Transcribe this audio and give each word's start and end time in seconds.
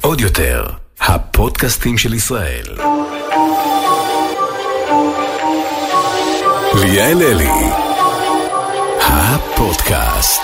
עוד 0.00 0.20
יותר, 0.20 0.64
הפודקאסטים 1.00 1.98
של 1.98 2.14
ישראל. 2.14 2.64
ליאל 6.74 7.22
אלי, 7.22 7.50
הפודקאסט. 9.00 10.42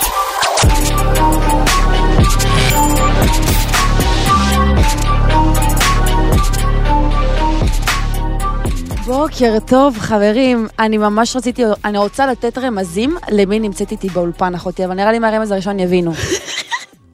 בוקר 9.05 9.57
טוב, 9.67 9.97
חברים. 9.99 10.67
אני 10.79 10.97
ממש 10.97 11.35
רציתי, 11.35 11.63
אני 11.85 11.97
רוצה 11.97 12.27
לתת 12.27 12.57
רמזים 12.57 13.17
למי 13.31 13.59
נמצאת 13.59 13.91
איתי 13.91 14.09
באולפן, 14.09 14.55
אחותי, 14.55 14.85
אבל 14.85 14.93
נראה 14.93 15.11
לי 15.11 15.19
מהרמז 15.19 15.51
הראשון 15.51 15.79
יבינו. 15.79 16.11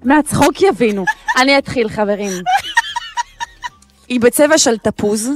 מהצחוק 0.04 0.61
יבינו. 0.61 1.05
אני 1.38 1.58
אתחיל, 1.58 1.89
חברים. 1.89 2.31
היא 4.08 4.20
בצבע 4.20 4.58
של 4.58 4.77
תפוז. 4.77 5.30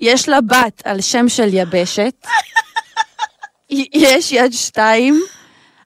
יש 0.00 0.28
לה 0.28 0.40
בת 0.40 0.82
על 0.84 1.00
שם 1.00 1.28
של 1.28 1.48
יבשת. 1.54 2.26
יש 3.94 4.32
יד 4.32 4.52
שתיים. 4.52 5.22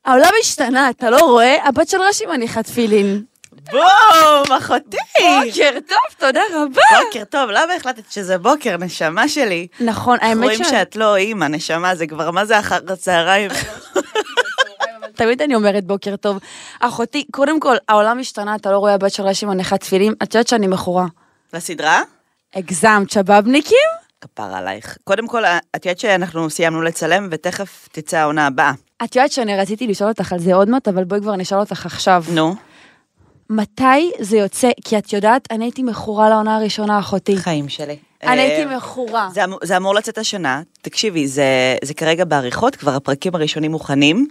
העולם 0.05 0.30
השתנה, 0.41 0.91
אתה 0.91 1.10
לא 1.10 1.19
רואה? 1.19 1.56
הבת 1.65 1.88
של 1.88 2.01
רש"י 2.01 2.27
מניחה 2.27 2.62
תפילין. 2.62 3.23
בום, 3.73 4.57
אחותי! 4.59 4.96
בוקר 5.46 5.71
טוב, 5.88 5.98
תודה 6.18 6.41
רבה. 6.55 6.82
בוקר 7.05 7.24
טוב, 7.24 7.51
למה 7.51 7.74
החלטת 7.74 8.12
שזה 8.12 8.38
בוקר, 8.38 8.77
נשמה 8.77 9.29
שלי? 9.29 9.66
נכון, 9.80 10.18
האמת 10.21 10.45
רואים 10.45 10.65
שאת 10.65 10.96
לא 10.96 11.16
אימא, 11.16 11.45
נשמה, 11.45 11.95
זה 11.95 12.07
כבר 12.07 12.30
מה 12.30 12.45
זה 12.45 12.59
אחר 12.59 12.79
הצהריים? 12.88 13.51
תמיד 15.20 15.42
אני 15.42 15.55
אומרת 15.55 15.84
בוקר 15.84 16.16
טוב. 16.16 16.38
אחותי, 16.80 17.24
קודם 17.30 17.60
כל, 17.60 17.77
העולם 17.88 18.19
השתנה, 18.19 18.55
אתה 18.55 18.70
לא 18.73 18.79
רואה 18.79 18.95
הבת 18.95 19.12
של 19.12 19.23
רש"י 19.23 19.46
מניחת 19.46 19.80
תפילין, 19.80 20.13
את 20.23 20.35
יודעת 20.35 20.49
שאני 20.49 20.66
מכורה. 20.66 21.07
לסדרה? 21.52 22.02
הגזמת, 22.54 23.10
שבאבניקים? 23.10 23.76
כפר 24.21 24.43
עלייך. 24.54 24.96
קודם 25.04 25.26
כל, 25.29 25.45
את 25.76 25.87
יודעת 25.87 25.98
שאנחנו 25.98 26.51
סיימנו 26.51 26.82
לצלם, 26.82 27.29
ותכף 27.30 27.88
תצא 27.93 28.18
העונה 28.18 28.46
הבאה. 28.46 28.73
את 29.04 29.16
יודעת 29.16 29.32
שאני 29.32 29.57
רציתי 29.57 29.87
לשאול 29.87 30.09
אותך 30.10 30.32
על 30.32 30.38
זה 30.38 30.54
עוד 30.54 30.68
מעט, 30.68 30.88
אבל 30.88 31.04
בואי 31.04 31.21
כבר 31.21 31.37
נשאל 31.37 31.59
אותך 31.59 31.87
עכשיו. 31.87 32.24
נו, 32.35 32.54
מתי 33.51 34.10
זה 34.21 34.37
יוצא? 34.37 34.71
כי 34.85 34.98
את 34.98 35.13
יודעת, 35.13 35.48
אני 35.51 35.65
הייתי 35.65 35.82
מכורה 35.82 36.29
לעונה 36.29 36.57
הראשונה, 36.57 36.98
אחותי. 36.98 37.37
חיים 37.37 37.68
שלי. 37.68 37.96
אני 38.23 38.30
אה, 38.30 38.57
הייתי 38.57 38.76
מכורה. 38.76 39.29
זה, 39.32 39.45
אמור- 39.45 39.59
זה 39.63 39.76
אמור 39.76 39.95
לצאת 39.95 40.18
השנה, 40.18 40.63
תקשיבי, 40.82 41.29
זה, 41.29 41.45
זה 41.85 41.95
כרגע 41.95 42.24
בעריכות, 42.24 42.76
כבר 42.76 42.95
הפרקים 42.95 43.35
הראשונים 43.35 43.71
מוכנים, 43.71 44.29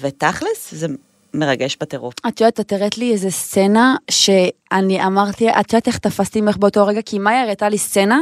ותכלס, 0.00 0.74
זה 0.74 0.86
מרגש 1.34 1.76
בטירוף. 1.80 2.14
את 2.28 2.40
יודעת, 2.40 2.60
את 2.60 2.72
הראית 2.72 2.98
לי 2.98 3.12
איזה 3.12 3.30
סצנה 3.30 3.96
שאני 4.10 5.06
אמרתי, 5.06 5.50
את 5.50 5.72
יודעת 5.72 5.86
איך 5.86 5.98
תפסתי 5.98 6.40
ממך 6.40 6.56
באותו 6.56 6.86
רגע? 6.86 7.02
כי 7.02 7.18
מאיה 7.18 7.42
הראתה 7.42 7.68
לי 7.68 7.78
סצנה 7.78 8.18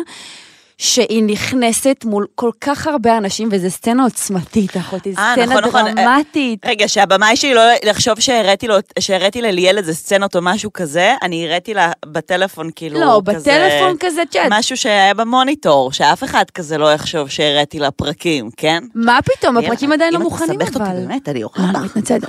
שהיא 0.83 1.23
נכנסת 1.23 2.05
מול 2.05 2.27
כל 2.35 2.51
כך 2.61 2.87
הרבה 2.87 3.17
אנשים, 3.17 3.49
וזו 3.53 3.71
סצנה 3.71 4.05
עוצמתית, 4.05 4.77
אחותי, 4.77 5.15
אה, 5.19 5.33
סצנה 5.33 5.47
נכון, 5.47 5.65
נכון. 5.65 5.95
דרמטית. 5.95 6.67
רגע, 6.67 6.89
שהבמאי 6.89 7.37
שלי 7.37 7.55
לא 7.55 7.63
לחשוב 7.85 8.21
שהראיתי 8.21 8.69
לו, 8.69 8.75
שהראיתי 8.99 9.43
לליאל 9.43 9.79
איזה 9.79 9.95
סצנות 9.95 10.37
או 10.37 10.43
משהו 10.43 10.73
כזה, 10.73 11.15
אני 11.23 11.47
הראיתי 11.47 11.75
לה 11.75 11.93
בטלפון 12.07 12.71
כאילו 12.77 13.01
לא, 13.01 13.23
כזה... 13.27 13.39
בטלפון 13.39 13.97
כזה, 14.01 14.23
יודעת. 14.35 14.53
משהו 14.53 14.77
שהיה 14.77 15.15
במוניטור, 15.15 15.93
שאף 15.93 16.25
אחד 16.25 16.45
כזה 16.55 16.79
לא 16.79 16.93
יחשוב 16.93 17.29
שהראיתי 17.29 17.79
לה 17.79 17.91
פרקים, 17.91 18.51
כן? 18.57 18.85
מה 18.95 19.19
פתאום, 19.25 19.57
הפרקים 19.57 19.93
עדיין 19.93 20.13
לא 20.13 20.19
אם 20.19 20.23
את 20.23 20.31
מוכנים, 20.31 20.59
מסבכת 20.59 20.77
אותי, 20.77 20.91
אבל. 20.91 21.07
באמת, 21.07 21.29
אני 21.29 21.43
אוכל 21.43 21.63
לא, 21.63 21.69
אני 21.69 21.79
אותך. 21.79 21.97
מתנצלת. 21.97 22.25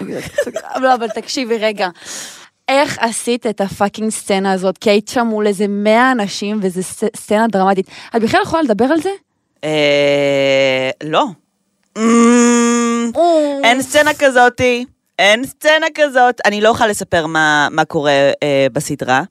לא, 0.81 0.94
אבל 0.94 1.07
תקשיבי 1.07 1.57
רגע. 1.57 1.89
איך 2.72 2.97
עשית 3.00 3.47
את 3.47 3.61
הפאקינג 3.61 4.09
סצנה 4.09 4.52
הזאת? 4.52 4.77
כי 4.77 4.89
היית 4.89 5.08
שם 5.08 5.27
מול 5.27 5.47
איזה 5.47 5.66
100 5.67 6.11
אנשים, 6.11 6.59
וזו 6.61 6.83
סצנה 7.16 7.47
דרמטית. 7.47 7.88
את 8.16 8.22
בכלל 8.22 8.41
יכולה 8.41 8.63
לדבר 8.63 8.85
על 8.85 9.01
זה? 9.01 9.09
אה, 9.63 10.90
לא. 11.03 11.25
אמ, 11.97 13.12
אין 13.63 13.81
סצנה 13.81 14.13
כזאתי, 14.13 14.85
אין 15.19 15.45
סצנה 15.45 15.85
כזאת. 15.95 16.41
אני 16.45 16.62
לא 16.62 16.69
יכולה 16.69 16.90
לספר 16.90 17.25
מה, 17.28 17.68
מה 17.72 17.85
קורה 17.85 18.31
אה, 18.44 18.68
בסדרה, 18.74 19.24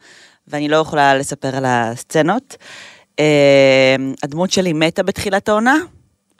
ואני 0.48 0.69
לא 0.69 0.76
יכולה 0.76 1.14
לספר 1.14 1.56
על 1.56 1.64
הסצנות. 1.66 2.56
אה, 3.19 3.97
הדמות 4.22 4.50
שלי 4.50 4.72
מתה 4.72 5.03
בתחילת 5.03 5.48
העונה. 5.48 5.76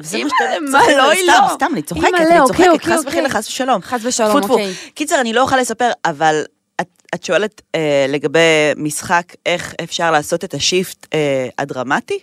וזה 0.01 0.19
מה 0.25 0.31
שאתה 0.31 0.61
מה, 0.71 0.79
לא, 0.97 1.11
היא 1.11 1.23
סתם, 1.23 1.33
לא. 1.43 1.55
סתם, 1.55 1.67
אני 1.73 1.83
צוחקת, 1.83 2.05
אימא'לה, 2.05 2.27
אני 2.27 2.41
אוקיי, 2.41 2.67
צוחקת, 2.67 2.73
אוקיי, 2.73 2.97
חס 2.97 3.05
וחלילה, 3.07 3.27
אוקיי. 3.27 3.41
חס 3.41 3.49
ושלום. 3.49 3.83
חס 3.83 4.01
ושלום. 4.05 4.43
אוקיי. 4.43 4.75
קיצר, 4.95 5.21
אני 5.21 5.33
לא 5.33 5.41
יכולה 5.41 5.61
לספר, 5.61 5.91
אבל 6.05 6.45
את, 7.15 7.25
שואלת 7.25 7.63
אה, 7.75 8.07
לגבי 8.09 8.39
משחק, 8.77 9.23
איך 9.47 9.75
אפשר 9.85 10.11
לעשות 10.11 10.45
את 10.45 10.55
השיפט 10.55 11.07
אה, 11.15 11.49
הדרמטי? 11.59 12.19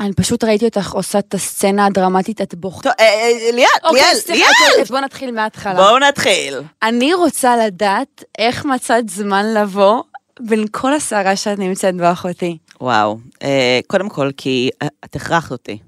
אני 0.00 0.12
פשוט 0.12 0.44
ראיתי 0.44 0.64
אותך 0.64 0.92
עושה 0.92 1.18
את 1.18 1.34
הסצנה 1.34 1.86
הדרמטית, 1.86 2.40
את 2.42 2.54
בוכה. 2.54 2.82
טוב, 2.82 2.92
אה, 3.00 3.04
אה, 3.04 3.50
ליאל, 3.52 3.66
אוקיי, 3.84 4.00
ליאל, 4.02 4.14
סליחה, 4.14 4.44
ליאל! 4.70 4.82
אז 4.82 4.88
בוא 4.90 5.00
נתחיל 5.00 5.30
מההתחלה. 5.30 5.74
בואו 5.74 5.98
נתחיל. 5.98 6.58
אני 6.82 7.14
רוצה 7.14 7.56
לדעת 7.66 8.24
איך 8.38 8.64
מצאת 8.64 9.08
זמן 9.08 9.54
לבוא 9.54 10.02
בין 10.40 10.64
כל 10.70 10.94
הסערה 10.94 11.36
שאת 11.36 11.58
נמצאת 11.58 11.94
בה, 11.96 12.12
אחותי. 12.12 12.58
וואו, 12.80 13.18
אה, 13.42 13.80
קודם 13.86 14.08
כל, 14.08 14.30
כי 14.36 14.70
אה, 14.82 14.88
את 15.04 15.16
הכרחת 15.16 15.50
אותי. 15.50 15.78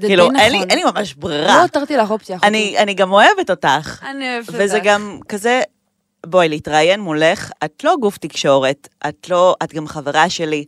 כאילו, 0.00 0.24
נכון. 0.24 0.36
אין 0.36 0.52
לי- 0.52 0.58
אין 0.70 0.78
לי 0.78 0.84
ממש 0.84 1.14
לא 1.16 1.22
ברירה. 1.22 1.62
הותרתי 1.62 1.96
לך 1.96 2.10
אופציה. 2.10 2.38
אני 2.42 2.78
אני 2.78 2.94
גם 2.94 3.12
אוהבת 3.12 3.50
אותך. 3.50 4.02
אני 4.10 4.34
אוהבת 4.34 4.48
אותך. 4.48 4.58
וזה 4.62 4.78
גם 4.78 5.18
כזה, 5.28 5.62
בואי, 6.26 6.48
להתראיין 6.48 7.00
מולך, 7.00 7.50
את 7.64 7.84
לא 7.84 7.94
גוף 8.00 8.18
תקשורת, 8.18 8.88
את 9.08 9.30
לא, 9.30 9.54
את 9.62 9.74
גם 9.74 9.86
חברה 9.86 10.30
שלי. 10.30 10.64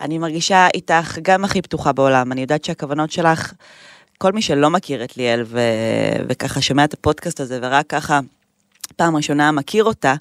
אני 0.00 0.18
מרגישה 0.18 0.68
איתך 0.74 1.18
גם 1.22 1.44
הכי 1.44 1.62
פתוחה 1.62 1.92
בעולם. 1.92 2.32
אני 2.32 2.40
יודעת 2.40 2.64
שהכוונות 2.64 3.10
שלך, 3.10 3.52
כל 4.18 4.32
מי 4.32 4.42
שלא 4.42 4.70
מכיר 4.70 5.04
את 5.04 5.16
ליאל 5.16 5.42
ו... 5.46 5.60
וככה 6.28 6.60
שומע 6.60 6.84
את 6.84 6.94
הפודקאסט 6.94 7.40
הזה 7.40 7.58
ורק 7.62 7.86
ככה 7.86 8.20
פעם 8.96 9.16
ראשונה 9.16 9.52
מכיר 9.52 9.84
אותה, 9.84 10.14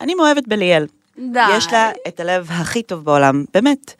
אני 0.00 0.14
מאוהבת 0.14 0.48
בליאל. 0.48 0.86
די. 1.32 1.56
יש 1.56 1.72
לה 1.72 1.90
את 2.08 2.20
הלב 2.20 2.48
הכי 2.50 2.82
טוב 2.82 3.04
בעולם, 3.04 3.44
באמת. 3.54 3.94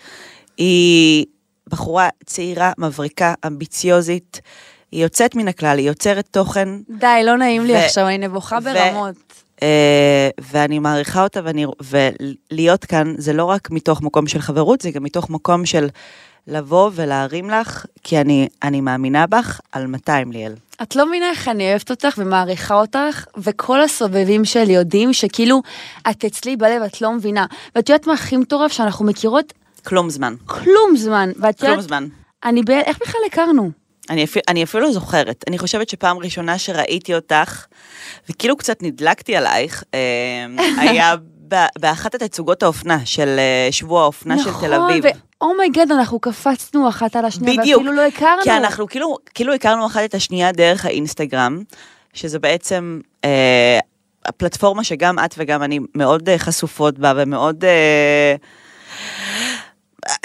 היא 0.56 1.27
בחורה 1.69 2.09
צעירה, 2.27 2.72
מבריקה, 2.78 3.34
אמביציוזית, 3.47 4.41
היא 4.92 5.03
יוצאת 5.03 5.34
מן 5.34 5.48
הכלל, 5.48 5.78
היא 5.78 5.88
יוצרת 5.88 6.28
תוכן, 6.31 6.69
די, 6.88 7.21
לא 7.25 7.37
נעים 7.37 7.65
לי 7.65 7.72
ו- 7.72 7.77
עכשיו, 7.77 8.06
אני 8.06 8.19
נבוכה 8.19 8.59
ו- 8.62 8.65
ברמות. 8.65 9.15
אה, 9.62 10.28
ואני 10.41 10.78
מעריכה 10.78 11.22
אותה, 11.22 11.41
ואני, 11.44 11.66
ולהיות 11.81 12.84
כאן 12.84 13.15
זה 13.19 13.32
לא 13.32 13.44
רק 13.44 13.71
מתוך 13.71 14.03
מקום 14.03 14.26
של 14.26 14.41
חברות, 14.41 14.81
זה 14.81 14.91
גם 14.91 15.03
מתוך 15.03 15.31
מקום 15.31 15.66
של 15.66 15.88
לבוא 16.47 16.91
ולהרים 16.94 17.50
לך, 17.50 17.87
כי 18.03 18.21
אני, 18.21 18.48
אני 18.62 18.81
מאמינה 18.81 19.26
בך 19.26 19.60
על 19.72 19.87
200 19.87 20.32
ליאל. 20.32 20.53
את 20.82 20.97
לא 20.97 21.06
מבינה 21.06 21.31
איך 21.31 21.48
אני 21.48 21.71
אוהבת 21.71 21.91
אותך 21.91 22.15
ומעריכה 22.19 22.75
אותך, 22.75 23.25
וכל 23.37 23.81
הסובבים 23.81 24.44
שלי 24.44 24.72
יודעים 24.72 25.12
שכאילו, 25.12 25.62
את 26.10 26.25
אצלי 26.25 26.56
בלב, 26.56 26.82
את 26.82 27.00
לא 27.00 27.12
מבינה. 27.12 27.47
ואת 27.75 27.88
יודעת 27.88 28.06
מה 28.06 28.12
הכי 28.12 28.37
מטורף? 28.37 28.72
שאנחנו 28.72 29.04
מכירות 29.04 29.53
כלום 29.84 30.10
זמן. 30.10 30.34
כלום 30.47 30.97
זמן. 30.97 31.31
ואת 31.41 31.59
כלום 31.59 31.71
יודעת, 31.71 31.88
זמן. 31.88 32.06
אני 32.44 32.62
ב... 32.62 32.71
איך 32.71 32.98
בכלל 33.03 33.21
הכרנו? 33.27 33.71
אני 34.10 34.25
אפילו, 34.25 34.43
אני 34.48 34.65
אפילו 34.65 34.93
זוכרת. 34.93 35.44
אני 35.48 35.59
חושבת 35.59 35.88
שפעם 35.88 36.19
ראשונה 36.19 36.59
שראיתי 36.59 37.15
אותך, 37.15 37.66
וכאילו 38.28 38.56
קצת 38.56 38.82
נדלקתי 38.82 39.37
עלייך, 39.37 39.84
אה, 39.94 40.47
היה 40.82 41.15
באחת 41.78 42.15
התצוגות 42.15 42.62
האופנה 42.62 43.06
של 43.06 43.37
אה, 43.38 43.69
שבוע 43.72 44.03
האופנה 44.03 44.38
של 44.38 44.50
תל 44.60 44.75
אביב. 44.75 45.06
נכון, 45.06 45.21
ואומייגד, 45.41 45.93
אנחנו 45.93 46.19
קפצנו 46.19 46.88
אחת 46.88 47.16
על 47.16 47.25
השנייה, 47.25 47.60
בדיוק. 47.60 47.78
ואפילו 47.78 47.97
לא 47.97 48.06
הכרנו. 48.06 48.43
כי 48.43 48.50
אנחנו 48.50 48.87
כאילו, 48.87 49.16
כאילו 49.34 49.54
הכרנו 49.54 49.87
אחת 49.87 50.00
את 50.04 50.15
השנייה 50.15 50.53
דרך 50.53 50.84
האינסטגרם, 50.84 51.62
שזה 52.15 52.38
בעצם 52.38 53.00
אה, 53.25 53.78
הפלטפורמה 54.25 54.84
שגם 54.84 55.18
את 55.18 55.34
וגם 55.39 55.63
אני 55.63 55.80
מאוד 55.95 56.28
אה, 56.28 56.39
חשופות 56.39 56.98
בה 56.98 57.13
ומאוד... 57.16 57.65
אה, 57.65 58.34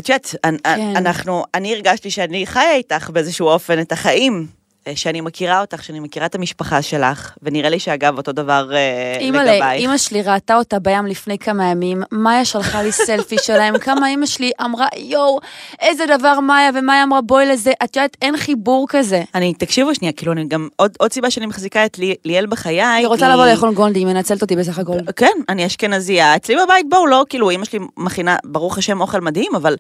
את 0.06 0.10
יודעת, 0.10 0.36
כן. 0.64 0.96
אנחנו, 0.96 1.44
אני 1.54 1.74
הרגשתי 1.74 2.12
שאני 2.12 2.46
חיה 2.46 2.74
איתך 2.74 3.10
באיזשהו 3.10 3.48
אופן 3.48 3.80
את 3.80 3.92
החיים, 3.92 4.48
שאני 4.96 5.22
מכירה 5.22 5.62
אותך, 5.62 5.84
שאני 5.84 6.00
מכירה 6.00 6.26
את 6.26 6.36
המשפחה 6.36 6.82
שלך, 6.82 7.32
ונראה 7.44 7.70
לי 7.70 7.80
שאגב 7.80 8.18
אותו 8.18 8.32
דבר 8.32 8.70
אה, 8.74 9.18
אימא'לה, 9.20 9.56
לגבייך. 9.56 9.82
אימא 9.82 9.98
שלי 9.98 10.22
ראתה 10.22 10.58
אותה 10.58 10.80
בים 10.80 11.06
לפני 11.06 11.38
כמה 11.38 11.66
ימים, 11.66 12.04
מאיה 12.12 12.46
שלחה 12.46 12.84
לי 12.84 12.92
סלפי 12.92 13.36
שלהם, 13.42 13.78
כמה 13.78 14.08
אימא 14.08 14.26
שלי 14.26 14.52
אמרה, 14.66 14.88
יואו, 14.98 15.40
איזה 15.82 16.06
דבר 16.18 16.40
מאיה, 16.40 16.72
ומאיה 16.74 17.04
אמרה, 17.04 17.22
בואי 17.22 17.46
לזה, 17.46 17.72
את 17.84 17.96
יודעת, 17.96 18.18
אין 18.22 18.38
חיבור 18.38 18.86
כזה. 18.90 19.24
אני, 19.36 19.54
תקשיבו 19.54 19.96
שנייה, 19.96 20.14
כאילו, 20.14 20.32
אני 20.32 20.48
גם, 20.48 20.68
עוד, 20.76 20.92
עוד 21.00 21.14
סיבה 21.14 21.32
שאני 21.32 21.46
מחזיקה 21.46 21.86
את 21.86 22.00
לי, 22.00 22.16
ליאל 22.26 22.46
בחיי, 22.46 22.84
היא 22.84 23.08
רוצה 23.08 23.30
לבוא 23.30 23.46
לאכול 23.46 23.74
גונדי, 23.74 24.00
היא 24.00 24.06
מנצלת 24.06 24.42
אותי 24.42 24.56
בסך 24.56 24.80
הכל. 24.80 24.98
כן, 25.16 25.38
אני 25.50 25.66
אשכנזייה. 25.66 26.36
אצלי 26.36 26.56
בבית, 26.66 26.86
בואו, 26.90 27.08
לא, 27.08 27.26
כאילו, 27.30 27.52
אמא 27.52 27.66
שלי 27.66 27.80
מכינה, 27.98 28.38
ברוך 28.44 28.78
השם, 28.78 29.02
אוכל 29.02 29.22
מדהים, 29.22 29.56
אבל 29.56 29.76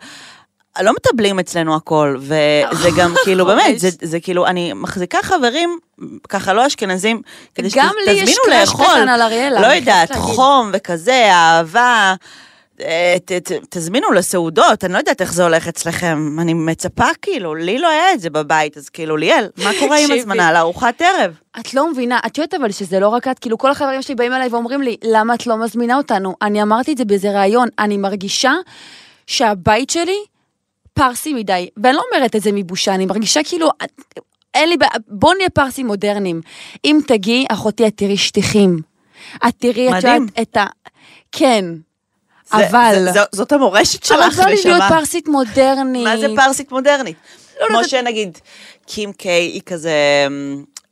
לא 0.81 0.93
מטבלים 0.93 1.39
אצלנו 1.39 1.75
הכל, 1.75 2.17
וזה 2.19 2.89
גם 2.97 3.13
כאילו, 3.23 3.45
באמת, 3.45 3.79
זה, 3.79 3.89
זה 4.01 4.19
כאילו, 4.19 4.47
אני 4.47 4.73
מחזיקה 4.73 5.17
חברים, 5.23 5.79
ככה 6.29 6.53
לא 6.53 6.67
אשכנזים, 6.67 7.21
כדי 7.55 7.69
שתזמינו 7.69 8.39
לאכול, 8.49 9.09
אריאלה, 9.09 9.61
לא 9.61 9.67
יודעת. 9.67 10.11
חום 10.15 10.71
וכזה, 10.73 11.31
אהבה. 11.31 12.15
אה, 12.81 13.15
ת, 13.25 13.31
ת, 13.31 13.51
תזמינו 13.69 14.11
לסעודות, 14.11 14.83
אני 14.83 14.93
לא 14.93 14.97
יודעת 14.97 15.21
איך 15.21 15.33
זה 15.33 15.43
הולך 15.43 15.67
אצלכם, 15.67 16.37
אני 16.39 16.53
מצפה 16.53 17.05
כאילו, 17.21 17.55
לי 17.55 17.77
לא 17.77 17.89
היה 17.89 18.13
את 18.13 18.19
זה 18.19 18.29
בבית, 18.29 18.77
אז 18.77 18.89
כאילו, 18.89 19.17
ליאל, 19.17 19.49
מה 19.63 19.71
קורה 19.79 19.97
עם. 19.97 20.11
הזמנה 20.11 20.51
לארוחת 20.51 21.01
ערב? 21.01 21.33
את 21.59 21.73
לא 21.73 21.91
מבינה, 21.91 22.19
את 22.25 22.37
יודעת 22.37 22.53
אבל 22.53 22.71
שזה 22.71 22.99
לא 22.99 23.07
רק 23.07 23.27
את, 23.27 23.39
כאילו 23.39 23.57
כל 23.57 23.71
החברים 23.71 24.01
שלי 24.01 24.15
באים 24.15 24.33
אליי 24.33 24.47
ואומרים 24.47 24.81
לי, 24.81 24.97
למה 25.03 25.33
את 25.33 25.47
לא 25.47 25.57
מזמינה 25.57 25.97
אותנו? 25.97 26.35
אני 26.41 26.61
אמרתי 26.61 26.91
את 26.91 26.97
זה 26.97 27.05
באיזה 27.05 27.31
ראיון, 27.31 27.67
אני 27.79 27.97
מרגישה 27.97 28.53
שהבית 29.27 29.89
שלי 29.89 30.17
פרסי 30.95 31.33
מדי, 31.33 31.69
ואני 31.83 31.95
לא 31.95 32.01
אומרת 32.13 32.35
את 32.35 32.41
זה 32.41 32.51
מבושה, 32.53 32.95
אני 32.95 33.05
מרגישה 33.05 33.39
כאילו, 33.43 33.69
אין 34.53 34.69
לי 34.69 34.77
בעיה, 34.77 34.91
בוא 35.07 35.33
נהיה 35.37 35.49
פרסים 35.49 35.87
מודרניים. 35.87 36.41
אם 36.85 36.99
תגיעי, 37.07 37.45
אחותי, 37.51 37.87
את 37.87 37.93
תראי 37.97 38.17
שטיחים. 38.17 38.79
את 39.47 39.53
תראי, 39.57 39.89
את. 39.89 39.95
יודעת, 39.95 40.21
את 40.41 40.57
ה... 40.57 40.65
כן, 41.31 41.65
זה- 42.45 42.69
אבל... 42.69 42.95
זה- 43.05 43.11
זו- 43.11 43.19
זאת 43.31 43.51
המורשת 43.51 44.11
אבל 44.11 44.21
שלך, 44.31 44.37
בא 44.39 44.45
לי 44.45 44.55
להיות 44.65 44.77
נשמה. 44.83 44.89
פרסית 44.89 45.27
מודרנית. 45.27 46.03
מה 46.03 46.17
זה 46.17 46.27
פרסית 46.35 46.71
מודרנית? 46.71 47.17
לא 47.61 47.67
כמו 47.67 47.75
יודעת. 47.77 47.89
שנגיד, 47.89 48.37
קים 48.87 49.13
קיי 49.13 49.41
היא 49.45 49.61
כזה 49.65 49.91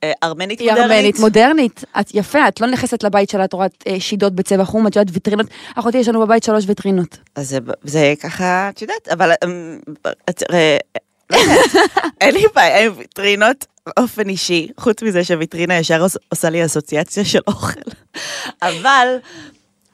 אה, 0.03 0.11
ארמנית 0.23 0.59
היא 0.59 0.69
מודרנית. 0.71 0.91
ארמנית, 0.91 1.19
מודרנית. 1.19 1.83
את 1.99 2.09
יפה, 2.13 2.47
את 2.47 2.61
לא 2.61 2.67
נכנסת 2.67 3.03
לבית 3.03 3.29
שלה, 3.29 3.45
את 3.45 3.53
רואה 3.53 3.67
אה, 3.87 3.99
שידות 3.99 4.33
בצבע 4.33 4.65
חום, 4.65 4.87
את 4.87 4.95
יודעת 4.95 5.13
ויטרינות. 5.13 5.45
אחותי, 5.75 5.97
יש 5.97 6.07
לנו 6.07 6.19
בבית 6.21 6.43
שלוש 6.43 6.63
ויטרינות. 6.67 7.17
אז 7.35 7.49
זה, 7.49 7.57
זה 7.83 8.13
ככה, 8.21 8.69
את 8.69 8.81
יודעת, 8.81 9.07
אבל 9.07 9.31
אמ, 9.45 9.79
את- 10.29 10.43
אה, 10.51 10.77
לא 11.29 11.37
יודעת, 11.37 11.71
אין 12.21 12.33
לי 12.35 12.43
בעיה 12.55 12.85
עם 12.85 12.91
ויטרינות 12.97 13.65
באופן 13.85 14.29
אישי, 14.29 14.67
חוץ 14.79 15.03
מזה 15.03 15.23
שוויטרינה 15.23 15.77
ישר 15.77 16.01
עוש- 16.01 16.17
עושה 16.29 16.49
לי 16.49 16.65
אסוציאציה 16.65 17.25
של 17.25 17.39
אוכל. 17.47 17.79
אבל 18.61 19.07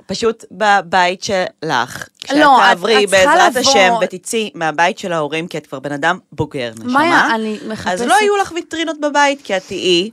פשוט 0.10 0.46
בבית 0.52 1.24
שלך, 1.24 2.08
כשאת 2.24 2.38
לא, 2.38 2.58
תעברי 2.60 3.04
את 3.06 3.10
בעזרת 3.10 3.56
לבוא- 3.56 3.60
השם 3.72 3.94
ותצאי 4.02 4.52
מהבית 4.56 5.00
של 5.00 5.14
ההורים, 5.14 5.48
כי 5.48 5.58
את 5.58 5.68
כבר 5.68 5.80
בן 5.80 5.92
אדם 5.92 6.20
בוגר, 6.32 6.72
נשמה, 6.80 6.94
מאיה, 6.94 7.36
אני 7.36 7.58
מחפשת... 7.68 7.88
אז 7.94 8.02
לא 8.02 8.14
יהיו 8.22 8.38
לך 8.38 8.52
ויטרינות 8.56 9.00
בבית, 9.02 9.40
כי 9.44 9.58
את 9.58 9.62
תהיי 9.68 10.10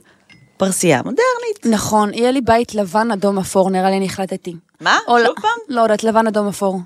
פרסייה 0.57 0.97
מודרנית. 0.97 1.65
נכון, 1.65 2.13
יהיה 2.13 2.31
לי 2.31 2.41
בית 2.41 2.75
לבן, 2.75 3.11
אדום, 3.11 3.37
אפור, 3.39 3.69
נראה 3.69 3.89
לי 3.89 3.97
אני 3.97 4.05
החלטתי. 4.05 4.55
מה? 4.81 4.97
שוב 5.07 5.17
לא- 5.17 5.33
פעם? 5.41 5.51
לא 5.69 5.81
יודעת, 5.81 6.03
לבן, 6.03 6.27
אדום, 6.27 6.47
אפור. 6.47 6.79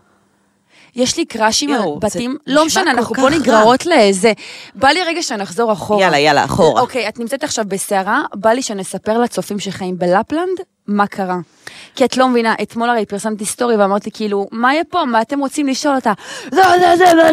יש 0.96 1.18
לי 1.18 1.26
קראשים 1.26 1.74
על 1.74 1.82
בתים, 2.00 2.38
לא 2.48 2.66
משנה, 2.66 2.92
אנחנו 2.92 3.16
פה. 3.16 3.30
נגררות 3.30 3.86
לזה. 3.86 4.34
בא 4.76 4.88
לי 4.88 5.04
רגע 5.04 5.22
שנחזור 5.24 5.74
אחורה. 5.74 6.02
יאללה, 6.02 6.20
יאללה, 6.20 6.46
אחורה. 6.46 6.82
אוקיי, 6.82 7.08
את 7.10 7.20
נמצאת 7.20 7.44
עכשיו 7.44 7.66
בסערה, 7.68 8.22
בא 8.36 8.50
לי 8.50 8.62
שנספר 8.62 9.18
לצופים 9.20 9.60
שחיים 9.60 9.98
בלפלנד 10.00 10.60
מה 10.92 11.08
קרה. 11.08 11.38
כי 11.96 12.06
את 12.06 12.18
לא 12.18 12.28
מבינה, 12.28 12.54
אתמול 12.62 12.90
הרי 12.90 13.06
פרסמתי 13.06 13.46
סטורי 13.46 13.76
ואמרתי 13.76 14.12
כאילו, 14.12 14.48
מה 14.52 14.74
יהיה 14.74 14.84
פה, 14.90 15.06
מה 15.06 15.22
אתם 15.22 15.40
רוצים 15.40 15.68
לשאול 15.68 15.96
אותה? 15.96 16.14
זה, 16.52 16.62
זה, 16.80 16.96
זה, 16.98 17.30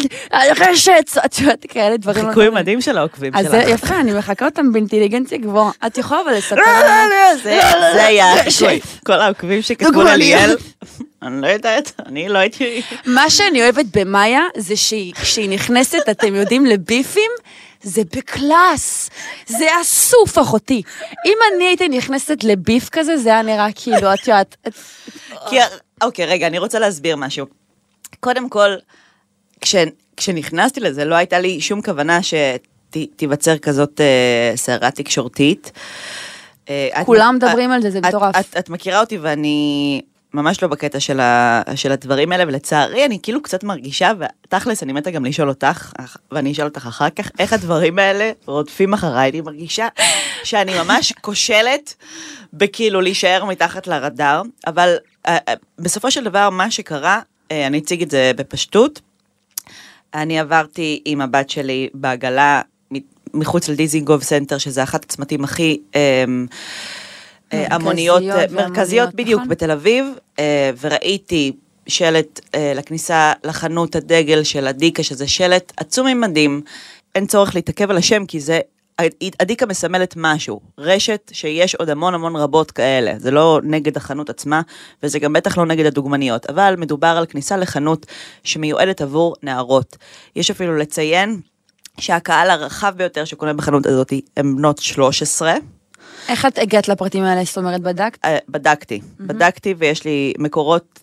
רשת, 0.65 1.05
את 1.25 1.39
יודעת, 1.39 1.67
כאלה 1.69 1.97
דברים. 1.97 2.25
לא 2.25 2.29
חיקוי. 2.29 2.49
מדהים 2.51 2.81
של 2.81 2.99
העוקבים 2.99 3.33
אז 3.35 3.45
שלך. 3.45 3.51
זה 3.51 3.59
יפה, 3.71 4.01
אני 4.01 4.13
מחכה 4.13 4.45
אותם 4.45 4.73
באינטליגנציה 4.73 5.39
גבוהה. 5.39 5.71
את 5.87 5.99
יכולה 5.99 6.21
אבל 6.21 6.33
לספר 6.35 6.55
לא, 6.57 6.63
לנו. 6.63 6.89
לא, 7.11 7.31
לא, 7.31 7.37
זה 7.95 8.05
היה 8.07 8.33
החיקוי. 8.41 8.81
כל 9.07 9.13
העוקבים 9.13 9.63
שכתבו. 9.63 10.03
לליאל, 10.03 10.57
אני 11.23 11.41
לא 11.43 11.47
יודעת, 11.47 11.93
אני 12.07 12.29
לא 12.29 12.39
הייתי... 12.39 12.83
מה 13.07 13.31
שאני 13.31 13.63
אוהבת 13.63 13.85
במאיה, 13.97 14.43
זה 14.57 14.77
שהיא- 14.77 15.49
נכנסת, 15.49 16.09
אתם 16.11 16.35
יודעים, 16.35 16.67
ל 16.67 16.75
beefים, 16.75 17.31
זה 17.83 18.03
ב 18.17 18.30
class. 18.30 19.11
זה 19.47 19.67
אסוף, 19.81 20.39
אחותי. 20.39 20.83
אם 21.27 21.39
אני 21.57 21.65
הייתי 21.65 21.89
נכנסת 21.89 22.45
לביף 22.45 22.89
כזה, 22.89 23.17
זה 23.17 23.29
היה 23.29 23.43
נראה 23.43 23.69
כאילו, 23.75 24.15
את 24.15 24.29
יודעת... 24.29 24.57
אוקיי, 26.03 26.27
רגע, 26.27 26.47
אני 26.47 26.59
רוצה 26.59 26.79
להסביר 26.79 27.17
משהו. 27.17 27.47
קודם 28.21 28.49
כל, 28.49 28.75
כש, 29.61 29.75
כשנכנסתי 30.17 30.81
לזה, 30.81 31.05
לא 31.05 31.15
הייתה 31.15 31.39
לי 31.39 31.61
שום 31.61 31.83
כוונה 31.83 32.21
שתיווצר 32.23 33.59
כזאת 33.59 34.01
אה, 34.01 34.53
סערה 34.57 34.91
תקשורתית. 34.91 35.73
אה, 36.69 37.03
כולם 37.05 37.35
מדברים 37.37 37.71
על 37.71 37.83
זה, 37.83 37.91
זה 37.91 38.01
מטורף. 38.01 38.57
את 38.59 38.69
מכירה 38.69 39.01
אותי 39.01 39.19
ואני 39.19 40.01
ממש 40.35 40.63
לא 40.63 40.69
בקטע 40.69 41.01
של, 41.01 41.21
ה, 41.21 41.63
של 41.75 41.93
הדברים 41.93 42.33
האלה, 42.33 42.45
ולצערי 42.47 43.05
אני 43.05 43.19
כאילו 43.23 43.43
קצת 43.43 43.65
מרגישה, 43.65 44.13
ותכלס 44.19 44.83
אני 44.83 44.93
מתה 44.93 45.11
גם 45.11 45.25
לשאול 45.25 45.49
אותך, 45.49 45.93
ואני 46.33 46.53
אשאל 46.53 46.65
אותך 46.65 46.87
אחר 46.87 47.11
כך, 47.11 47.31
איך 47.39 47.53
הדברים 47.53 47.99
האלה 47.99 48.31
רודפים 48.47 48.95
אחריי, 48.95 49.31
אני 49.31 49.41
מרגישה 49.41 49.89
שאני 50.45 50.79
ממש 50.79 51.13
כושלת 51.21 51.95
בכאילו 52.53 53.01
להישאר 53.01 53.45
מתחת 53.45 53.87
לרדאר, 53.87 54.43
אבל 54.67 54.97
אה, 55.27 55.39
אה, 55.49 55.55
בסופו 55.79 56.11
של 56.11 56.25
דבר 56.25 56.51
מה 56.51 56.71
שקרה, 56.71 57.21
אה, 57.53 57.67
אני 57.67 57.79
אציג 57.79 58.03
את 58.03 58.11
זה 58.11 58.33
בפשטות, 58.37 59.01
אני 60.15 60.41
עברתי 60.41 61.03
עם 61.05 61.21
הבת 61.21 61.51
שלי 61.51 61.89
בעגלה 61.95 62.63
מחוץ 63.35 63.69
לדיזינגוף 63.69 64.23
סנטר, 64.23 64.59
שזה 64.59 64.83
אחת 64.83 65.05
הצמתים 65.05 65.45
הכי 65.45 65.81
אה, 65.97 66.25
המוניות, 67.53 68.23
אה, 68.23 68.45
מרכזיות 68.51 69.15
בדיוק 69.15 69.41
נכון. 69.41 69.49
בתל 69.49 69.71
אביב, 69.71 70.07
אה, 70.39 70.71
וראיתי 70.81 71.53
שלט 71.87 72.41
אה, 72.55 72.73
לכניסה 72.77 73.33
לחנות 73.45 73.97
הדגל 73.97 74.43
של 74.43 74.67
אדיקה, 74.67 75.03
שזה 75.03 75.29
שלט 75.29 75.73
עצום 75.77 76.07
ממדים, 76.07 76.63
אין 77.15 77.27
צורך 77.27 77.55
להתעכב 77.55 77.91
על 77.91 77.97
השם, 77.97 78.27
כי 78.27 78.41
זה... 78.41 78.61
אדיקה 79.43 79.67
מסמלת 79.67 80.15
משהו, 80.17 80.61
רשת 80.79 81.31
שיש 81.33 81.75
עוד 81.75 81.91
המון 81.91 82.15
המון 82.15 82.37
רבות 82.37 82.71
כאלה, 82.71 83.15
זה 83.19 83.31
לא 83.31 83.61
נגד 83.63 83.97
החנות 83.97 84.31
עצמה, 84.31 84.63
וזה 85.03 85.19
גם 85.19 85.33
בטח 85.33 85.59
לא 85.59 85.67
נגד 85.67 85.87
הדוגמניות, 85.87 86.51
אבל 86.51 86.75
מדובר 86.79 87.15
על 87.19 87.27
כניסה 87.27 87.57
לחנות 87.57 88.07
שמיועדת 88.45 89.01
עבור 89.01 89.35
נערות. 89.43 89.97
יש 90.37 90.51
אפילו 90.51 90.77
לציין 90.77 91.41
שהקהל 92.01 92.51
הרחב 92.51 92.95
ביותר 92.97 93.25
שקונה 93.25 93.53
בחנות 93.53 93.87
הזאת 93.87 94.13
הם 94.37 94.57
בנות 94.57 94.79
13, 94.79 95.55
איך 96.29 96.47
את 96.47 96.59
הגעת 96.59 96.89
לפרטים 96.89 97.25
האלה? 97.25 97.45
זאת 97.45 97.57
אומרת, 97.59 97.81
בדקת? 97.81 98.25
אה, 98.25 98.39
בדקתי, 98.49 99.01
בדקתי 99.21 99.75
ויש 99.79 100.05
לי 100.05 100.33
מקורות, 100.39 101.01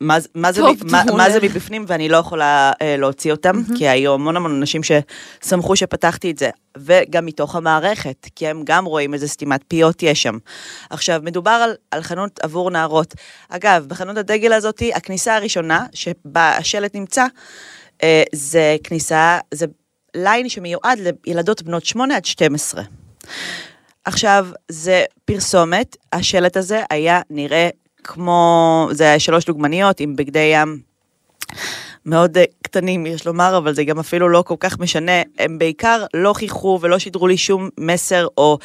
מה, 0.00 0.20
זה- 0.20 0.28
מה, 0.34 0.52
זה, 0.52 0.60
טוב, 0.60 0.76
מ- 0.84 0.92
מה, 0.92 1.02
מעולה. 1.06 1.24
מה 1.24 1.30
זה 1.30 1.38
מבפנים 1.42 1.84
ואני 1.88 2.08
לא 2.08 2.16
יכולה 2.16 2.72
אה, 2.82 2.96
להוציא 2.96 3.32
אותם, 3.32 3.62
כי 3.78 3.88
היו 3.88 4.14
המון 4.14 4.36
המון 4.36 4.56
אנשים 4.56 4.80
ששמחו 4.82 5.76
שפתחתי 5.76 6.30
את 6.30 6.38
זה, 6.38 6.50
וגם 6.78 7.26
מתוך 7.26 7.56
המערכת, 7.56 8.26
כי 8.36 8.48
הם 8.48 8.62
גם 8.64 8.84
רואים 8.84 9.14
איזה 9.14 9.28
סתימת 9.28 9.60
פיות 9.68 10.02
יש 10.02 10.22
שם. 10.22 10.38
עכשיו, 10.90 11.20
מדובר 11.24 11.50
על, 11.50 11.74
על 11.90 12.02
חנות 12.02 12.40
עבור 12.42 12.70
נערות. 12.70 13.14
אגב, 13.48 13.84
בחנות 13.88 14.16
הדגל 14.16 14.52
הזאת, 14.52 14.82
הכניסה 14.94 15.36
הראשונה, 15.36 15.86
שבה 15.94 16.56
השלט 16.56 16.94
נמצא, 16.94 17.26
אה, 18.02 18.22
זה 18.32 18.76
כניסה, 18.84 19.38
זה 19.54 19.66
ליין 20.16 20.48
שמיועד 20.48 20.98
לילדות 21.26 21.62
בנות 21.62 21.84
8 21.84 22.16
עד 22.16 22.24
12. 22.24 22.82
עכשיו, 24.04 24.46
זה 24.68 25.04
פרסומת, 25.24 25.96
השלט 26.12 26.56
הזה 26.56 26.82
היה 26.90 27.20
נראה 27.30 27.68
כמו, 28.04 28.88
זה 28.92 29.04
היה 29.04 29.18
שלוש 29.18 29.44
דוגמניות 29.44 30.00
עם 30.00 30.16
בגדי 30.16 30.50
ים 30.54 30.80
מאוד 32.06 32.38
אה, 32.38 32.44
קטנים, 32.62 33.06
יש 33.06 33.26
לומר, 33.26 33.58
אבל 33.58 33.74
זה 33.74 33.84
גם 33.84 33.98
אפילו 33.98 34.28
לא 34.28 34.42
כל 34.46 34.54
כך 34.60 34.78
משנה. 34.78 35.22
הם 35.38 35.58
בעיקר 35.58 36.04
לא 36.14 36.32
חייכו 36.32 36.78
ולא 36.82 36.98
שידרו 36.98 37.26
לי 37.26 37.36
שום 37.36 37.68
מסר 37.78 38.26
או 38.36 38.58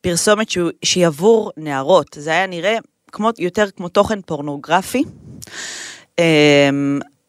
פרסומת 0.00 0.50
שהיא 0.84 1.06
עבור 1.06 1.50
נערות. 1.56 2.16
זה 2.18 2.30
היה 2.30 2.46
נראה 2.46 2.76
כמו, 3.12 3.30
יותר 3.38 3.70
כמו 3.76 3.88
תוכן 3.88 4.20
פורנוגרפי. 4.20 5.04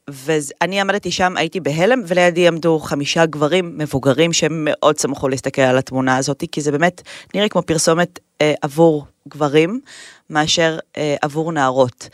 ואני 0.10 0.82
עמדתי 0.82 1.12
שם, 1.12 1.38
הייתי 1.38 1.60
בהלם, 1.60 2.02
ולידי 2.08 2.48
עמדו 2.48 2.80
חמישה 2.80 3.26
גברים 3.26 3.78
מבוגרים 3.78 4.34
שהם 4.34 4.68
מאוד 4.70 4.98
שמחו 4.98 5.28
להסתכל 5.28 5.62
על 5.62 5.78
התמונה 5.78 6.18
הזאת, 6.18 6.44
כי 6.52 6.62
זה 6.62 6.72
באמת 6.72 7.02
נראה 7.36 7.50
כמו 7.50 7.62
פרסומת 7.62 8.20
אה, 8.42 8.54
עבור 8.62 9.06
גברים, 9.28 9.80
מאשר 10.30 10.80
אה, 10.98 11.16
עבור 11.22 11.52
נערות. 11.52 12.10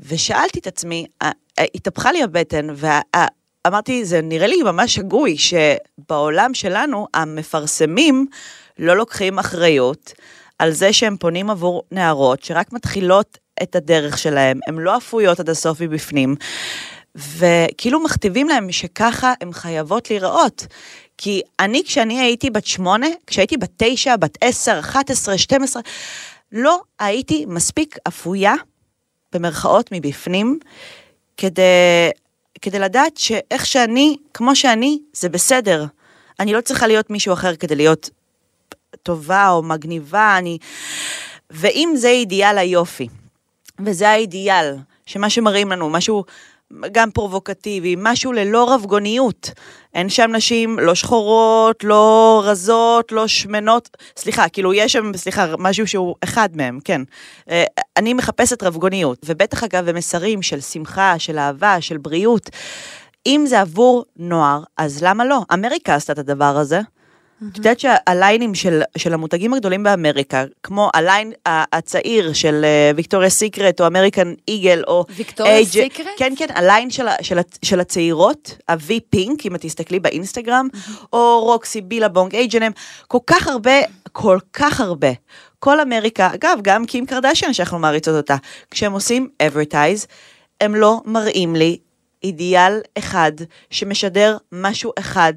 ושאלתי 0.00 0.58
את 0.58 0.66
עצמי, 0.66 1.06
אה, 1.22 1.30
אה, 1.58 1.64
התהפכה 1.74 2.12
לי 2.12 2.22
הבטן, 2.22 2.66
ואמרתי, 2.74 4.04
זה 4.04 4.20
נראה 4.22 4.46
לי 4.46 4.62
ממש 4.62 4.94
שגוי 4.94 5.36
שבעולם 5.38 6.54
שלנו 6.54 7.06
המפרסמים 7.14 8.26
לא 8.78 8.96
לוקחים 8.96 9.38
אחריות 9.38 10.12
על 10.58 10.70
זה 10.70 10.92
שהם 10.92 11.16
פונים 11.16 11.50
עבור 11.50 11.82
נערות 11.90 12.42
שרק 12.42 12.72
מתחילות 12.72 13.38
את 13.62 13.76
הדרך 13.76 14.18
שלהם, 14.18 14.60
הן 14.66 14.74
לא 14.74 14.96
אפויות 14.96 15.40
עד 15.40 15.50
הסוף 15.50 15.80
מבפנים, 15.80 16.34
וכאילו 17.14 18.00
מכתיבים 18.00 18.48
להם 18.48 18.72
שככה 18.72 19.32
הן 19.40 19.52
חייבות 19.52 20.10
להיראות. 20.10 20.66
כי 21.18 21.42
אני, 21.60 21.82
כשאני 21.84 22.20
הייתי 22.20 22.50
בת 22.50 22.66
שמונה, 22.66 23.06
כשהייתי 23.26 23.56
בת 23.56 23.70
תשע, 23.76 24.16
בת 24.16 24.38
עשר, 24.40 24.78
אחת 24.78 25.10
עשרה, 25.10 25.38
שתים 25.38 25.62
עשרה, 25.62 25.82
לא 26.52 26.80
הייתי 26.98 27.44
מספיק 27.46 27.96
אפויה, 28.08 28.54
במרכאות, 29.32 29.88
מבפנים, 29.92 30.58
כדי, 31.36 31.62
כדי 32.62 32.78
לדעת 32.78 33.16
שאיך 33.16 33.66
שאני, 33.66 34.16
כמו 34.34 34.56
שאני, 34.56 34.98
זה 35.12 35.28
בסדר. 35.28 35.84
אני 36.40 36.52
לא 36.52 36.60
צריכה 36.60 36.86
להיות 36.86 37.10
מישהו 37.10 37.32
אחר 37.32 37.56
כדי 37.56 37.74
להיות 37.74 38.10
טובה 39.02 39.48
או 39.48 39.62
מגניבה, 39.62 40.38
אני... 40.38 40.58
ואם 41.50 41.92
זה 41.96 42.08
אידיאל 42.08 42.58
היופי, 42.58 43.08
וזה 43.84 44.10
האידיאל, 44.10 44.76
שמה 45.06 45.30
שמראים 45.30 45.72
לנו, 45.72 45.90
משהו 45.90 46.24
גם 46.92 47.10
פרובוקטיבי, 47.10 47.94
משהו 47.98 48.32
ללא 48.32 48.74
רבגוניות. 48.74 49.50
אין 49.94 50.08
שם 50.08 50.30
נשים 50.32 50.78
לא 50.78 50.94
שחורות, 50.94 51.84
לא 51.84 52.42
רזות, 52.44 53.12
לא 53.12 53.26
שמנות, 53.26 53.96
סליחה, 54.16 54.48
כאילו 54.48 54.74
יש 54.74 54.92
שם, 54.92 55.12
סליחה, 55.16 55.46
משהו 55.58 55.86
שהוא 55.86 56.14
אחד 56.24 56.48
מהם, 56.54 56.78
כן. 56.84 57.02
אה, 57.50 57.64
אני 57.96 58.14
מחפשת 58.14 58.62
רבגוניות, 58.62 59.18
ובטח 59.24 59.64
אגב 59.64 59.90
במסרים 59.90 60.42
של 60.42 60.60
שמחה, 60.60 61.18
של 61.18 61.38
אהבה, 61.38 61.80
של 61.80 61.96
בריאות. 61.96 62.50
אם 63.26 63.44
זה 63.48 63.60
עבור 63.60 64.04
נוער, 64.16 64.62
אז 64.76 65.02
למה 65.02 65.24
לא? 65.24 65.40
אמריקה 65.52 65.94
עשתה 65.94 66.12
את 66.12 66.18
הדבר 66.18 66.56
הזה. 66.56 66.80
את 67.52 67.56
יודעת 67.56 67.80
שהליינים 67.80 68.54
של, 68.54 68.82
של 68.96 69.14
המותגים 69.14 69.54
הגדולים 69.54 69.82
באמריקה, 69.82 70.44
כמו 70.62 70.90
הליין 70.94 71.32
הצעיר 71.46 72.32
של 72.32 72.64
ויקטוריה 72.96 73.30
סיקרט 73.30 73.80
או 73.80 73.86
אמריקן 73.86 74.34
איגל 74.48 74.82
או... 74.86 75.04
ויקטוריה 75.16 75.64
סיקרט? 75.64 76.06
כן, 76.16 76.32
כן, 76.36 76.46
הליין 76.54 76.90
של, 76.90 77.06
של, 77.22 77.38
של 77.62 77.80
הצעירות, 77.80 78.56
ה-V 78.68 78.92
Pink, 79.10 79.46
אם 79.46 79.54
את 79.54 79.60
תסתכלי 79.60 80.00
באינסטגרם, 80.00 80.68
או 81.12 81.40
רוקסי, 81.44 81.80
בילבונג, 81.80 82.36
H&M, 82.36 82.72
כל 83.08 83.18
כך 83.26 83.48
הרבה, 83.48 83.80
כל 84.12 84.38
כך 84.52 84.80
הרבה. 84.80 85.10
כל 85.58 85.80
אמריקה, 85.80 86.30
אגב, 86.34 86.58
גם 86.62 86.86
קים 86.86 87.06
קרדשן 87.06 87.52
שאנחנו 87.52 87.78
מעריצות 87.78 88.14
אותה, 88.16 88.36
כשהם 88.70 88.92
עושים 88.92 89.28
advertise, 89.42 90.06
הם 90.60 90.74
לא 90.74 91.00
מראים 91.04 91.56
לי 91.56 91.78
אידיאל 92.24 92.80
אחד 92.98 93.32
שמשדר 93.70 94.36
משהו 94.52 94.92
אחד. 94.98 95.32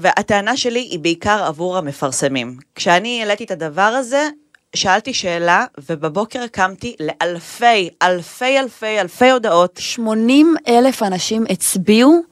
והטענה 0.00 0.56
שלי 0.56 0.80
היא 0.80 0.98
בעיקר 0.98 1.44
עבור 1.44 1.78
המפרסמים. 1.78 2.56
כשאני 2.74 3.22
העליתי 3.22 3.44
את 3.44 3.50
הדבר 3.50 3.82
הזה, 3.82 4.28
שאלתי 4.76 5.14
שאלה, 5.14 5.64
ובבוקר 5.88 6.46
קמתי 6.46 6.96
לאלפי, 7.00 7.90
אלפי, 8.02 8.58
אלפי, 8.58 9.00
אלפי 9.00 9.30
הודעות, 9.30 9.78
80 9.82 10.54
אלף 10.68 11.02
אנשים 11.02 11.44
הצביעו 11.50 12.22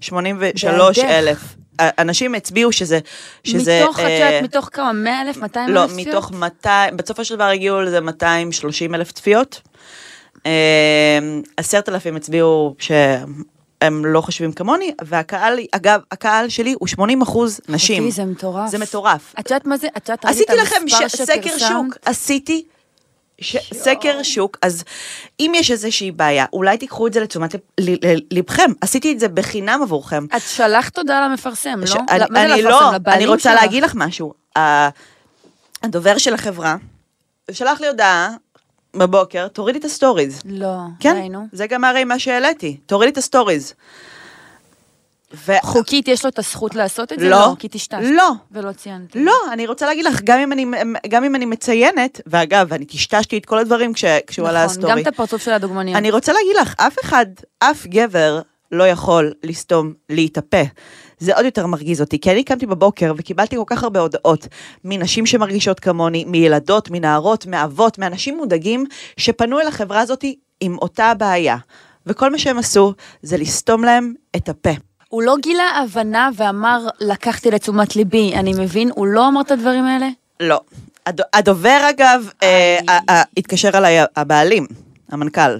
83 0.00 0.98
בעדך. 0.98 1.10
אלף. 1.10 1.38
אנשים 1.80 2.34
הצביעו 2.34 2.72
שזה... 2.72 2.98
שזה 3.44 3.80
מתוך, 3.84 4.00
את 4.00 4.04
אה, 4.04 4.10
יודעת, 4.10 4.42
מתוך 4.42 4.68
כמה? 4.72 4.92
100 4.92 5.22
אלף? 5.22 5.36
200 5.36 5.68
אלף 5.68 5.74
לא, 5.74 5.86
צפיות? 5.86 6.08
מתוך 6.08 6.32
200, 6.32 6.96
בסופו 6.96 7.24
של 7.24 7.34
דבר 7.34 7.44
הגיעו 7.44 7.80
לזה 7.80 8.00
230 8.00 8.94
אלף 8.94 9.12
צפיות. 9.12 9.60
עשרת 11.56 11.88
אלפים 11.88 12.16
הצביעו 12.16 12.74
שהם 13.84 14.04
לא 14.04 14.20
חושבים 14.20 14.52
כמוני, 14.52 14.92
והקהל, 15.04 15.58
אגב, 15.72 16.00
הקהל 16.12 16.48
שלי 16.48 16.74
הוא 16.78 16.88
80 16.88 17.22
אחוז 17.22 17.60
נשים. 17.68 18.02
אותי 18.02 18.12
זה 18.12 18.24
מטורף. 18.24 18.70
זה 18.70 18.78
מטורף. 18.78 19.34
את 19.40 19.50
יודעת 19.50 19.66
מה 19.66 19.76
זה? 19.76 19.86
את 19.96 20.08
יודעת, 20.08 20.24
עשיתי 20.24 20.52
לכם 20.56 20.76
ש- 20.88 21.16
סקר? 21.16 21.58
שוק, 21.58 21.96
עשיתי 22.04 22.64
ש- 23.40 23.72
סקר 23.74 24.22
שוק, 24.22 24.58
אז 24.62 24.84
אם 25.40 25.52
יש 25.56 25.70
איזושהי 25.70 26.10
בעיה, 26.10 26.46
אולי 26.52 26.78
תיקחו 26.78 27.06
את 27.06 27.12
זה 27.12 27.20
לתשומת 27.20 27.54
לבכם, 28.30 28.70
עשיתי 28.80 29.12
את 29.12 29.20
זה 29.20 29.28
בחינם 29.28 29.80
עבורכם. 29.82 30.24
את 30.36 30.42
שלחת 30.42 30.94
תודה 30.94 31.26
למפרסם, 31.28 31.80
ש- 31.86 31.90
לא? 31.94 32.00
אני, 32.10 32.24
מה? 32.30 32.56
לא, 32.56 32.90
אני 33.06 33.26
רוצה 33.26 33.50
שלך? 33.52 33.62
להגיד 33.62 33.82
לך 33.82 33.92
משהו. 33.94 34.34
הדובר 35.82 36.18
של 36.18 36.34
החברה 36.34 36.76
שלח 37.52 37.80
לי 37.80 37.88
הודעה 37.88 38.30
בבוקר, 38.96 39.48
תורידי 39.48 39.78
את 39.78 39.84
הסטוריז. 39.84 40.40
לא, 40.44 40.76
כן, 41.00 41.14
ראינו. 41.16 41.46
זה 41.52 41.66
גם 41.66 41.84
הרי 41.84 42.04
מה 42.04 42.18
שהעליתי, 42.18 42.76
תורידי 42.86 43.12
את 43.12 43.18
הסטוריז. 43.18 43.74
ו- 45.46 45.52
חוקית 45.62 46.08
יש 46.08 46.24
לו 46.24 46.30
את 46.30 46.38
הזכות 46.38 46.74
לעשות 46.74 47.12
את 47.12 47.18
זה? 47.18 47.28
לא. 47.28 47.54
כי 47.58 47.68
טשטשת. 47.68 48.10
לא. 48.16 48.30
ולא 48.52 48.72
ציינתי. 48.72 49.24
לא, 49.24 49.34
אני 49.52 49.66
רוצה 49.66 49.86
להגיד 49.86 50.04
לך, 50.04 50.20
גם 50.24 50.38
אם 50.38 50.52
אני, 50.52 50.66
גם 51.08 51.24
אם 51.24 51.34
אני 51.34 51.46
מציינת, 51.46 52.20
ואגב, 52.26 52.72
אני 52.72 52.84
טשטשתי 52.84 53.38
את 53.38 53.46
כל 53.46 53.58
הדברים 53.58 53.92
כש, 53.92 54.04
כשהוא 54.26 54.48
עלה 54.48 54.64
נכון, 54.64 54.76
הסטורי. 54.76 54.92
גם 54.92 54.98
את 54.98 55.06
הפרצוף 55.06 55.42
של 55.42 55.52
הדוגמניות. 55.52 55.96
אני 55.96 56.10
רוצה 56.10 56.32
להגיד 56.32 56.56
לך, 56.60 56.74
אף 56.78 56.96
אחד, 57.04 57.26
אף 57.58 57.86
גבר 57.86 58.40
לא 58.72 58.84
יכול 58.86 59.32
לסתום 59.42 59.92
לי 60.08 60.26
את 60.26 60.38
הפה. 60.38 60.62
זה 61.20 61.36
עוד 61.36 61.44
יותר 61.44 61.66
מרגיז 61.66 62.00
אותי, 62.00 62.20
כי 62.20 62.30
אני 62.30 62.44
קמתי 62.44 62.66
בבוקר 62.66 63.12
וקיבלתי 63.16 63.56
כל 63.56 63.62
כך 63.66 63.82
הרבה 63.84 64.00
הודעות 64.00 64.46
מנשים 64.84 65.26
שמרגישות 65.26 65.80
כמוני, 65.80 66.24
מילדות, 66.24 66.90
מנערות, 66.90 67.46
מאבות, 67.46 67.98
מאנשים 67.98 68.36
מודאגים, 68.36 68.84
שפנו 69.16 69.60
אל 69.60 69.66
החברה 69.66 70.00
הזאת 70.00 70.24
עם 70.60 70.78
אותה 70.78 71.14
בעיה. 71.14 71.56
וכל 72.06 72.30
מה 72.30 72.38
שהם 72.38 72.58
עשו 72.58 72.92
זה 73.22 73.36
לסתום 73.36 73.84
להם 73.84 74.14
את 74.36 74.48
הפה. 74.48 74.70
הוא 75.08 75.22
לא 75.22 75.34
גילה 75.42 75.62
הבנה 75.82 76.30
ואמר, 76.36 76.86
לקחתי 77.00 77.50
לתשומת 77.50 77.96
ליבי, 77.96 78.32
אני 78.34 78.52
מבין, 78.58 78.90
הוא 78.94 79.06
לא 79.06 79.28
אמר 79.28 79.40
את 79.40 79.50
הדברים 79.50 79.84
האלה? 79.84 80.08
לא. 80.40 80.60
הד- 81.06 81.20
הדובר 81.32 81.78
אגב, 81.90 82.30
אה, 82.42 82.78
אה, 82.88 82.98
אה, 83.08 83.22
התקשר 83.36 83.70
אליי 83.74 83.98
הבעלים, 84.16 84.66
המנכ"ל, 85.12 85.58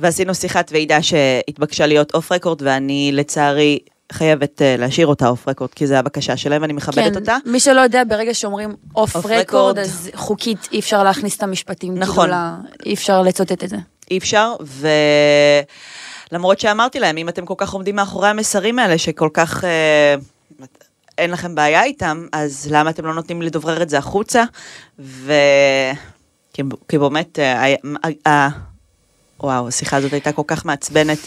ועשינו 0.00 0.34
שיחת 0.34 0.70
ועידה 0.72 1.02
שהתבקשה 1.02 1.86
להיות 1.86 2.14
אוף 2.14 2.32
רקורד, 2.32 2.62
ואני 2.62 3.10
לצערי 3.12 3.78
חייבת 4.12 4.62
אה, 4.62 4.76
להשאיר 4.78 5.06
אותה 5.06 5.28
off 5.28 5.48
record, 5.48 5.70
כי 5.70 5.86
זו 5.86 5.94
הבקשה 5.94 6.36
שלהם 6.36 6.62
ואני 6.62 6.72
מכבדת 6.72 7.16
אותה. 7.16 7.36
מי 7.46 7.60
שלא 7.60 7.80
יודע, 7.80 8.02
ברגע 8.08 8.34
שאומרים 8.34 8.74
off 8.96 9.16
record. 9.26 9.78
אז 9.78 10.10
חוקית 10.14 10.68
אי 10.72 10.80
אפשר 10.80 11.02
להכניס 11.04 11.36
את 11.36 11.42
המשפטים. 11.42 11.98
נכון. 11.98 12.30
כאילו, 12.30 12.36
ל- 12.36 12.86
אי 12.86 12.94
אפשר 12.94 13.22
לצוטט 13.22 13.64
את 13.64 13.68
זה. 13.68 13.76
אי 14.10 14.18
אפשר, 14.18 14.52
ולמרות 16.32 16.60
שאמרתי 16.60 17.00
להם, 17.00 17.16
אם 17.16 17.28
אתם 17.28 17.46
כל 17.46 17.54
כך 17.56 17.72
עומדים 17.72 17.96
מאחורי 17.96 18.28
המסרים 18.28 18.78
האלה, 18.78 18.98
שכל 18.98 19.28
כך 19.34 19.64
אה, 19.64 20.14
אין 21.18 21.30
לכם 21.30 21.54
בעיה 21.54 21.84
איתם, 21.84 22.26
אז 22.32 22.68
למה 22.70 22.90
אתם 22.90 23.06
לא 23.06 23.14
נותנים 23.14 23.42
לדברר 23.42 23.82
את 23.82 23.88
זה 23.88 23.98
החוצה? 23.98 24.44
ו... 24.98 25.32
כי, 26.54 26.62
כי 26.88 26.98
באמת, 26.98 27.38
אה, 27.38 27.62
היה- 27.62 27.76
אה, 28.26 28.48
וואו, 29.40 29.68
השיחה 29.68 29.96
הזאת 29.96 30.12
הייתה 30.12 30.32
כל 30.32 30.42
כך 30.46 30.64
מעצבנת. 30.64 31.18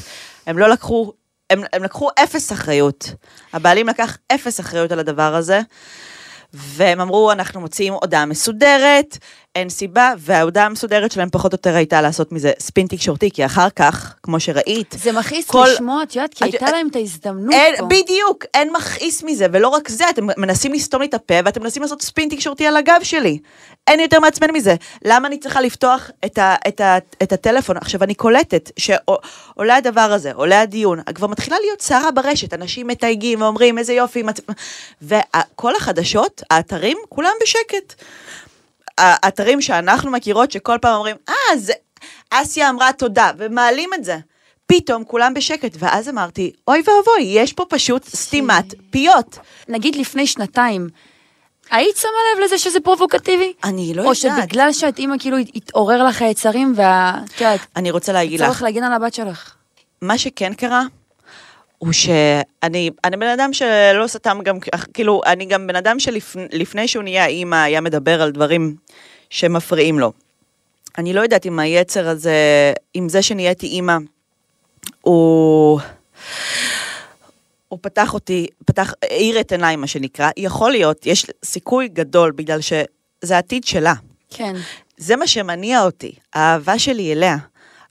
הם 0.48 0.58
לא 0.58 0.70
לקחו, 0.70 1.12
הם, 1.50 1.62
הם 1.74 1.84
לקחו 1.84 2.10
אפס 2.24 2.52
אחריות. 2.52 3.10
הבעלים 3.54 3.88
לקח 3.88 4.18
אפס 4.28 4.60
אחריות 4.60 4.92
על 4.92 5.00
הדבר 5.00 5.36
הזה. 5.36 5.62
והם 6.54 7.02
אמרו, 7.02 7.32
אנחנו 7.32 7.62
מוציאים 7.62 7.94
הודעה 7.94 8.25
מסודרת, 8.25 9.18
אין 9.56 9.70
סיבה, 9.70 10.14
וההודעה 10.20 10.66
המסודרת 10.66 11.12
שלהם 11.12 11.30
פחות 11.32 11.54
או 11.54 11.56
יותר 11.56 11.76
הייתה 11.76 12.02
לעשות 12.02 12.32
מזה 12.32 12.52
ספין 12.60 12.88
תקשורתי, 12.88 13.32
כי 13.32 13.46
אחר 13.46 13.70
כך, 13.76 14.16
כמו 14.24 14.40
שראית, 14.40 14.96
זה 15.04 15.12
מכעיס 15.12 15.46
כל- 15.46 15.68
לשמוע, 15.74 16.04
את 16.04 16.16
יודעת, 16.16 16.34
כי 16.34 16.44
את- 16.46 16.54
הייתה 16.54 16.72
להם 16.72 16.88
את 16.88 16.96
ההזדמנות 16.96 17.54
אין, 17.54 17.76
פה. 17.78 17.86
בדיוק, 17.86 18.46
אין 18.54 18.74
מכעיס 18.74 19.24
מזה, 19.24 19.46
ולא 19.52 19.68
רק 19.68 19.90
זה, 19.90 20.10
אתם 20.10 20.28
מנסים 20.38 20.74
לסתום 20.74 21.02
לי 21.02 21.08
את 21.08 21.14
הפה, 21.14 21.34
ואתם 21.46 21.64
מנסים 21.64 21.82
לעשות 21.82 22.02
ספין 22.02 22.30
תקשורתי 22.30 22.68
על 22.68 22.78
הגב 22.78 23.00
שלי. 23.04 23.40
אין 23.88 24.00
יותר 24.00 24.20
מעצבן 24.20 24.52
מזה. 24.54 24.76
למה 25.06 25.28
אני 25.28 25.38
צריכה 25.40 25.62
לפתוח 25.62 26.10
את, 26.26 26.38
ה, 26.38 26.56
את, 26.68 26.82
ה, 26.82 26.98
את 27.24 27.34
הטלפון? 27.34 27.78
עכשיו, 27.78 28.04
אני 28.04 28.16
קולטת 28.16 28.72
שעולה 28.78 29.76
הדבר 29.76 30.02
הזה, 30.02 30.32
עולה 30.34 30.62
הדיון, 30.62 31.00
כבר 31.16 31.28
מתחילה 31.28 31.58
להיות 31.62 31.82
סערה 31.82 32.12
ברשת, 32.12 32.54
אנשים 32.54 32.88
מתייגים 32.88 33.42
ואומרים, 33.42 33.78
איזה 33.78 33.94
יופי, 33.94 34.24
מצ... 34.24 34.38
וכל 35.02 35.76
החדשות, 35.76 36.42
האתרים, 36.52 36.98
כולם 37.10 37.32
בשקט. 37.44 37.96
האתרים 38.98 39.62
שאנחנו 39.62 40.12
מכירות, 40.12 40.52
שכל 40.52 40.78
פעם 40.82 40.96
אומרים, 40.96 41.16
אה, 41.30 41.58
זה... 41.58 41.74
אסיה 42.30 42.70
אמרה 42.70 42.94
תודה, 42.94 43.32
ומעלים 43.38 43.90
את 43.94 44.04
זה. 44.04 44.18
פתאום 44.68 45.04
כולם 45.04 45.34
בשקט, 45.34 45.75
ואז 45.80 46.10
אמרתי, 46.10 46.52
אוי 46.68 46.80
ואבוי, 46.80 47.24
יש 47.24 47.54
פה 47.54 47.66
פשוט 47.70 48.04
סתימת 48.04 48.66
פיות. 48.90 49.38
נגיד 49.70 49.96
לפני 49.96 50.28
שנתיים, 50.28 50.90
היית 51.72 51.98
שמה 51.98 52.12
לב 52.36 52.44
לזה 52.44 52.58
שזה 52.58 52.80
פרובוקטיבי? 52.80 53.54
אני 53.64 53.94
לא 53.94 54.02
או 54.02 54.08
יודעת. 54.08 54.18
שבגלל 54.18 54.74
שאת 54.74 55.00
אימא 55.00 55.16
כאילו 55.20 55.38
התעורר 55.38 56.04
לך 56.04 56.22
היצרים 56.22 56.74
וה... 56.75 57.22
את 57.36 57.42
יודעת, 57.42 57.60
אני 57.75 57.92
רוצה 57.92 58.14
להגיד 58.14 58.40
לך, 58.40 58.62
להגן 58.62 58.84
על 58.84 58.94
הבת 58.94 59.14
שלך. 59.14 59.56
מה 60.02 60.18
שכן 60.18 60.54
קרה, 60.54 60.84
הוא 61.86 61.94
שאני 61.94 62.89
אני 63.04 63.18
בן 63.18 63.27
אדם 63.27 63.54
שלא 63.54 64.08
סתם 64.08 64.39
גם, 64.44 64.58
כאילו, 64.94 65.22
אני 65.25 65.46
גם 65.46 65.68
בן 65.68 65.75
אדם 65.75 66.00
שלפני 66.00 66.88
שהוא 66.88 67.04
נהיה 67.04 67.25
אימא, 67.25 67.56
היה 67.56 67.82
מדבר 67.82 68.22
על 68.22 68.32
דברים 68.32 68.75
שמפריעים 69.30 70.00
לו. 70.00 70.12
אני 70.98 71.13
לא 71.13 71.22
יודעת 71.22 71.46
אם 71.46 71.60
היצר 71.60 72.08
הזה, 72.08 72.34
אם 72.96 73.10
זה 73.10 73.22
שנהייתי 73.22 73.68
אימא, 73.68 73.98
הוא... 75.01 75.80
הוא 77.68 77.80
פתח 77.82 78.13
אותי, 78.13 78.48
פתח, 78.65 78.94
האיר 79.04 79.39
את 79.39 79.51
עיניי, 79.51 79.75
מה 79.75 79.88
שנקרא. 79.88 80.30
יכול 80.38 80.72
להיות, 80.72 81.06
יש 81.06 81.25
סיכוי 81.46 81.88
גדול, 81.88 82.32
בגלל 82.32 82.62
שזה 82.62 83.36
העתיד 83.36 83.63
שלה. 83.63 83.94
כן. 84.30 84.56
זה 84.98 85.15
מה 85.15 85.27
שמניע 85.27 85.84
אותי, 85.84 86.15
האהבה 86.34 86.80
שלי 86.80 87.13
אליה. 87.13 87.38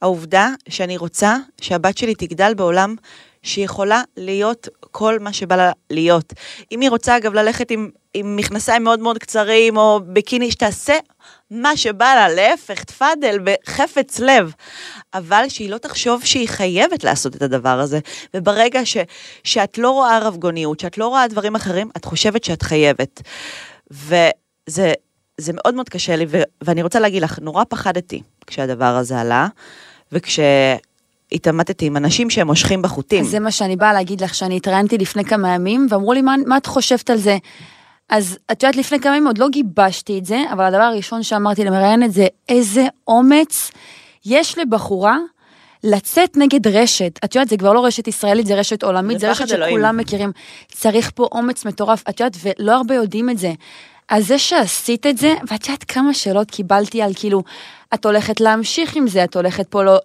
העובדה 0.02 0.48
שאני 0.68 0.96
רוצה 0.96 1.36
שהבת 1.60 1.98
שלי 1.98 2.14
תגדל 2.14 2.54
בעולם 2.54 2.94
שהיא 3.44 3.64
יכולה 3.64 4.02
להיות 4.16 4.68
כל 4.80 5.18
מה 5.18 5.32
שבא 5.32 5.56
לה 5.56 5.72
להיות. 5.90 6.32
אם 6.72 6.80
היא 6.80 6.90
רוצה, 6.90 7.16
אגב, 7.16 7.34
ללכת 7.34 7.70
עם, 7.70 7.90
עם 8.14 8.36
מכנסיים 8.36 8.84
מאוד 8.84 9.00
מאוד 9.00 9.18
קצרים, 9.18 9.76
או 9.76 10.00
ביקיני, 10.06 10.50
שתעשה 10.50 10.94
מה 11.50 11.76
שבא 11.76 12.14
לה, 12.14 12.28
להפך, 12.28 12.84
תפאדל, 12.84 13.38
בחפץ 13.44 14.18
לב. 14.18 14.52
אבל 15.14 15.44
שהיא 15.48 15.70
לא 15.70 15.78
תחשוב 15.78 16.24
שהיא 16.24 16.48
חייבת 16.48 17.04
לעשות 17.04 17.36
את 17.36 17.42
הדבר 17.42 17.80
הזה. 17.80 17.98
וברגע 18.34 18.86
ש, 18.86 18.96
שאת 19.44 19.78
לא 19.78 19.90
רואה 19.90 20.18
רבגוניות, 20.18 20.80
שאת 20.80 20.98
לא 20.98 21.08
רואה 21.08 21.28
דברים 21.28 21.54
אחרים, 21.54 21.90
את 21.96 22.04
חושבת 22.04 22.44
שאת 22.44 22.62
חייבת. 22.62 23.22
וזה 23.90 24.92
זה 25.38 25.52
מאוד 25.54 25.74
מאוד 25.74 25.88
קשה 25.88 26.16
לי, 26.16 26.26
ו, 26.28 26.42
ואני 26.62 26.82
רוצה 26.82 27.00
להגיד 27.00 27.22
לך, 27.22 27.38
נורא 27.38 27.64
פחדתי 27.68 28.22
כשהדבר 28.46 28.84
הזה 28.84 29.20
עלה, 29.20 29.46
וכשהתעמתתי 31.34 31.86
עם 31.86 31.96
אנשים 31.96 32.30
שהם 32.30 32.46
מושכים 32.46 32.82
בחוטים. 32.82 33.24
זה 33.24 33.40
מה 33.40 33.50
שאני 33.50 33.76
באה 33.76 33.92
להגיד 33.92 34.20
לך, 34.20 34.34
שאני 34.34 34.56
התראיינתי 34.56 34.98
לפני 34.98 35.24
כמה 35.24 35.54
ימים, 35.54 35.86
ואמרו 35.90 36.12
לי, 36.12 36.22
מה, 36.22 36.34
מה 36.46 36.56
את 36.56 36.66
חושבת 36.66 37.10
על 37.10 37.16
זה? 37.16 37.38
אז 38.08 38.38
את 38.52 38.62
יודעת, 38.62 38.76
לפני 38.76 39.00
כמה 39.00 39.16
ימים 39.16 39.26
עוד 39.26 39.38
לא 39.38 39.48
גיבשתי 39.48 40.18
את 40.18 40.24
זה, 40.24 40.42
אבל 40.52 40.64
הדבר 40.64 40.82
הראשון 40.82 41.22
שאמרתי 41.22 41.64
למראיינת 41.64 42.12
זה, 42.12 42.26
איזה 42.48 42.86
אומץ 43.08 43.70
יש 44.26 44.58
לבחורה 44.58 45.18
לצאת 45.84 46.36
נגד 46.36 46.66
רשת. 46.66 47.20
את 47.24 47.34
יודעת, 47.34 47.48
זה 47.48 47.56
כבר 47.56 47.72
לא 47.72 47.84
רשת 47.84 48.08
ישראלית, 48.08 48.46
זה 48.46 48.54
רשת 48.54 48.82
עולמית, 48.82 49.20
זה 49.20 49.26
זה 49.26 49.30
רשת 49.30 49.44
פחד 49.44 49.54
אלוהים. 49.54 49.74
שכולם 49.74 49.96
מכירים. 49.96 50.32
צריך 50.72 51.10
פה 51.14 51.28
אומץ 51.32 51.64
מטורף, 51.64 52.02
את 52.08 52.20
יודעת, 52.20 52.36
ולא 52.42 52.72
הרבה 52.72 52.94
יודעים 52.94 53.30
את 53.30 53.38
זה. 53.38 53.52
אז 54.08 54.26
זה 54.26 54.38
שעשית 54.38 55.06
את 55.06 55.18
זה, 55.18 55.34
ואת 55.50 55.66
יודעת 55.66 55.84
כמה 55.84 56.14
שאלות 56.14 56.50
קיבלתי 56.50 57.02
על 57.02 57.12
כאילו, 57.14 57.42
את 57.94 58.06
הולכת 58.06 58.40
להמשיך 58.40 58.96
עם 58.96 59.08
זה, 59.08 59.24
את 59.24 59.36
הולכת 59.36 59.68
פה 59.68 59.82
לא, 59.82 59.98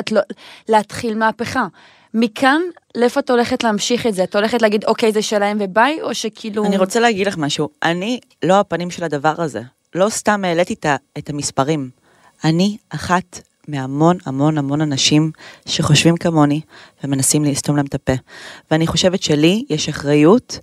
את 0.00 0.12
לא, 0.12 0.20
להתחיל 0.68 1.18
מהפכה. 1.18 1.66
מכאן, 2.14 2.60
לאיפה 2.94 3.20
את 3.20 3.30
הולכת 3.30 3.64
להמשיך 3.64 4.06
את 4.06 4.14
זה? 4.14 4.24
את 4.24 4.36
הולכת 4.36 4.62
להגיד, 4.62 4.84
אוקיי, 4.84 5.12
זה 5.12 5.22
שלהם 5.22 5.58
וביי, 5.60 6.02
או 6.02 6.14
שכאילו... 6.14 6.64
אני 6.64 6.76
רוצה 6.76 7.00
להגיד 7.00 7.26
לך 7.26 7.36
משהו, 7.38 7.68
אני 7.82 8.20
לא 8.42 8.60
הפנים 8.60 8.90
של 8.90 9.04
הדבר 9.04 9.34
הזה. 9.38 9.62
לא 9.94 10.08
סתם 10.08 10.44
העליתי 10.44 10.74
את 11.18 11.30
המספרים. 11.30 11.90
אני 12.44 12.76
אחת 12.90 13.40
מהמון 13.68 14.16
המון 14.26 14.58
המון 14.58 14.80
אנשים 14.80 15.30
שחושבים 15.66 16.16
כמוני 16.16 16.60
ומנסים 17.04 17.44
לסתום 17.44 17.76
להם 17.76 17.86
את 17.86 17.94
הפה. 17.94 18.12
ואני 18.70 18.86
חושבת 18.86 19.22
שלי 19.22 19.64
יש 19.70 19.88
אחריות, 19.88 20.58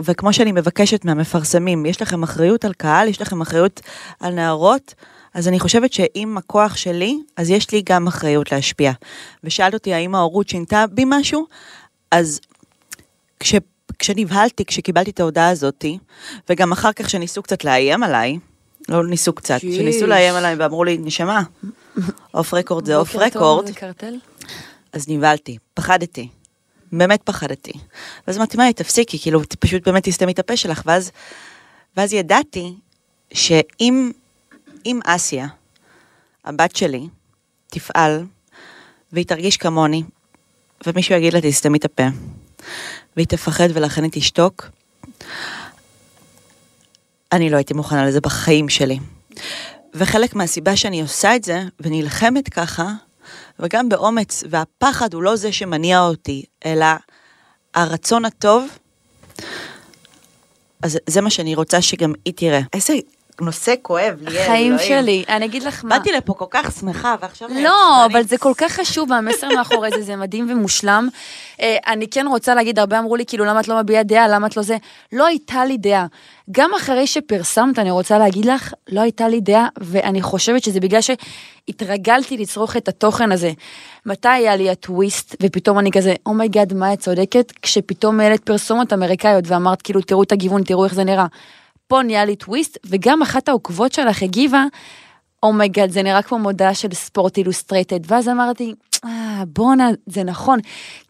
וכמו 0.00 0.32
שאני 0.32 0.52
מבקשת 0.52 1.04
מהמפרסמים, 1.04 1.86
יש 1.86 2.02
לכם 2.02 2.22
אחריות 2.22 2.64
על 2.64 2.72
קהל, 2.72 3.08
יש 3.08 3.20
לכם 3.20 3.40
אחריות 3.40 3.80
על 4.20 4.34
נערות, 4.34 4.94
אז 5.34 5.48
אני 5.48 5.60
חושבת 5.60 5.92
שאם 5.92 6.34
הכוח 6.38 6.76
שלי, 6.76 7.18
אז 7.36 7.50
יש 7.50 7.70
לי 7.70 7.82
גם 7.84 8.06
אחריות 8.06 8.52
להשפיע. 8.52 8.92
ושאלת 9.44 9.74
אותי 9.74 9.94
האם 9.94 10.14
ההורות 10.14 10.48
שינתה 10.48 10.84
בי 10.90 11.02
משהו, 11.06 11.46
אז 12.10 12.40
כש, 13.40 13.54
כשנבהלתי, 13.98 14.64
כשקיבלתי 14.64 15.10
את 15.10 15.20
ההודעה 15.20 15.48
הזאתי, 15.48 15.98
וגם 16.48 16.72
אחר 16.72 16.92
כך 16.92 17.10
שניסו 17.10 17.42
קצת 17.42 17.64
לאיים 17.64 18.02
עליי, 18.02 18.38
לא 18.88 19.06
ניסו 19.06 19.32
קצת, 19.32 19.60
שיש. 19.60 19.76
שניסו 19.76 20.06
לאיים 20.06 20.34
עליי 20.34 20.54
ואמרו 20.54 20.84
לי, 20.84 20.98
נשמה, 20.98 21.42
off 22.34 22.54
record 22.54 22.86
זה 22.86 22.96
off 22.96 23.16
record? 23.16 23.68
אז 24.92 25.08
נבהלתי, 25.08 25.58
פחדתי, 25.74 26.28
באמת 26.92 27.22
פחדתי. 27.24 27.72
ואז 28.26 28.36
אמרתי, 28.36 28.56
מאי, 28.56 28.72
תפסיקי, 28.72 29.18
כאילו, 29.18 29.40
פשוט 29.58 29.88
באמת 29.88 30.08
תסתמי 30.08 30.32
את 30.32 30.38
הפה 30.38 30.56
שלך, 30.56 30.82
ואז, 30.86 31.10
ואז 31.96 32.12
ידעתי 32.12 32.74
שאם 33.32 35.00
אסיה, 35.04 35.46
הבת 36.44 36.76
שלי, 36.76 37.06
תפעל, 37.66 38.24
והיא 39.12 39.26
תרגיש 39.26 39.56
כמוני, 39.56 40.02
ומישהו 40.86 41.14
יגיד 41.14 41.32
לה, 41.32 41.40
תסתמי 41.40 41.78
את 41.78 41.84
הפה, 41.84 42.06
והיא 43.16 43.26
תפחד 43.26 43.68
ולכן 43.74 44.02
היא 44.02 44.10
תשתוק, 44.14 44.68
אני 47.32 47.50
לא 47.50 47.56
הייתי 47.56 47.74
מוכנה 47.74 48.06
לזה 48.06 48.20
בחיים 48.20 48.68
שלי. 48.68 48.98
וחלק 49.94 50.34
מהסיבה 50.34 50.76
שאני 50.76 51.02
עושה 51.02 51.36
את 51.36 51.44
זה, 51.44 51.62
ונלחמת 51.80 52.48
ככה, 52.48 52.92
וגם 53.58 53.88
באומץ, 53.88 54.44
והפחד 54.50 55.14
הוא 55.14 55.22
לא 55.22 55.36
זה 55.36 55.52
שמניע 55.52 56.00
אותי, 56.00 56.44
אלא 56.66 56.86
הרצון 57.74 58.24
הטוב, 58.24 58.68
אז 60.82 60.98
זה 61.06 61.20
מה 61.20 61.30
שאני 61.30 61.54
רוצה 61.54 61.82
שגם 61.82 62.12
היא 62.24 62.34
תראה. 62.36 62.60
איזה 62.72 62.94
נושא 63.40 63.74
כואב, 63.82 64.14
ליאל, 64.20 64.42
אלוהים. 64.42 64.78
שלי, 64.78 65.24
אני 65.28 65.44
אגיד 65.44 65.62
לך 65.62 65.84
מה. 65.84 65.98
באתי 65.98 66.12
לפה 66.12 66.34
כל 66.34 66.44
כך 66.50 66.72
שמחה, 66.80 67.14
ועכשיו... 67.20 67.48
לא. 67.62 68.06
אבל 68.06 68.22
זה 68.22 68.38
כל 68.38 68.52
כך 68.56 68.72
חשוב, 68.72 69.10
והמסר 69.10 69.48
מאחורי 69.48 69.90
זה, 69.94 70.02
זה 70.02 70.16
מדהים 70.16 70.50
ומושלם. 70.50 71.08
אה, 71.60 71.76
אני 71.86 72.08
כן 72.08 72.26
רוצה 72.26 72.54
להגיד, 72.54 72.78
הרבה 72.78 72.98
אמרו 72.98 73.16
לי, 73.16 73.26
כאילו, 73.26 73.44
למה 73.44 73.60
את 73.60 73.68
לא 73.68 73.82
מביעה 73.82 74.02
דעה, 74.02 74.28
למה 74.28 74.46
את 74.46 74.56
לא 74.56 74.62
זה? 74.62 74.76
לא 75.12 75.26
הייתה 75.26 75.64
לי 75.64 75.76
דעה. 75.76 76.06
גם 76.50 76.70
אחרי 76.76 77.06
שפרסמת, 77.06 77.78
אני 77.78 77.90
רוצה 77.90 78.18
להגיד 78.18 78.44
לך, 78.44 78.74
לא 78.88 79.00
הייתה 79.00 79.28
לי 79.28 79.40
דעה, 79.40 79.68
ואני 79.80 80.22
חושבת 80.22 80.62
שזה 80.62 80.80
בגלל 80.80 81.00
שהתרגלתי 81.00 82.36
לצרוך 82.36 82.76
את 82.76 82.88
התוכן 82.88 83.32
הזה. 83.32 83.52
מתי 84.06 84.28
היה 84.28 84.56
לי 84.56 84.70
הטוויסט, 84.70 85.36
ופתאום 85.42 85.78
אני 85.78 85.90
כזה, 85.92 86.14
oh 86.26 86.37
my 86.37 86.49
God, 86.49 86.72
מה 86.72 86.92
את 86.92 87.00
צודקת? 87.00 87.52
כשפתאום 87.62 88.20
העלית 88.20 88.44
פרסומות 88.44 88.92
אמריקאיות 88.92 89.44
ואמרת, 89.46 89.82
כאילו, 89.82 90.00
תראו 90.00 90.22
את 90.22 90.32
הגיוון, 90.32 90.62
תראו 90.62 90.84
איך 90.84 90.94
זה 90.94 91.04
נראה. 91.04 91.26
פה 91.92 92.02
נהיה 92.02 92.24
לי 92.24 92.36
טוויסט, 92.36 92.78
וגם 92.86 93.22
אחת 93.22 93.48
העוקבות 93.48 93.92
שלך 93.92 94.22
הגיבה, 94.22 94.64
oh 95.42 95.54
my 95.54 95.66
God, 95.66 95.90
זה 95.90 96.02
נראה 96.02 96.22
כמו 96.22 96.38
מודעה 96.38 96.74
של 96.74 96.94
Sports 96.94 97.36
Illustrated, 97.36 98.12
ואז 98.12 98.28
אמרתי, 98.28 98.74
אה, 99.04 99.42
בואנה, 99.46 99.90
זה 100.06 100.22
נכון, 100.24 100.58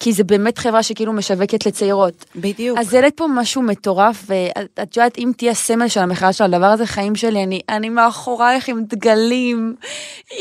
כי 0.00 0.12
זה 0.12 0.24
באמת 0.24 0.58
חברה 0.58 0.82
שכאילו 0.82 1.12
משווקת 1.12 1.66
לצעירות. 1.66 2.24
בדיוק. 2.36 2.78
אז 2.78 2.94
העלית 2.94 3.16
פה 3.16 3.26
משהו 3.34 3.62
מטורף, 3.62 4.24
ואת 4.26 4.96
יודעת, 4.96 5.18
אם 5.18 5.32
תהיה 5.36 5.54
סמל 5.54 5.88
של 5.88 6.00
המחאה 6.00 6.32
של 6.32 6.44
הדבר 6.44 6.66
הזה, 6.66 6.86
חיים 6.86 7.14
שלי, 7.14 7.42
אני, 7.42 7.60
אני 7.68 7.88
מאחורייך 7.88 8.68
עם 8.68 8.84
דגלים. 8.84 9.74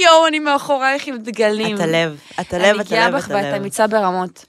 יואו, 0.04 0.28
אני 0.28 0.40
מאחורייך 0.40 1.08
עם 1.08 1.18
דגלים. 1.18 1.76
את 1.76 1.82
הלב, 1.82 2.20
את 2.42 2.54
הלב, 2.54 2.76
אני 2.76 2.82
את 2.82 2.90
גאה 2.90 3.06
הלב, 3.06 3.16
בך 3.16 3.26
את 3.26 3.32
ואת 3.32 3.46
הלב. 3.46 3.56
אמיצה 3.62 3.88
ברמות. 3.88 4.46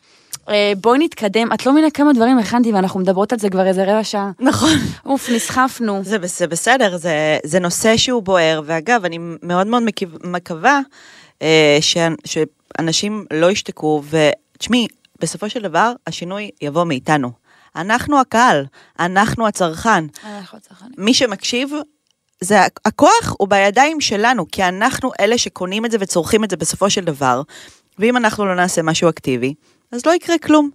אה, 0.49 0.73
בואי 0.81 0.99
נתקדם, 0.99 1.53
את 1.55 1.67
לא 1.67 1.73
מבינה 1.73 1.91
כמה 1.91 2.13
דברים 2.13 2.39
הכנתי 2.39 2.73
ואנחנו 2.73 3.01
מדברות 3.01 3.33
על 3.33 3.39
זה 3.39 3.51
כבר 3.51 3.67
איזה 3.67 3.83
רבע 3.85 4.05
שעה. 4.05 4.31
נכון. 4.41 4.71
אוף, 5.07 5.29
נסחפנו. 5.31 6.01
זה, 6.05 6.17
זה 6.23 6.47
בסדר, 6.47 6.97
זה, 6.97 7.39
זה 7.45 7.59
נושא 7.61 7.97
שהוא 7.97 8.23
בוער, 8.23 8.63
ואגב, 8.65 9.05
אני 9.05 9.19
מאוד 9.43 9.67
מאוד 9.67 9.83
מקווה 10.25 10.81
אה, 11.43 11.79
שאנ- 11.81 12.17
שאנשים 12.25 13.25
לא 13.33 13.51
ישתקו, 13.51 14.03
ותשמעי, 14.11 14.87
בסופו 15.21 15.51
של 15.51 15.63
דבר, 15.63 15.93
השינוי 16.07 16.51
יבוא 16.63 16.85
מאיתנו. 16.85 17.31
אנחנו 17.77 18.21
הקהל, 18.21 18.65
אנחנו 19.01 19.47
הצרכן. 19.47 20.05
אנחנו 20.25 20.61
צרכנים. 20.61 20.93
מי 20.99 21.15
שמקשיב, 21.15 21.73
זה 22.41 22.59
הכוח 22.85 23.35
הוא 23.39 23.49
בידיים 23.49 24.01
שלנו, 24.01 24.47
כי 24.53 24.65
אנחנו 24.65 25.11
אלה 25.21 25.39
שקונים 25.39 25.85
את 25.85 25.91
זה 25.91 25.97
וצורכים 26.01 26.45
את 26.45 26.51
זה 26.51 26.57
בסופו 26.57 26.91
של 26.91 27.05
דבר, 27.05 27.43
ואם 27.99 28.17
אנחנו 28.17 28.47
לא 28.47 28.55
נעשה 28.55 28.83
משהו 28.83 29.09
אקטיבי, 29.09 29.55
אז 29.93 30.07
לא 30.07 30.15
יקרה 30.15 30.39
כלום. 30.39 30.71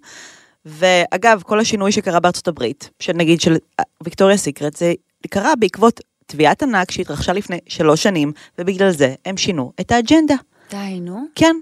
ואגב, 0.65 1.41
כל 1.45 1.59
השינוי 1.59 1.91
שקרה 1.91 2.19
בארצות 2.19 2.47
הברית, 2.47 2.89
שנגיד 2.99 3.41
של 3.41 3.57
אה, 3.79 3.83
ויקטוריה 4.03 4.37
סיקרט, 4.37 4.75
זה 4.75 4.93
קרה 5.29 5.55
בעקבות 5.55 6.01
תביעת 6.25 6.63
ענק 6.63 6.91
שהתרחשה 6.91 7.33
לפני 7.33 7.59
שלוש 7.67 8.03
שנים, 8.03 8.31
ובגלל 8.59 8.91
זה 8.91 9.15
הם 9.25 9.37
שינו 9.37 9.71
את 9.79 9.91
האג'נדה. 9.91 10.35
די, 10.69 10.99
נו. 10.99 11.25
כן. 11.35 11.55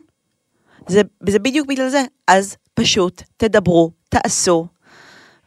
זה, 0.87 1.01
זה 1.29 1.39
בדיוק 1.39 1.67
בגלל 1.67 1.89
זה. 1.89 2.03
אז 2.27 2.55
פשוט 2.73 3.21
תדברו, 3.37 3.91
תעשו. 4.09 4.67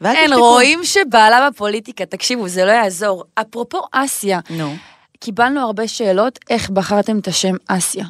אין. 0.05 0.33
רואים 0.33 0.85
שבעלה 0.85 1.51
בפוליטיקה, 1.51 2.07
תקשיבו, 2.07 2.49
זה 2.49 2.64
לא 2.64 2.71
יעזור. 2.71 3.25
אפרופו 3.35 3.81
אסיה, 3.92 4.40
נו. 4.51 4.75
קיבלנו 5.21 5.61
הרבה 5.61 5.88
שאלות, 5.88 6.38
איך 6.51 6.71
בחרתם 6.71 7.18
את 7.18 7.29
השם 7.29 7.55
אסיה? 7.68 8.05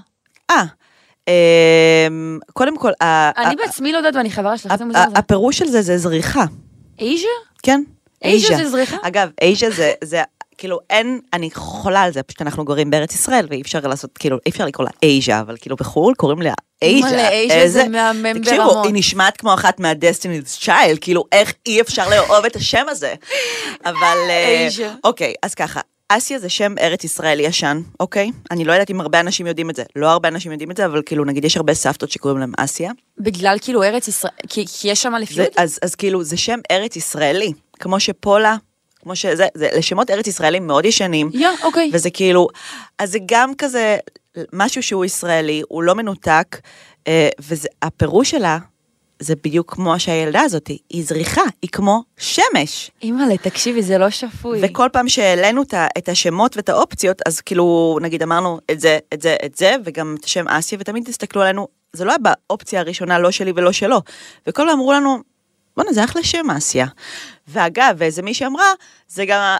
אה, 0.51 0.65
קודם 2.53 2.77
כל, 2.79 2.93
אני 3.37 3.57
בעצמי 3.57 3.93
לא 3.93 3.97
יודעת 3.97 4.15
ואני 4.17 4.31
חברה 4.31 4.59
שלך, 4.59 4.77
זה 4.77 4.85
מוזר. 4.85 5.05
הפירוש 5.15 5.59
של 5.59 5.67
זה 5.67 5.83
זה 5.83 5.99
זריחה, 5.99 6.45
אייז'ה? 7.01 7.27
כן? 7.63 7.83
אייז'ה. 8.25 8.57
זה 8.57 8.69
זריחה? 8.71 8.97
אגב, 9.03 9.31
אייז'ה 9.43 9.71
זה, 9.71 9.93
זה, 10.05 10.23
כאילו, 10.59 10.79
אין, 10.91 11.21
אני 11.33 11.51
חולה 11.55 12.03
על 12.03 12.13
זה, 12.13 12.23
פשוט 12.23 12.43
אנחנו 12.43 12.65
גרים 12.65 12.91
בארץ 12.91 13.15
ישראל, 13.15 13.47
ואי 13.51 13.61
אפשר 13.63 13.81
לעשות, 13.81 14.19
כאילו, 14.19 14.39
אי 14.47 14.51
אפשר 14.51 14.65
לקרוא 14.65 14.87
לה 14.87 14.91
אייז'ה, 15.03 15.41
אבל 15.41 15.57
כאילו 15.61 15.77
בחו"ל 15.77 16.15
קוראים 16.15 16.43
לה 16.43 16.53
אייז'ה. 16.83 17.09
אימא'לה, 17.09 17.29
אייז'ה 17.29 17.69
זה 17.69 17.89
מהמם 17.89 18.39
תקשיבו, 18.39 18.65
ברמות. 18.65 18.87
היא 18.87 18.95
נשמעת 18.95 19.37
כמו 19.37 19.55
אחת 19.55 19.81
מה-Destiny's 19.81 20.65
Child, 20.65 20.99
כאילו, 21.01 21.25
איך 21.33 21.55
אי 21.67 21.81
אפשר 21.81 22.09
לאהוב 22.09 22.45
את 22.45 22.57
השם 22.57 22.87
הזה? 22.89 23.15
אבל... 23.85 24.17
אה, 24.29 24.45
אייז'ה. 24.61 24.93
אוקיי, 25.05 25.35
אז 25.43 25.55
ככה. 25.55 25.81
אסיה 26.09 26.39
זה 26.39 26.49
שם 26.49 26.75
ארץ 26.81 27.05
ישראלי 27.05 27.43
ישן, 27.43 27.81
אוקיי? 28.01 28.31
אני 28.51 28.65
לא 28.65 28.73
יודעת 28.73 28.91
אם 28.91 29.01
הרבה 29.01 29.21
אנשים 29.21 29.47
יודעים 29.47 29.71
את 29.71 29.77
זה. 29.77 29.83
לא 29.97 30.11
הרבה 30.11 30.29
אנשים 30.29 30.53
יודעים 30.53 30.71
את 30.71 30.77
זה, 30.77 30.85
אבל 30.87 31.03
כאילו, 31.07 31.25
נגיד 31.25 31.45
יש 31.45 31.57
הרבה 31.57 31.75
סבתות 31.75 32.11
שקוראים 32.11 32.39
להם 32.39 32.53
אסיה. 32.59 32.93
בגלל 33.19 33.57
כאילו 33.61 33.83
ארץ 33.83 34.09
ישראל, 34.09 34.33
כי 34.49 34.65
כי 34.81 34.89
יש 34.89 35.03
שם 35.03 35.15
אליפיות? 35.15 35.49
אז, 35.57 35.79
אז 35.83 35.95
כאילו, 35.95 36.25
זה 36.25 36.37
שם 36.37 36.59
ארץ 36.71 36.97
ישראלי, 36.97 37.53
כמו 37.81 38.01
שפולה, 38.01 38.57
כמו 39.03 39.17
שזה, 39.17 39.47
זה 39.55 39.69
לשמות 39.77 40.11
ארץ 40.11 40.27
ישראלים 40.27 40.67
מאוד 40.67 40.85
ישנים, 40.85 41.31
יא, 41.33 41.49
אוקיי. 41.63 41.91
וזה 41.93 42.11
כאילו, 42.11 42.49
אז 42.99 43.13
זה 43.13 43.19
גם 43.27 43.55
כזה 43.55 43.97
משהו 44.53 44.83
שהוא 44.83 45.05
ישראלי, 45.05 45.63
הוא 45.69 45.83
לא 45.83 45.95
מנותק, 45.95 46.57
אה, 47.09 47.29
והפירוש 47.39 48.31
שלה, 48.31 48.59
זה 49.21 49.35
בדיוק 49.45 49.75
כמו 49.75 50.01
שהילדה 50.01 50.41
הזאת, 50.41 50.67
היא 50.67 51.05
זריחה, 51.05 51.43
היא 51.63 51.71
כמו 51.73 52.03
שמש. 52.17 52.91
אימא'לה, 53.03 53.37
תקשיבי, 53.37 53.83
זה 53.83 53.99
לא 53.99 54.11
שפוי. 54.11 54.61
וכל 54.63 54.89
פעם 54.93 55.09
שהעלינו 55.09 55.63
את 55.99 56.09
השמות 56.09 56.57
ואת 56.57 56.69
האופציות, 56.69 57.23
אז 57.27 57.41
כאילו, 57.41 57.99
נגיד 58.03 58.23
אמרנו 58.23 58.59
את 58.71 58.81
זה, 58.81 58.99
את 59.15 59.23
זה, 59.23 59.37
את 59.45 59.57
זה, 59.57 59.77
וגם 59.85 60.17
את 60.21 60.25
השם 60.25 60.49
אסיה, 60.49 60.79
ותמיד 60.81 61.05
תסתכלו 61.05 61.43
עלינו, 61.43 61.69
זה 61.93 62.05
לא 62.05 62.11
היה 62.11 62.19
באופציה 62.19 62.81
הראשונה, 62.81 63.19
לא 63.19 63.31
שלי 63.31 63.53
ולא 63.57 63.73
שלו. 63.73 64.03
וכל 64.47 64.63
פעם 64.63 64.69
אמרו 64.69 64.93
לנו, 64.93 65.23
בואנה, 65.77 65.93
זה 65.93 66.05
אחלה 66.05 66.23
שם 66.23 66.51
אסיה. 66.51 66.87
ואגב, 67.49 67.95
ואיזה 67.99 68.23
מישהי 68.23 68.47
אמרה, 68.47 68.73
זה 69.09 69.25
גם 69.27 69.57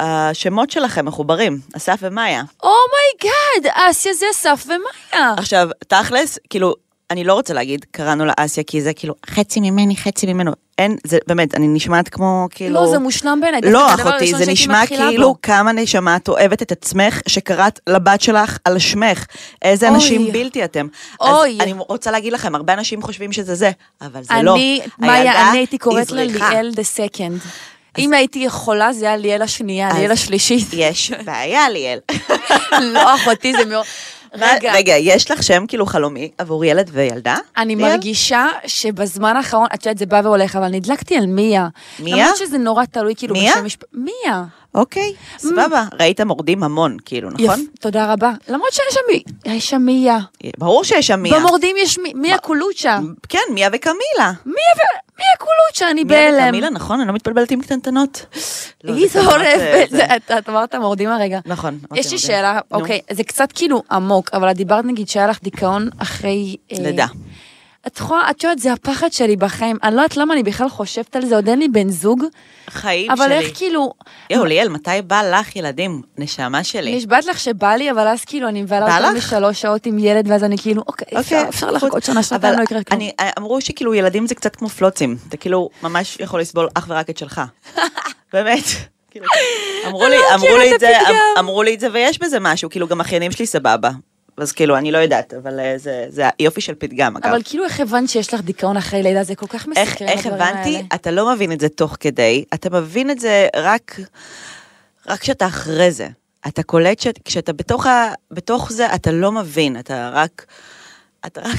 השמות 0.00 0.70
שלכם 0.70 1.06
מחוברים, 1.06 1.60
אסף 1.76 1.98
ומאיה. 2.02 2.42
oh 2.62 2.89
my 2.89 3.17
God, 3.17 3.72
אסיה 3.74 4.14
זה 4.14 4.26
אסף 4.32 4.66
ומאיה. 4.66 5.34
עכשיו, 5.38 5.68
תכלס, 5.88 6.38
כאילו, 6.50 6.74
אני 7.10 7.24
לא 7.24 7.34
רוצה 7.34 7.54
להגיד, 7.54 7.86
קראנו 7.90 8.24
לה 8.24 8.32
אסיה, 8.36 8.64
כי 8.64 8.82
זה 8.82 8.92
כאילו 8.92 9.14
חצי 9.30 9.60
ממני, 9.60 9.96
חצי 9.96 10.32
ממנו. 10.32 10.52
אין, 10.78 10.96
זה 11.04 11.18
באמת, 11.26 11.54
אני 11.54 11.68
נשמעת 11.68 12.08
כמו, 12.08 12.48
כאילו... 12.50 12.74
לא, 12.74 12.86
זה 12.86 12.98
מושלם 12.98 13.40
בעיניי. 13.40 13.60
לא, 13.60 13.94
אחותי, 13.94 14.34
זה 14.34 14.52
נשמע 14.52 14.86
כאילו 14.86 15.28
בו. 15.28 15.36
כמה 15.42 15.72
נשמה 15.72 16.16
את 16.16 16.28
אוהבת 16.28 16.62
את 16.62 16.72
עצמך, 16.72 17.20
שקראת 17.28 17.80
לבת 17.86 18.20
שלך 18.20 18.58
על 18.64 18.78
שמך. 18.78 19.26
איזה 19.62 19.88
אוי. 19.88 19.94
אנשים 19.94 20.32
בלתי 20.32 20.64
אתם. 20.64 20.86
אוי. 21.20 21.58
אז 21.60 21.60
אני 21.60 21.74
רוצה 21.88 22.10
להגיד 22.10 22.32
לכם, 22.32 22.54
הרבה 22.54 22.72
אנשים 22.72 23.02
חושבים 23.02 23.32
שזה 23.32 23.54
זה, 23.54 23.70
אבל 24.00 24.22
זה 24.22 24.34
לא. 24.42 24.54
אני, 24.54 24.80
מאיה, 24.98 25.50
אני 25.50 25.58
הייתי 25.58 25.78
קוראת 25.78 26.10
לה. 26.10 26.24
ליאל 26.24 26.70
דה 26.74 26.82
סקנד. 26.82 27.40
אם 27.98 28.12
הייתי 28.12 28.38
יכולה, 28.38 28.92
זה 28.92 29.06
היה 29.06 29.16
ליאל 29.16 29.42
השנייה, 29.42 29.88
ליאל 29.94 30.12
השלישית. 30.12 30.68
יש 30.72 31.12
בעיה, 31.24 31.68
ליאל. 31.68 31.98
לא, 32.94 33.14
אחותי, 33.14 33.52
זה 33.52 33.64
מאוד... 33.64 33.86
רגע, 34.34 34.72
רגע, 34.72 34.94
יש 34.96 35.30
לך 35.30 35.42
שם 35.42 35.64
כאילו 35.68 35.86
חלומי 35.86 36.30
עבור 36.38 36.64
ילד 36.64 36.90
וילדה? 36.92 37.36
אני 37.56 37.76
ליאל? 37.76 37.88
מרגישה 37.88 38.46
שבזמן 38.66 39.36
האחרון, 39.36 39.66
את 39.74 39.86
יודעת, 39.86 39.98
זה 39.98 40.06
בא 40.06 40.20
והולך, 40.24 40.56
אבל 40.56 40.68
נדלקתי 40.68 41.16
על 41.16 41.26
מיה. 41.26 41.68
מיה? 41.98 42.16
למרות 42.16 42.36
שזה 42.36 42.58
נורא 42.58 42.84
תלוי 42.84 43.14
כאילו 43.16 43.34
מיה? 43.34 43.52
בשם 43.52 43.64
משפ... 43.64 43.82
מיה. 43.92 44.44
אוקיי, 44.74 45.12
סבבה. 45.38 45.84
ראית 46.00 46.20
מורדים 46.20 46.62
המון, 46.62 46.96
כאילו, 47.04 47.30
נכון? 47.30 47.60
יפ, 47.60 47.68
תודה 47.80 48.12
רבה. 48.12 48.32
למרות 48.48 48.72
שיש 48.72 48.84
שם 48.94 49.00
מי- 49.12 49.22
יש 49.54 49.70
שם 49.70 49.82
מיה. 49.82 50.18
ברור 50.58 50.84
שיש 50.84 51.06
שם 51.06 51.20
מיה. 51.22 51.38
במורדים 51.38 51.76
יש 51.78 51.98
מי- 51.98 52.12
מיה 52.14 52.38
קולוצ'ה. 52.38 52.98
כן, 53.28 53.38
מיה 53.54 53.68
וקמילה. 53.72 54.32
מיה 54.46 54.54
ו- 54.76 54.98
מיה 55.18 55.36
קולוצ'ה, 55.38 55.90
אני 55.90 56.04
מיה 56.04 56.18
בהלם. 56.30 56.44
וקמילה, 56.48 56.70
נכון? 56.70 57.00
אני 57.00 57.08
לא 57.08 57.14
מתבלבלת 57.14 57.50
עם 57.50 57.60
קטנטנות. 57.60 58.26
לא, 58.84 58.94
היא 58.94 59.08
זורפת, 59.08 59.88
אה, 60.00 60.16
את- 60.38 60.48
אמרת 60.48 60.74
מורדים 60.74 61.08
הרגע. 61.10 61.38
נכון. 61.46 61.78
יש 61.94 62.12
לי. 62.12 62.18
שאלה. 62.18 62.58
אוקיי, 62.70 63.00
זה 63.10 63.24
קצת 63.24 63.52
כאילו 63.54 63.82
עמוק, 63.90 64.30
אבל 64.32 64.50
את 64.50 64.56
דיברת 64.56 64.84
נגיד 64.84 65.08
שהיה 65.08 65.26
לך 65.26 65.38
דיכאון 65.42 65.88
אחרי... 65.98 66.56
אה, 66.72 66.76
לידה. 66.80 67.06
את 67.92 67.98
יכולה, 67.98 68.30
את 68.30 68.44
יודעת, 68.44 68.58
זה 68.58 68.72
הפחד 68.72 69.12
שלי 69.12 69.36
בחיים. 69.36 69.76
אני 69.82 69.96
לא 69.96 70.00
יודעת 70.00 70.16
למה 70.16 70.34
אני 70.34 70.42
בכלל 70.42 70.68
חושבת 70.68 71.16
על 71.16 71.26
זה, 71.26 71.36
עוד 71.36 71.48
אין 71.48 71.58
לי 71.58 71.68
בן 71.68 71.88
זוג, 71.88 72.24
חיים 72.70 73.10
אבל 73.10 73.24
שלי. 73.26 73.34
איך 73.38 73.50
כאילו... 73.58 73.92
יואו, 74.30 74.44
ליאל, 74.44 74.68
מתי 74.68 74.90
בא 75.06 75.22
לך 75.22 75.56
ילדים? 75.56 76.02
נשמה 76.18 76.64
שלי. 76.64 76.96
נשבעת 76.96 77.24
לך 77.26 77.38
שבא 77.40 77.74
לי, 77.74 77.90
אבל 77.90 78.08
אז 78.08 78.24
כאילו 78.24 78.48
אני 78.48 78.62
מבלה 78.62 79.00
לך? 79.00 79.16
משלוש 79.16 79.60
שעות 79.60 79.86
עם 79.86 79.98
ילד, 79.98 80.30
ואז 80.30 80.44
אני 80.44 80.58
כאילו, 80.58 80.82
אוקיי, 80.86 81.20
אפשר, 81.20 81.44
אפשר 81.48 81.70
לחכות 81.70 82.02
שנה, 82.02 82.22
שנתיים, 82.22 82.58
לא 82.58 82.62
יקרה 82.62 82.82
כלום. 82.84 83.00
אבל 83.00 83.10
אני- 83.20 83.30
אמרו 83.38 83.60
שכאילו 83.60 83.94
ילדים 83.94 84.26
זה 84.26 84.34
קצת 84.34 84.56
כמו 84.56 84.68
פלוצים. 84.68 85.16
אתה 85.28 85.36
כאילו 85.36 85.68
ממש 85.82 86.16
יכול 86.20 86.40
לסבול 86.40 86.68
אך 86.74 86.84
ורק 86.88 87.10
את 87.10 87.18
שלך. 87.18 87.40
באמת. 88.32 88.64
כאילו, 89.10 89.26
אמרו 89.86 90.04
לי, 90.08 90.16
לא 90.50 90.58
לי 90.58 90.74
את 90.74 90.80
זה. 90.80 91.00
אמ- 91.00 91.14
אמרו 91.38 91.62
לי 91.62 91.74
את 91.74 91.80
זה 91.80 91.88
ויש 91.92 92.18
בזה 92.18 92.40
משהו, 92.40 92.70
כאילו 92.70 92.86
גם 92.88 93.00
אחיינים 93.00 93.32
שלי 93.32 93.46
סבבה. 93.46 93.90
אז 94.38 94.52
כאילו, 94.52 94.76
אני 94.76 94.92
לא 94.92 94.98
יודעת, 94.98 95.34
אבל 95.34 95.60
אה, 95.60 95.74
זה- 95.78 96.06
זה 96.08 96.28
היופי 96.38 96.60
של 96.60 96.74
פתגם, 96.74 97.16
אגב. 97.16 97.26
אבל 97.26 97.40
כאילו 97.44 97.64
איך 97.64 97.80
הבנת 97.80 98.08
שיש 98.08 98.34
לך 98.34 98.40
דיכאון 98.40 98.76
אחרי 98.76 99.02
לידה, 99.02 99.22
זה 99.24 99.34
כל 99.34 99.46
כך 99.46 99.54
איך, 99.76 99.88
מסקרן 99.92 100.08
איך 100.08 100.26
הדברים 100.26 100.42
הבנתי? 100.42 100.76
האלה. 100.76 100.86
אתה 100.94 101.10
לא 101.10 101.32
מבין 101.34 101.52
את 101.52 101.60
זה 101.60 101.68
תוך 101.68 101.96
כדי, 102.00 102.44
אתה 102.54 102.70
מבין 102.70 103.10
את 103.10 103.20
זה 103.20 103.48
רק, 103.56 104.00
רק 105.06 105.20
כשאתה 105.20 105.46
אחרי 105.46 105.90
זה. 105.90 106.08
אתה 106.48 106.62
קולט 106.62 106.98
שכשאתה 107.00 107.52
בתוך, 107.52 107.86
ה, 107.86 108.08
בתוך 108.30 108.72
זה, 108.72 108.94
אתה 108.94 109.12
לא 109.12 109.32
מבין, 109.32 109.78
אתה 109.78 110.10
רק, 110.12 110.46
אתה 111.26 111.40
רק, 111.40 111.58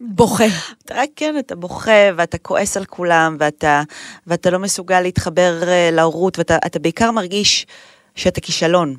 בוכה. 0.00 0.44
אתה 0.84 0.94
רק, 0.94 1.08
כן, 1.16 1.34
אתה 1.38 1.56
בוכה, 1.56 1.90
ואתה 2.16 2.38
כועס 2.38 2.76
על 2.76 2.84
כולם, 2.84 3.36
ואתה, 3.40 3.82
ואתה 4.26 4.50
לא 4.50 4.58
מסוגל 4.58 5.00
להתחבר 5.00 5.62
אה, 5.68 5.90
להורות, 5.92 6.38
ואתה 6.38 6.56
אתה 6.66 6.78
בעיקר 6.78 7.10
מרגיש 7.10 7.66
שאתה 8.14 8.40
כישלון. 8.40 8.96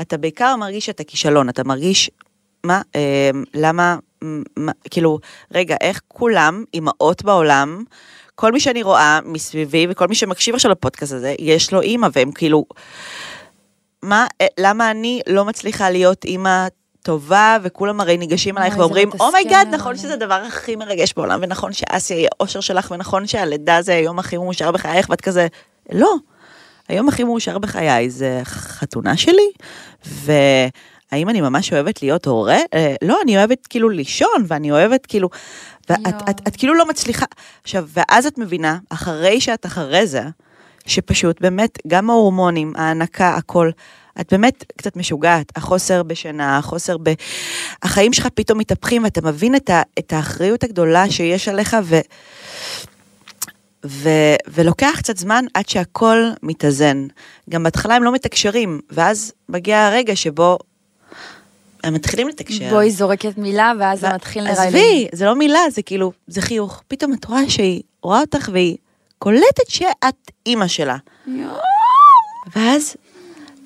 אתה 0.00 0.16
בעיקר 0.16 0.56
מרגיש 0.56 0.86
שאתה 0.86 1.04
כישלון, 1.04 1.48
אתה 1.48 1.64
מרגיש, 1.64 2.10
מה, 2.64 2.82
אה, 2.96 3.30
למה, 3.54 3.96
מה, 4.56 4.72
כאילו, 4.90 5.18
רגע, 5.54 5.76
איך 5.80 6.00
כולם, 6.08 6.64
אימהות 6.74 7.22
בעולם, 7.22 7.84
כל 8.34 8.52
מי 8.52 8.60
שאני 8.60 8.82
רואה 8.82 9.18
מסביבי, 9.24 9.86
וכל 9.90 10.08
מי 10.08 10.14
שמקשיב 10.14 10.54
עכשיו 10.54 10.70
לפודקאסט 10.70 11.12
הזה, 11.12 11.34
יש 11.38 11.72
לו 11.72 11.80
אימא, 11.80 12.08
והם 12.12 12.32
כאילו, 12.32 12.64
מה, 14.02 14.26
אה, 14.40 14.46
למה 14.60 14.90
אני 14.90 15.20
לא 15.26 15.44
מצליחה 15.44 15.90
להיות 15.90 16.24
אימא 16.24 16.66
טובה, 17.02 17.56
וכולם 17.62 18.00
הרי 18.00 18.16
ניגשים 18.16 18.58
אלייך 18.58 18.78
ואומרים. 18.78 19.10
oh 19.20 19.32
my 19.32 19.44
God, 19.44 19.68
נכון 19.70 19.96
שזה 19.96 20.14
הדבר 20.14 20.34
הכי 20.34 20.76
מרגש 20.76 21.12
בעולם, 21.16 21.40
ונכון 21.42 21.72
שאסיה 21.72 22.16
היא 22.16 22.28
האושר 22.32 22.60
שלך, 22.60 22.90
ונכון 22.90 23.26
שהלידה 23.26 23.82
זה 23.82 23.94
היום 23.94 24.18
הכי 24.18 24.36
מאושר 24.36 24.72
בחייך, 24.72 25.10
ואת 25.10 25.20
כזה, 25.20 25.46
לא. 25.92 26.14
היום 26.88 27.08
הכי 27.08 27.24
מאושר 27.24 27.58
בחיי 27.58 28.10
זה 28.10 28.40
חתונה 28.44 29.16
שלי, 29.16 29.50
והאם 30.04 31.28
אני 31.28 31.40
ממש 31.40 31.72
אוהבת 31.72 32.02
להיות 32.02 32.26
הורה? 32.26 32.58
אה, 32.74 32.94
לא, 33.02 33.18
אני 33.24 33.36
אוהבת 33.36 33.66
כאילו 33.66 33.88
לישון, 33.88 34.44
ואני 34.46 34.70
אוהבת 34.70 35.06
כאילו... 35.06 35.28
ואת 35.90 35.98
יואו. 35.98 36.30
את, 36.30 36.40
את 36.48 36.56
כאילו 36.56 36.74
לא 36.74 36.88
מצליחה. 36.88 37.26
עכשיו, 37.62 37.86
ואז 37.92 38.26
את 38.26 38.38
מבינה, 38.38 38.78
אחרי 38.90 39.40
שאת 39.40 39.66
אחרי 39.66 40.06
זה, 40.06 40.22
שפשוט 40.86 41.40
באמת, 41.40 41.78
גם 41.86 42.10
ההורמונים, 42.10 42.72
ההנקה, 42.76 43.34
הכל, 43.34 43.70
את 44.20 44.32
באמת 44.32 44.64
קצת 44.76 44.96
משוגעת, 44.96 45.52
החוסר 45.56 46.02
בשינה, 46.02 46.58
החוסר 46.58 46.96
ב... 47.02 47.12
החיים 47.82 48.12
שלך 48.12 48.28
פתאום 48.34 48.58
מתהפכים, 48.58 49.04
ואתה 49.04 49.20
מבין 49.20 49.54
את, 49.56 49.70
ה, 49.70 49.82
את 49.98 50.12
האחריות 50.12 50.64
הגדולה 50.64 51.10
שיש 51.10 51.48
עליך, 51.48 51.76
ו... 51.84 51.96
ו, 53.86 54.08
ולוקח 54.48 54.94
קצת 54.98 55.16
זמן 55.16 55.44
עד 55.54 55.68
שהכל 55.68 56.30
מתאזן. 56.42 57.06
גם 57.50 57.62
בהתחלה 57.62 57.94
הם 57.94 58.02
לא 58.02 58.12
מתקשרים, 58.12 58.80
ואז 58.90 59.32
מגיע 59.48 59.86
הרגע 59.86 60.16
שבו 60.16 60.58
הם 61.84 61.94
מתחילים 61.94 62.28
לתקשר. 62.28 62.70
בואי 62.70 62.90
זורקת 62.90 63.38
מילה, 63.38 63.72
ואז 63.78 64.00
זה 64.00 64.08
מתחיל 64.14 64.44
לי. 64.44 64.50
עזבי, 64.50 65.08
זה 65.12 65.24
לא 65.24 65.36
מילה, 65.36 65.60
זה 65.70 65.82
כאילו, 65.82 66.12
זה 66.26 66.42
חיוך. 66.42 66.82
פתאום 66.88 67.12
את 67.12 67.24
רואה 67.24 67.50
שהיא 67.50 67.82
רואה 68.02 68.20
אותך 68.20 68.48
והיא 68.52 68.76
קולטת 69.18 69.68
שאת 69.68 70.30
אימא 70.46 70.66
שלה. 70.68 70.96
יואו. 71.26 71.56
ואז, 72.56 72.96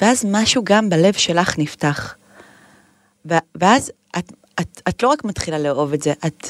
ואז 0.00 0.26
משהו 0.30 0.62
גם 0.64 0.90
בלב 0.90 1.12
שלך 1.14 1.58
נפתח. 1.58 2.14
ו- 3.30 3.34
ואז 3.54 3.92
את, 4.18 4.32
את, 4.60 4.82
את 4.88 5.02
לא 5.02 5.08
רק 5.08 5.24
מתחילה 5.24 5.58
לאהוב 5.58 5.92
את 5.92 6.02
זה, 6.02 6.12
את, 6.26 6.46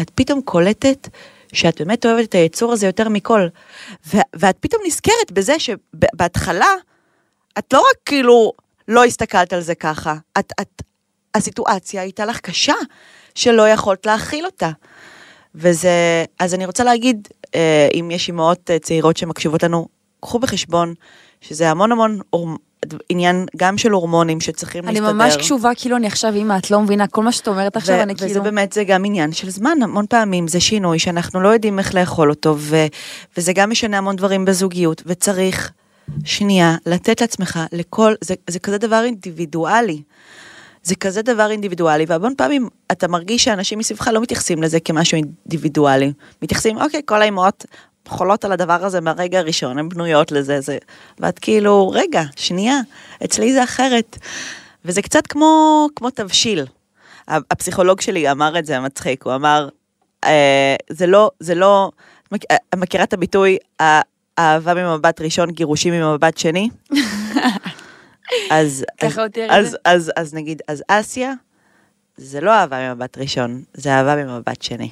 את 0.00 0.10
פתאום 0.14 0.40
קולטת 0.40 1.08
שאת 1.56 1.80
באמת 1.80 2.06
אוהבת 2.06 2.28
את 2.28 2.34
היצור 2.34 2.72
הזה 2.72 2.86
יותר 2.86 3.08
מכל. 3.08 3.46
ו- 4.14 4.28
ואת 4.36 4.56
פתאום 4.60 4.82
נזכרת 4.86 5.32
בזה 5.32 5.54
שבהתחלה, 5.58 6.74
את 7.58 7.72
לא 7.72 7.78
רק 7.78 7.96
כאילו 8.04 8.52
לא 8.88 9.04
הסתכלת 9.04 9.52
על 9.52 9.60
זה 9.60 9.74
ככה, 9.74 10.14
את, 10.38 10.52
את, 10.60 10.82
הסיטואציה 11.34 12.02
הייתה 12.02 12.24
לך 12.24 12.40
קשה, 12.40 12.74
שלא 13.34 13.68
יכולת 13.68 14.06
להכיל 14.06 14.46
אותה. 14.46 14.70
וזה, 15.54 16.24
אז 16.38 16.54
אני 16.54 16.66
רוצה 16.66 16.84
להגיד, 16.84 17.28
אה, 17.54 17.88
אם 17.94 18.10
יש 18.10 18.28
אימהות 18.28 18.70
אה, 18.70 18.78
צעירות 18.78 19.16
שמקשיבות 19.16 19.62
לנו, 19.62 19.88
קחו 20.20 20.38
בחשבון 20.38 20.94
שזה 21.40 21.70
המון 21.70 21.92
המון 21.92 22.20
עניין 23.08 23.46
גם 23.56 23.78
של 23.78 23.90
הורמונים 23.90 24.40
שצריכים 24.40 24.84
אני 24.84 25.00
להסתדר. 25.00 25.12
ממש 25.12 25.36
קשובה, 25.36 25.70
כאילו 25.76 25.96
אני 25.96 26.06
עכשיו 26.06 26.34
אימא, 26.34 26.58
את 26.58 26.70
לא 26.70 26.80
מבינה, 26.80 27.06
כל 27.06 27.22
מה 27.22 27.32
שאת 27.32 27.48
אומרת 27.48 27.76
עכשיו, 27.76 27.96
ו- 27.96 28.02
אני 28.02 28.14
וזה 28.16 28.26
כאילו... 28.26 28.42
באמת, 28.42 28.72
זה 28.72 28.84
גם 28.84 29.04
עניין 29.04 29.32
של 29.32 29.50
זמן, 29.50 29.78
המון 29.82 30.06
פעמים 30.08 30.48
זה 30.48 30.60
שינוי 30.60 30.98
שאנחנו 30.98 31.40
לא 31.40 31.48
יודעים 31.48 31.78
איך 31.78 31.94
לאכול 31.94 32.30
אותו, 32.30 32.54
ו- 32.58 32.86
וזה 33.36 33.52
גם 33.52 33.70
משנה 33.70 33.98
המון 33.98 34.16
דברים 34.16 34.44
בזוגיות, 34.44 35.02
וצריך 35.06 35.72
שנייה 36.24 36.76
לתת 36.86 37.20
לעצמך 37.20 37.60
לכל, 37.72 38.14
זה, 38.20 38.34
זה 38.50 38.58
כזה 38.58 38.78
דבר 38.78 39.04
אינדיבידואלי. 39.04 40.02
זה 40.82 40.94
כזה 40.94 41.22
דבר 41.22 41.50
אינדיבידואלי, 41.50 42.04
והמון 42.08 42.34
פעמים 42.36 42.68
אתה 42.92 43.08
מרגיש 43.08 43.44
שאנשים 43.44 43.78
מסביבך 43.78 44.08
לא 44.08 44.20
מתייחסים 44.20 44.62
לזה 44.62 44.80
כמשהו 44.80 45.16
אינדיבידואלי. 45.16 46.12
מתייחסים, 46.42 46.78
אוקיי, 46.78 47.00
כל 47.04 47.22
האמהות 47.22 47.64
חולות 48.06 48.44
על 48.44 48.52
הדבר 48.52 48.84
הזה 48.84 49.00
מהרגע 49.00 49.38
הראשון, 49.38 49.78
הן 49.78 49.88
בנויות 49.88 50.32
לזה, 50.32 50.60
זה... 50.60 50.78
ואת 51.20 51.38
כאילו, 51.38 51.90
רגע, 51.94 52.22
שנייה, 52.36 52.76
אצלי 53.24 53.52
זה 53.52 53.64
אחרת. 53.64 54.18
וזה 54.84 55.02
קצת 55.02 55.26
כמו, 55.26 55.86
כמו 55.96 56.10
תבשיל. 56.10 56.66
הפסיכולוג 57.28 58.00
שלי 58.00 58.30
אמר 58.30 58.58
את 58.58 58.66
זה, 58.66 58.80
מצחיק, 58.80 59.22
הוא 59.26 59.34
אמר, 59.34 59.68
אה, 60.24 60.76
זה 60.90 61.06
לא, 61.06 61.30
זה 61.40 61.54
לא, 61.54 61.90
מכ- 62.34 62.46
אה, 62.50 62.56
מכירה 62.76 63.04
את 63.04 63.12
הביטוי, 63.12 63.56
"אה, 63.80 64.00
אהבה 64.38 64.74
ממבט 64.74 65.20
ראשון, 65.20 65.50
גירושים 65.50 65.94
ממבט 65.94 66.38
שני? 66.38 66.68
אז, 68.50 68.84
ככה 69.00 69.06
אז, 69.08 69.18
הוא 69.18 69.28
תיאר 69.28 69.46
את 69.46 69.50
אז, 69.50 69.70
זה. 69.70 69.76
אז, 69.84 70.12
אז 70.16 70.34
נגיד, 70.34 70.62
אז 70.68 70.82
אסיה, 70.88 71.32
זה 72.16 72.40
לא 72.40 72.50
אהבה 72.50 72.94
ממבט 72.94 73.18
ראשון, 73.18 73.62
זה 73.74 73.90
אהבה 73.90 74.16
ממבט 74.24 74.62
שני. 74.62 74.90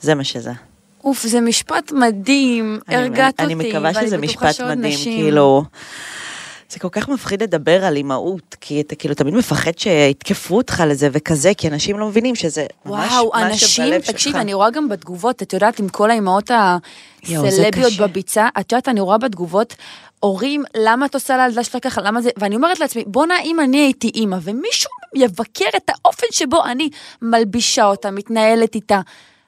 זה 0.00 0.14
מה 0.14 0.24
שזה. 0.24 0.52
אוף, 1.04 1.26
זה 1.26 1.40
משפט 1.40 1.92
מדהים, 1.92 2.78
אני- 2.88 2.96
הרגעת 2.96 3.40
אני 3.40 3.54
אותי. 3.54 3.68
מקווה 3.68 3.90
ואני 3.94 4.06
שזה 4.06 4.18
משפט 4.18 4.60
מדהים, 4.60 4.80
נשים. 4.94 5.20
כאילו... 5.22 5.64
זה 6.70 6.80
כל 6.80 6.88
כך 6.92 7.08
מפחיד 7.08 7.42
לדבר 7.42 7.84
על 7.84 7.96
אימהות, 7.96 8.56
כי 8.60 8.80
אתה 8.80 8.94
כאילו 8.94 9.14
תמיד 9.14 9.34
מפחד 9.34 9.70
שיתקפו 9.78 10.56
אותך 10.56 10.82
לזה 10.86 11.08
וכזה, 11.12 11.52
כי 11.56 11.68
אנשים 11.68 11.98
לא 11.98 12.06
מבינים 12.08 12.34
שזה 12.34 12.66
ממש 12.86 13.10
וואו, 13.12 13.30
מה 13.34 13.46
אנשים, 13.46 13.68
שבלב 13.68 14.02
שלך. 14.02 14.10
תקשיב, 14.10 14.36
אני 14.36 14.54
רואה 14.54 14.70
גם 14.70 14.88
בתגובות, 14.88 15.42
את 15.42 15.52
יודעת, 15.52 15.78
עם 15.78 15.88
כל 15.88 16.10
האימהות 16.10 16.50
הסלביות. 17.22 17.92
בביצה, 17.98 18.48
את 18.60 18.72
יודעת, 18.72 18.88
אני 18.88 19.00
רואה 19.00 19.18
בתגובות, 19.18 19.74
הורים, 20.20 20.64
למה 20.76 21.06
את 21.06 21.14
עושה 21.14 21.36
לילדה 21.36 21.64
שלך 21.64 21.76
ככה, 21.82 22.00
למה 22.02 22.22
זה, 22.22 22.30
ואני 22.36 22.56
אומרת 22.56 22.80
לעצמי, 22.80 23.04
בואנה, 23.06 23.34
אם 23.44 23.60
אני 23.60 23.76
הייתי 23.78 24.10
אימא, 24.14 24.36
ומישהו 24.42 24.90
יבקר 25.14 25.64
את 25.76 25.90
האופן 25.90 26.26
שבו 26.30 26.64
אני 26.64 26.88
מלבישה 27.22 27.84
אותה, 27.84 28.10
מתנהלת 28.10 28.74
איתה. 28.74 29.00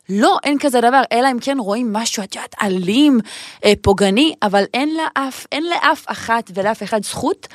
לא, 0.09 0.37
אין 0.45 0.59
כזה 0.59 0.81
דבר, 0.81 1.03
אלא 1.13 1.29
אם 1.31 1.39
כן 1.41 1.57
רואים 1.59 1.93
משהו, 1.93 2.23
את 2.25 2.35
יודעת, 2.35 2.55
אלים, 2.63 3.21
אה, 3.65 3.73
פוגעני, 3.83 4.35
אבל 4.43 4.65
אין 4.75 4.95
לאף, 4.97 5.47
אין 5.53 5.65
לאף 5.65 6.05
אחת 6.07 6.51
ולאף 6.55 6.83
אחד 6.83 7.05
זכות 7.05 7.47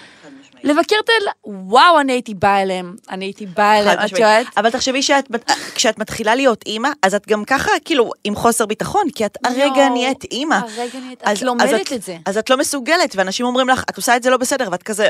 לבקר 0.63 0.95
את 1.05 1.09
אלה. 1.21 1.31
וואו, 1.45 1.99
אני 1.99 2.11
הייתי 2.11 2.33
באה 2.33 2.61
אליהם, 2.61 2.95
אני 3.09 3.25
הייתי 3.25 3.45
באה 3.45 3.79
אליהם, 3.79 3.99
את. 4.05 4.11
יודעת? 4.11 4.45
אבל 4.57 4.69
תחשבי 4.69 5.01
שאת, 5.01 5.27
כשאת 5.75 5.99
מתחילה 5.99 6.35
להיות 6.35 6.63
אימא, 6.65 6.89
אז 7.03 7.15
את 7.15 7.27
גם 7.27 7.45
ככה 7.45 7.71
כאילו 7.85 8.11
עם 8.23 8.35
חוסר 8.35 8.65
ביטחון, 8.65 9.01
כי 9.15 9.25
את 9.25 9.37
הרגע 9.45 9.63
יואו, 9.77 9.89
נהיית 9.93 10.23
אימא. 10.23 10.55
הרגע 10.55 10.99
נהיית- 10.99 11.21
אז- 11.23 11.37
את 11.37 11.43
לומדת 11.43 11.93
את 11.93 12.01
זה. 12.03 12.17
אז 12.25 12.37
את 12.37 12.49
לא 12.49 12.57
מסוגלת, 12.57 13.13
ואנשים 13.15 13.45
אומרים 13.45 13.69
לך, 13.69 13.83
את 13.89 13.97
עושה 13.97 14.15
את 14.15 14.23
זה 14.23 14.29
לא 14.29 14.37
בסדר, 14.37 14.69
ואת 14.71 14.83
כזה... 14.83 15.07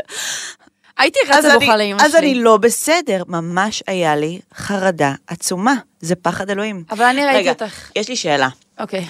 הייתי 1.01 1.19
אז 1.29 1.45
רצה 1.45 1.59
בוכה 1.59 1.77
לאמא 1.77 2.01
אז 2.01 2.11
שלי. 2.11 2.19
אני 2.19 2.35
לא 2.35 2.57
בסדר, 2.57 3.23
ממש 3.27 3.83
היה 3.87 4.15
לי 4.15 4.39
חרדה 4.55 5.13
עצומה. 5.27 5.75
זה 5.99 6.15
פחד 6.15 6.49
אלוהים. 6.49 6.83
אבל 6.91 7.05
אני 7.05 7.25
ראיתי 7.25 7.39
רגע, 7.39 7.51
אותך. 7.51 7.91
יש 7.95 8.09
לי 8.09 8.15
שאלה. 8.15 8.49
אוקיי. 8.79 9.05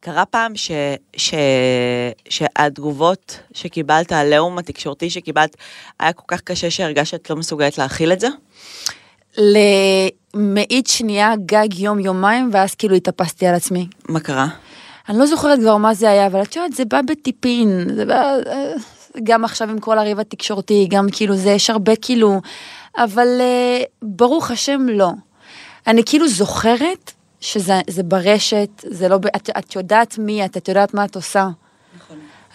קרה 0.00 0.24
פעם 0.24 0.56
ש, 0.56 0.70
ש, 1.16 1.34
שהתגובות 2.28 3.38
שקיבלת, 3.54 4.12
העליהום 4.12 4.58
התקשורתי 4.58 5.10
שקיבלת, 5.10 5.56
היה 6.00 6.12
כל 6.12 6.24
כך 6.28 6.40
קשה 6.40 6.70
שהרגשת 6.70 7.10
שאת 7.10 7.30
לא 7.30 7.36
מסוגלת 7.36 7.78
להכיל 7.78 8.12
את 8.12 8.20
זה? 8.20 8.28
למאית 9.38 10.86
שנייה, 10.86 11.32
גג 11.46 11.74
יום-יומיים, 11.74 12.50
ואז 12.52 12.74
כאילו 12.74 12.94
התאפסתי 12.96 13.46
על 13.46 13.54
עצמי. 13.54 13.86
מה 14.08 14.20
קרה? 14.20 14.46
אני 15.08 15.18
לא 15.18 15.26
זוכרת 15.26 15.58
כבר 15.58 15.76
מה 15.76 15.94
זה 15.94 16.10
היה, 16.10 16.26
אבל 16.26 16.42
את 16.42 16.56
יודעת, 16.56 16.72
זה 16.72 16.84
בא 16.84 17.00
בטיפין. 17.02 17.94
זה 17.94 18.04
בא... 18.04 18.34
גם 19.22 19.44
עכשיו 19.44 19.70
עם 19.70 19.80
כל 19.80 19.98
הריב 19.98 20.20
התקשורתי, 20.20 20.86
גם 20.90 21.06
כאילו 21.12 21.36
זה, 21.36 21.50
יש 21.50 21.70
הרבה 21.70 21.96
כאילו... 21.96 22.40
אבל 22.96 23.28
אה, 23.40 23.82
ברוך 24.02 24.50
השם, 24.50 24.86
לא. 24.88 25.10
אני 25.86 26.02
כאילו 26.06 26.28
זוכרת 26.28 27.12
שזה 27.40 27.80
זה 27.90 28.02
ברשת, 28.02 28.68
זה 28.86 29.08
לא... 29.08 29.18
את, 29.36 29.50
את 29.58 29.76
יודעת 29.76 30.18
מי 30.18 30.44
את, 30.44 30.56
את 30.56 30.68
יודעת 30.68 30.94
מה 30.94 31.04
את 31.04 31.16
עושה. 31.16 31.48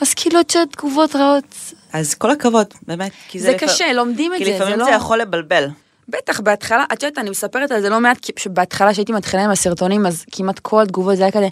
אז 0.02 0.13
כאילו, 0.13 0.39
את 0.39 0.56
יודעת, 0.56 0.72
תגובות 0.72 1.15
רעות. 1.15 1.56
אז 1.93 2.13
כל 2.13 2.32
הכבוד, 2.32 2.67
באמת. 2.88 3.12
כי 3.28 3.39
זה 3.39 3.52
לפע- 3.52 3.65
קשה, 3.67 3.93
לומדים 3.93 4.34
את 4.34 4.38
כי 4.38 4.45
זה, 4.45 4.52
זה 4.52 4.56
לפעמים 4.58 4.80
לא... 4.80 4.86
זה 4.86 4.91
יכול 4.91 5.22
לבלבל. 5.22 5.67
בטח, 6.10 6.39
בהתחלה, 6.39 6.84
את 6.93 7.04
יודעת, 7.04 7.17
אני 7.17 7.30
מספרת 7.30 7.72
על 7.72 7.82
זה 7.82 7.89
לא 7.89 8.00
מעט, 8.00 8.17
כי 8.22 8.32
שבהתחלה 8.38 8.93
שהייתי 8.93 9.12
מתחילה 9.12 9.43
עם 9.43 9.52
הסרטונים, 9.52 10.06
אז 10.06 10.26
כמעט 10.32 10.60
כל 10.60 10.82
התגובות 10.82 11.17
זה 11.17 11.24
היה 11.24 11.32
כזה, 11.32 11.48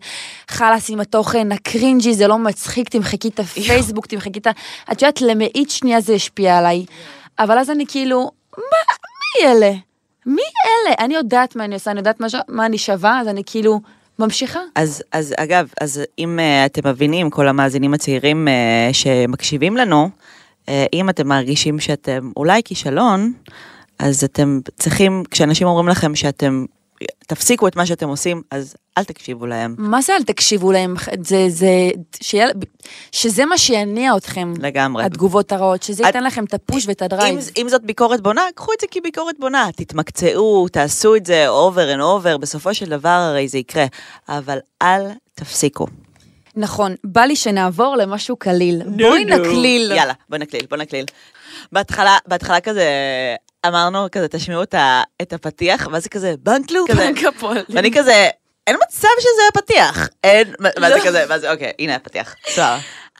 חלאס 0.48 0.90
עם 0.90 1.00
התוכן, 1.00 1.52
הקרינג'י, 1.52 2.14
זה 2.14 2.28
לא 2.28 2.38
מצחיק, 2.38 2.90
תמחקי 2.90 3.28
את 3.28 3.40
הפייסבוק, 3.40 4.06
תמחקי 4.06 4.40
את 4.40 4.48
ה... 4.48 4.52
את 4.92 5.02
יודעת, 5.02 5.22
למאית 5.22 5.70
שנייה 5.70 6.02
זה 6.02 6.14
השפיע 6.14 6.58
עליי. 6.58 6.86
אבל 7.40 7.58
אז 7.58 7.70
אני 7.70 7.86
כאילו, 7.88 8.32
מה, 8.58 8.64
מי 8.64 9.52
אלה? 9.52 9.72
מי 10.26 10.42
אלה? 10.42 10.96
אני 11.00 11.14
יודעת 11.16 11.56
מה 11.56 11.66
אני 11.66 11.74
עושה, 11.74 11.92
אני 11.92 12.00
יודעת 12.00 12.20
מה, 12.20 12.28
מה 12.48 12.66
אני 12.66 12.78
שווה, 12.78 13.20
אז 13.20 13.28
אני 13.28 13.44
כאילו 13.46 13.82
ממשיכה. 14.20 14.60
אז, 14.76 15.04
אז 15.12 15.34
אגב, 15.38 15.72
אז 15.82 16.02
אם 16.20 16.40
uh, 16.40 16.66
אתם 16.66 16.90
מבינים, 16.90 17.30
כל 17.30 17.48
המאזינים 17.48 17.94
הצעירים 17.94 18.48
uh, 18.48 18.94
שמקשיבים 18.94 19.78
לנו, 19.78 20.10
uh, 20.66 20.70
אם 20.94 21.10
אתם 21.10 21.28
מרגישים 21.28 21.80
שאתם 21.80 22.32
אולי 22.38 22.62
כישלון, 22.66 23.34
אז 24.00 24.24
אתם 24.24 24.60
צריכים, 24.80 25.24
כשאנשים 25.32 25.68
אומרים 25.68 25.88
לכם 25.88 26.16
שאתם, 26.16 26.66
תפסיקו 27.28 27.68
את 27.68 27.76
מה 27.76 27.86
שאתם 27.86 28.10
עושים, 28.10 28.42
אז 28.52 28.76
אל 28.98 29.04
תקשיבו 29.04 29.46
להם. 29.46 29.76
מה 29.78 30.02
זה 30.02 30.14
אל 30.16 30.24
תקשיבו 30.24 30.72
להם? 30.72 30.96
זה, 31.24 31.46
זה, 31.50 31.68
שיהיה, 32.22 32.48
שזה 33.12 33.46
מה 33.46 33.58
שיניע 33.58 34.18
אתכם. 34.18 34.54
לגמרי. 34.60 35.04
התגובות 35.04 35.52
הרעות, 35.52 35.84
שזה 35.84 36.04
את- 36.04 36.08
ייתן 36.08 36.24
לכם 36.24 36.44
את 36.44 36.54
ה 36.54 36.60
push 36.60 36.88
ואת 36.88 37.02
ה 37.02 37.07
drive. 37.07 37.36
אם, 37.38 37.62
אם 37.62 37.70
זאת 37.70 37.84
ביקורת 37.84 38.22
בונה, 38.22 38.42
קחו 38.56 38.72
את 38.74 38.82
זה 38.82 38.88
כביקורת 38.92 39.36
בונה, 39.40 39.70
תתמקצעו, 39.76 40.68
תעשו 40.72 41.16
את 41.16 41.26
זה 41.26 41.48
over 41.50 41.98
and 41.98 42.02
over, 42.02 42.38
בסופו 42.38 42.74
של 42.74 42.86
דבר 42.90 43.10
הרי 43.10 43.48
זה 43.48 43.58
יקרה, 43.58 43.86
אבל 44.30 44.58
אל 44.82 45.02
תפסיקו. 45.36 45.88
נכון, 46.56 46.96
בא 47.04 47.22
לי 47.22 47.36
שנעבור 47.36 47.96
למשהו 47.96 48.36
קליל. 48.36 48.82
בואי 48.86 49.26
נקליל. 49.26 49.92
יאללה, 49.96 50.14
בוא 50.30 50.38
נקליל, 50.38 50.62
בוא 50.70 50.78
נקליל. 50.78 51.06
בהתחלה, 51.72 52.18
בהתחלה 52.28 52.60
כזה, 52.60 52.86
אמרנו 53.68 54.08
כזה, 54.12 54.28
תשמיעו 54.28 54.64
את, 55.22 55.34
הפתיח, 55.34 55.88
ואז 55.92 56.04
זה 56.04 56.10
כזה, 56.10 56.36
בנקלו, 56.40 56.86
כזה, 56.88 57.08
בנק 57.08 57.24
הפועלים. 57.24 57.66
ואני 57.70 57.92
כזה, 57.92 58.30
אין 58.68 58.76
מצב 58.88 59.08
שזה 59.20 59.42
הפתיח, 59.54 60.10
אין, 60.24 60.54
מה 60.60 60.90
זה 60.90 60.96
לא. 60.96 61.06
כזה, 61.06 61.38
זה, 61.38 61.52
אוקיי, 61.52 61.72
הנה 61.80 61.96
הפתיח. 61.96 62.36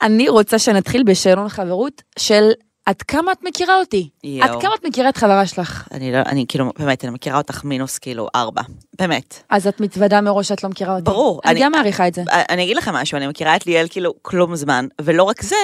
אני 0.02 0.28
רוצה 0.28 0.58
שנתחיל 0.58 1.02
בשאלון 1.02 1.48
חברות 1.48 2.02
של 2.18 2.50
עד 2.86 3.02
כמה 3.02 3.32
את 3.32 3.38
מכירה 3.42 3.78
אותי? 3.78 4.08
עד 4.42 4.50
כמה 4.62 4.74
את 4.74 4.84
מכירה 4.84 5.08
את 5.08 5.16
חברה 5.16 5.46
שלך? 5.46 5.88
אני 5.92 6.12
לא, 6.12 6.18
אני 6.18 6.44
כאילו, 6.48 6.72
באמת, 6.78 7.04
אני 7.04 7.12
מכירה 7.12 7.38
אותך 7.38 7.64
מינוס 7.64 7.98
כאילו 7.98 8.28
ארבע, 8.34 8.62
באמת. 8.98 9.42
אז 9.50 9.66
את 9.66 9.80
מתוודה 9.80 10.20
מראש 10.20 10.48
שאת 10.48 10.64
לא 10.64 10.70
מכירה 10.70 10.92
אותי. 10.92 11.04
ברור. 11.04 11.40
אני 11.44 11.60
גם 11.62 11.72
מעריכה 11.72 12.08
את 12.08 12.14
זה. 12.14 12.22
אני 12.28 12.64
אגיד 12.64 12.76
לכם 12.76 12.94
משהו, 12.94 13.16
אני 13.16 13.26
מכירה 13.26 13.56
את 13.56 13.66
ליאל 13.66 13.86
כאילו 13.90 14.14
כלום 14.22 14.56
זמן, 14.56 14.86
ולא 15.00 15.22
רק 15.22 15.42
זה, 15.42 15.56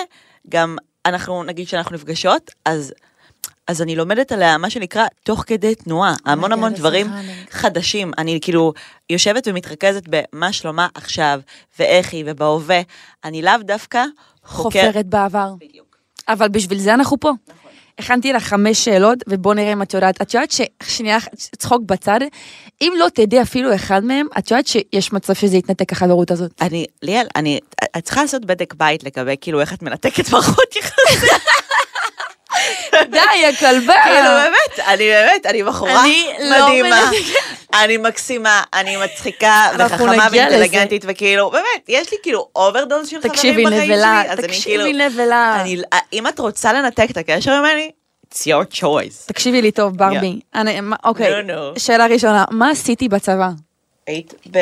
גם 0.49 0.77
אנחנו, 1.07 1.43
נגיד 1.43 1.69
שאנחנו 1.69 1.95
נפגשות, 1.95 2.51
אז... 2.65 2.93
אז 3.69 3.83
אני 3.83 3.97
לומדת 3.97 4.33
עליה 4.33 4.59
מה 4.59 4.71
שנקרא 4.71 5.07
תוך 5.23 5.45
כדי 5.47 5.75
תנועה, 5.75 6.15
המון 6.25 6.53
המון 6.53 6.75
דברים 6.75 7.07
חדשים. 7.51 8.11
אני 8.19 8.39
כאילו 8.43 8.73
יושבת 9.11 9.49
ומתרכזת 9.49 10.03
במה 10.09 10.53
שלומה 10.53 10.89
עכשיו, 10.95 11.41
ואיך 11.79 12.13
היא, 12.13 12.25
ובהווה. 12.27 12.81
אני 13.25 13.43
לאו 13.43 13.53
דווקא 13.61 14.05
חוקרת. 14.45 14.85
חופרת 14.85 15.07
בעבר. 15.07 15.55
בדיוק. 15.61 15.97
אבל 16.29 16.49
בשביל 16.49 16.79
זה 16.79 16.95
אנחנו 16.95 17.21
פה. 17.21 17.31
נכון. 17.49 17.71
הכנתי 17.99 18.33
לך 18.33 18.43
חמש 18.43 18.85
שאלות, 18.85 19.19
ובוא 19.29 19.55
נראה 19.55 19.73
אם 19.73 19.83
את 19.83 19.95
יודעת. 19.95 20.23
את 20.23 20.35
יודעת 20.35 20.51
ששנייה, 20.51 21.19
צחוק 21.35 21.83
בצד, 21.87 22.21
אם 22.83 22.93
לא 22.99 23.07
תדעי 23.15 23.43
אפילו 23.43 23.75
אחד 23.75 24.05
מהם, 24.05 24.27
את 24.39 24.51
יודעת 24.51 24.67
שיש 24.67 25.13
מצב 25.13 25.35
שזה 25.35 25.57
יתנתק 25.57 25.93
החברות 25.93 26.31
הזאת. 26.31 26.51
אני, 26.61 26.87
ליאל, 27.03 27.27
אני, 27.37 27.61
את 27.99 28.05
צריכה 28.05 28.23
לעשות 28.23 28.45
בדק 28.45 28.75
בית 28.75 29.05
לגבי 29.05 29.37
כאילו 29.41 29.61
איך 29.61 29.75
את 29.75 29.83
מנתקת 29.83 30.31
מערכות 30.33 30.77
יחסים. 30.77 31.29
די, 33.11 33.19
הכלבה. 33.47 33.95
כאילו 34.05 34.29
באמת, 34.29 34.89
אני 34.89 35.05
באמת, 35.09 35.47
אני 35.47 35.63
בחורה 35.63 36.05
לא 36.41 36.67
מדהימה. 36.69 37.11
אני 37.75 37.97
מקסימה, 37.97 38.63
אני 38.75 38.97
מצחיקה 38.97 39.63
וחכמה. 39.79 39.97
ואינטליגנטית, 40.33 41.05
וכאילו, 41.09 41.51
באמת, 41.51 41.65
יש 41.89 42.13
לי 42.13 42.19
כאילו 42.23 42.49
overdose 42.57 43.09
של 43.09 43.17
חברים 43.19 43.33
תקשיבי, 43.33 43.65
בחיים 43.65 43.83
נבלה, 43.93 44.21
שלי, 44.23 44.33
אז 44.33 44.39
אני 44.39 44.49
תקשיבי, 44.49 44.65
כאילו, 44.85 45.09
נבלה. 45.09 45.59
אני- 45.61 45.83
אם 46.13 46.27
את 46.27 46.39
רוצה 46.39 46.73
לנתק 46.73 47.07
את 47.11 47.17
הקשר 47.17 47.61
ממני, 47.61 47.91
it's 48.31 48.37
your 48.39 48.75
choice. 48.81 49.27
תקשיבי 49.27 49.63
לי 49.63 49.71
טוב, 49.73 49.97
ברבי. 49.97 50.41
אוקיי. 51.05 51.27
שאלה 51.79 52.07
ראשונה, 52.07 52.45
מה 52.51 52.71
עשיתי 52.71 53.09
בצבא? 53.09 53.49
היית 54.07 54.35
ב... 54.51 54.59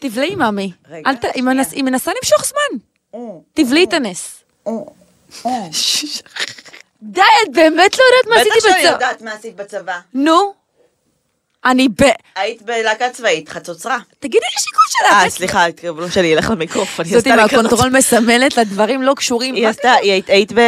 תבלעי, 0.00 0.34
ממי. 0.34 0.72
רגע, 0.90 1.10
מנס- 1.44 1.72
היא 1.72 1.84
מנסה 1.84 2.10
למשוך 2.22 2.44
זמן. 2.44 2.78
תבלעי 3.54 3.84
את 3.84 3.92
הנס. 3.92 4.44
די, 7.02 7.20
את 7.42 7.52
באמת 7.52 7.98
לא 7.98 8.04
יודעת 8.04 8.26
מה 8.28 8.34
בטח 8.34 8.40
עשיתי 8.40 8.60
שאני 8.60 8.74
בצבא. 8.82 8.92
יודעת 8.92 9.22
מה 9.22 9.32
עשית 9.32 9.56
בצבא. 9.56 9.98
נו. 10.14 10.52
אני 11.64 11.88
ב... 11.88 12.02
היית 12.36 12.62
בלהקה 12.62 13.10
צבאית, 13.10 13.48
חצוצרה. 13.48 13.98
תגידי 14.18 14.46
לי 14.56 14.60
שיקול 14.62 14.84
שלך. 14.88 15.12
אה, 15.24 15.30
סליחה, 15.30 15.66
התקרבלו 15.66 16.10
שלי 16.10 16.26
ילך 16.26 16.50
למיקרופון. 16.50 17.04
לי 17.06 17.10
כזאת. 17.12 17.26
מהקונטרול 17.26 17.90
מסמלת 17.90 18.56
לדברים 18.56 19.02
לא 19.02 19.14
קשורים. 19.16 19.54
היא 19.54 19.68
עשתה, 19.68 19.92
היית, 20.28 20.52
ב... 20.52 20.60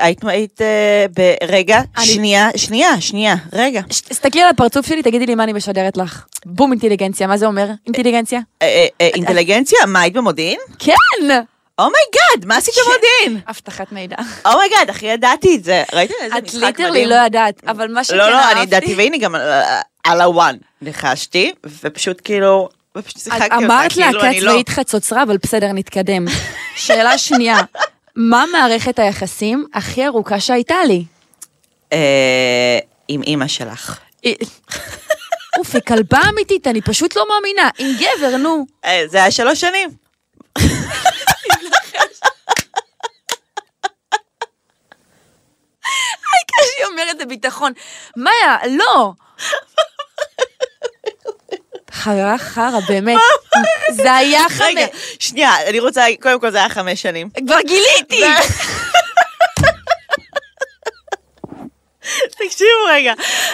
היית, 0.00 0.60
אה, 0.62 1.06
ב... 1.16 1.34
רגע, 1.48 1.80
אני- 1.96 2.06
שנייה, 2.06 2.48
שנייה, 2.56 3.00
שנייה, 3.00 3.34
רגע. 3.52 3.80
תסתכלי 3.88 4.42
על 4.42 4.48
הפרצוף 4.50 4.86
שלי, 4.86 5.02
תגידי 5.02 5.26
לי 5.26 5.34
מה 5.34 5.44
אני 5.44 5.52
משדרת 5.52 5.96
לך. 5.96 6.24
בום 6.46 6.72
אינטליגנציה, 6.72 7.26
מה 7.26 7.36
זה 7.36 7.46
אומר? 7.46 7.68
אינטליגנציה? 7.86 8.40
אה, 8.62 8.66
אה, 8.66 8.86
אה, 9.00 9.10
אינטליגנציה? 9.14 9.78
מה, 9.86 10.00
היית 10.00 10.14
במודיעין? 10.14 10.58
כן! 10.78 10.94
אומייגאד, 11.78 12.44
מה 12.46 12.56
עשית 12.56 12.74
במודיעין? 12.84 13.40
הבטחת 13.48 13.92
מידע. 13.92 14.16
אומייגאד, 14.46 14.90
אחי, 14.90 15.06
ידעתי 15.06 15.56
את 15.56 15.64
זה. 15.64 15.82
ראית 15.92 16.10
איזה 16.22 16.38
את 16.38 16.44
משחק 16.44 16.62
ליטרלי 16.62 16.90
מדהים? 16.90 17.08
לא 17.08 17.14
ידעת, 17.26 17.64
אבל 17.66 17.88
מה 17.92 18.04
שכן 18.04 18.16
לא, 18.16 18.30
לא, 18.30 18.34
אני 18.36 18.60
אהבתי- 18.60 18.62
ידעתי, 18.62 18.94
והנה 18.94 19.18
גם 19.18 19.34
על- 19.34 19.62
על 20.04 20.20
הוואן. 20.20 20.56
ניחשתי, 20.82 21.52
ופשוט 21.82 22.20
כאילו, 22.24 22.68
ופשוט 22.98 23.18
שיחקתי 23.22 23.44
אותה, 23.44 23.56
אמרת 23.56 23.92
כאילו 23.92 24.12
להקה 24.12 24.40
לא. 24.40 24.50
צבאית 24.50 24.68
חצוצרה, 24.68 25.22
אבל 25.22 25.36
בסדר, 25.42 25.72
נתקדם. 25.72 26.24
שאלה 26.76 27.18
שנייה, 27.18 27.56
מה 28.16 28.44
מערכת 28.52 28.98
היחסים 28.98 29.66
הכי 29.74 30.06
ארוכה 30.06 30.40
שהייתה 30.40 30.84
לי? 30.88 31.04
אה, 31.92 32.78
עם 33.08 33.22
אימא 33.22 33.46
שלך. 33.48 33.98
אה, 34.26 34.32
אוף, 35.58 35.74
היא 35.74 35.82
כלבה 35.82 36.18
אמיתית, 36.32 36.66
אני 36.66 36.80
פשוט 36.80 37.16
לא 37.16 37.26
מאמינה. 37.28 37.70
עם 37.78 37.88
גבר, 37.96 38.36
נו. 38.36 38.66
אה, 38.84 39.02
זה 39.10 39.18
היה 39.18 39.30
שלוש 39.30 39.60
שנים. 39.60 39.88
אומרת 47.22 47.28
בביטחון. 47.28 47.72
מאיה, 48.16 48.56
לא. 48.78 49.12
חברה 51.92 52.38
חרא, 52.38 52.80
באמת. 52.88 53.18
זה 53.90 54.14
היה 54.14 54.42
רגע, 54.60 54.86
חמש... 54.86 55.16
שנייה, 55.18 55.50
אני 55.68 55.80
רוצה, 55.80 56.04
קודם 56.22 56.40
כל 56.40 56.50
זה 56.50 56.58
היה 56.58 56.68
חמש 56.68 57.02
שנים. 57.02 57.30
כבר 57.46 57.60
גיליתי! 57.60 58.24
תקשיבו 62.62 62.94
רגע, 62.94 63.12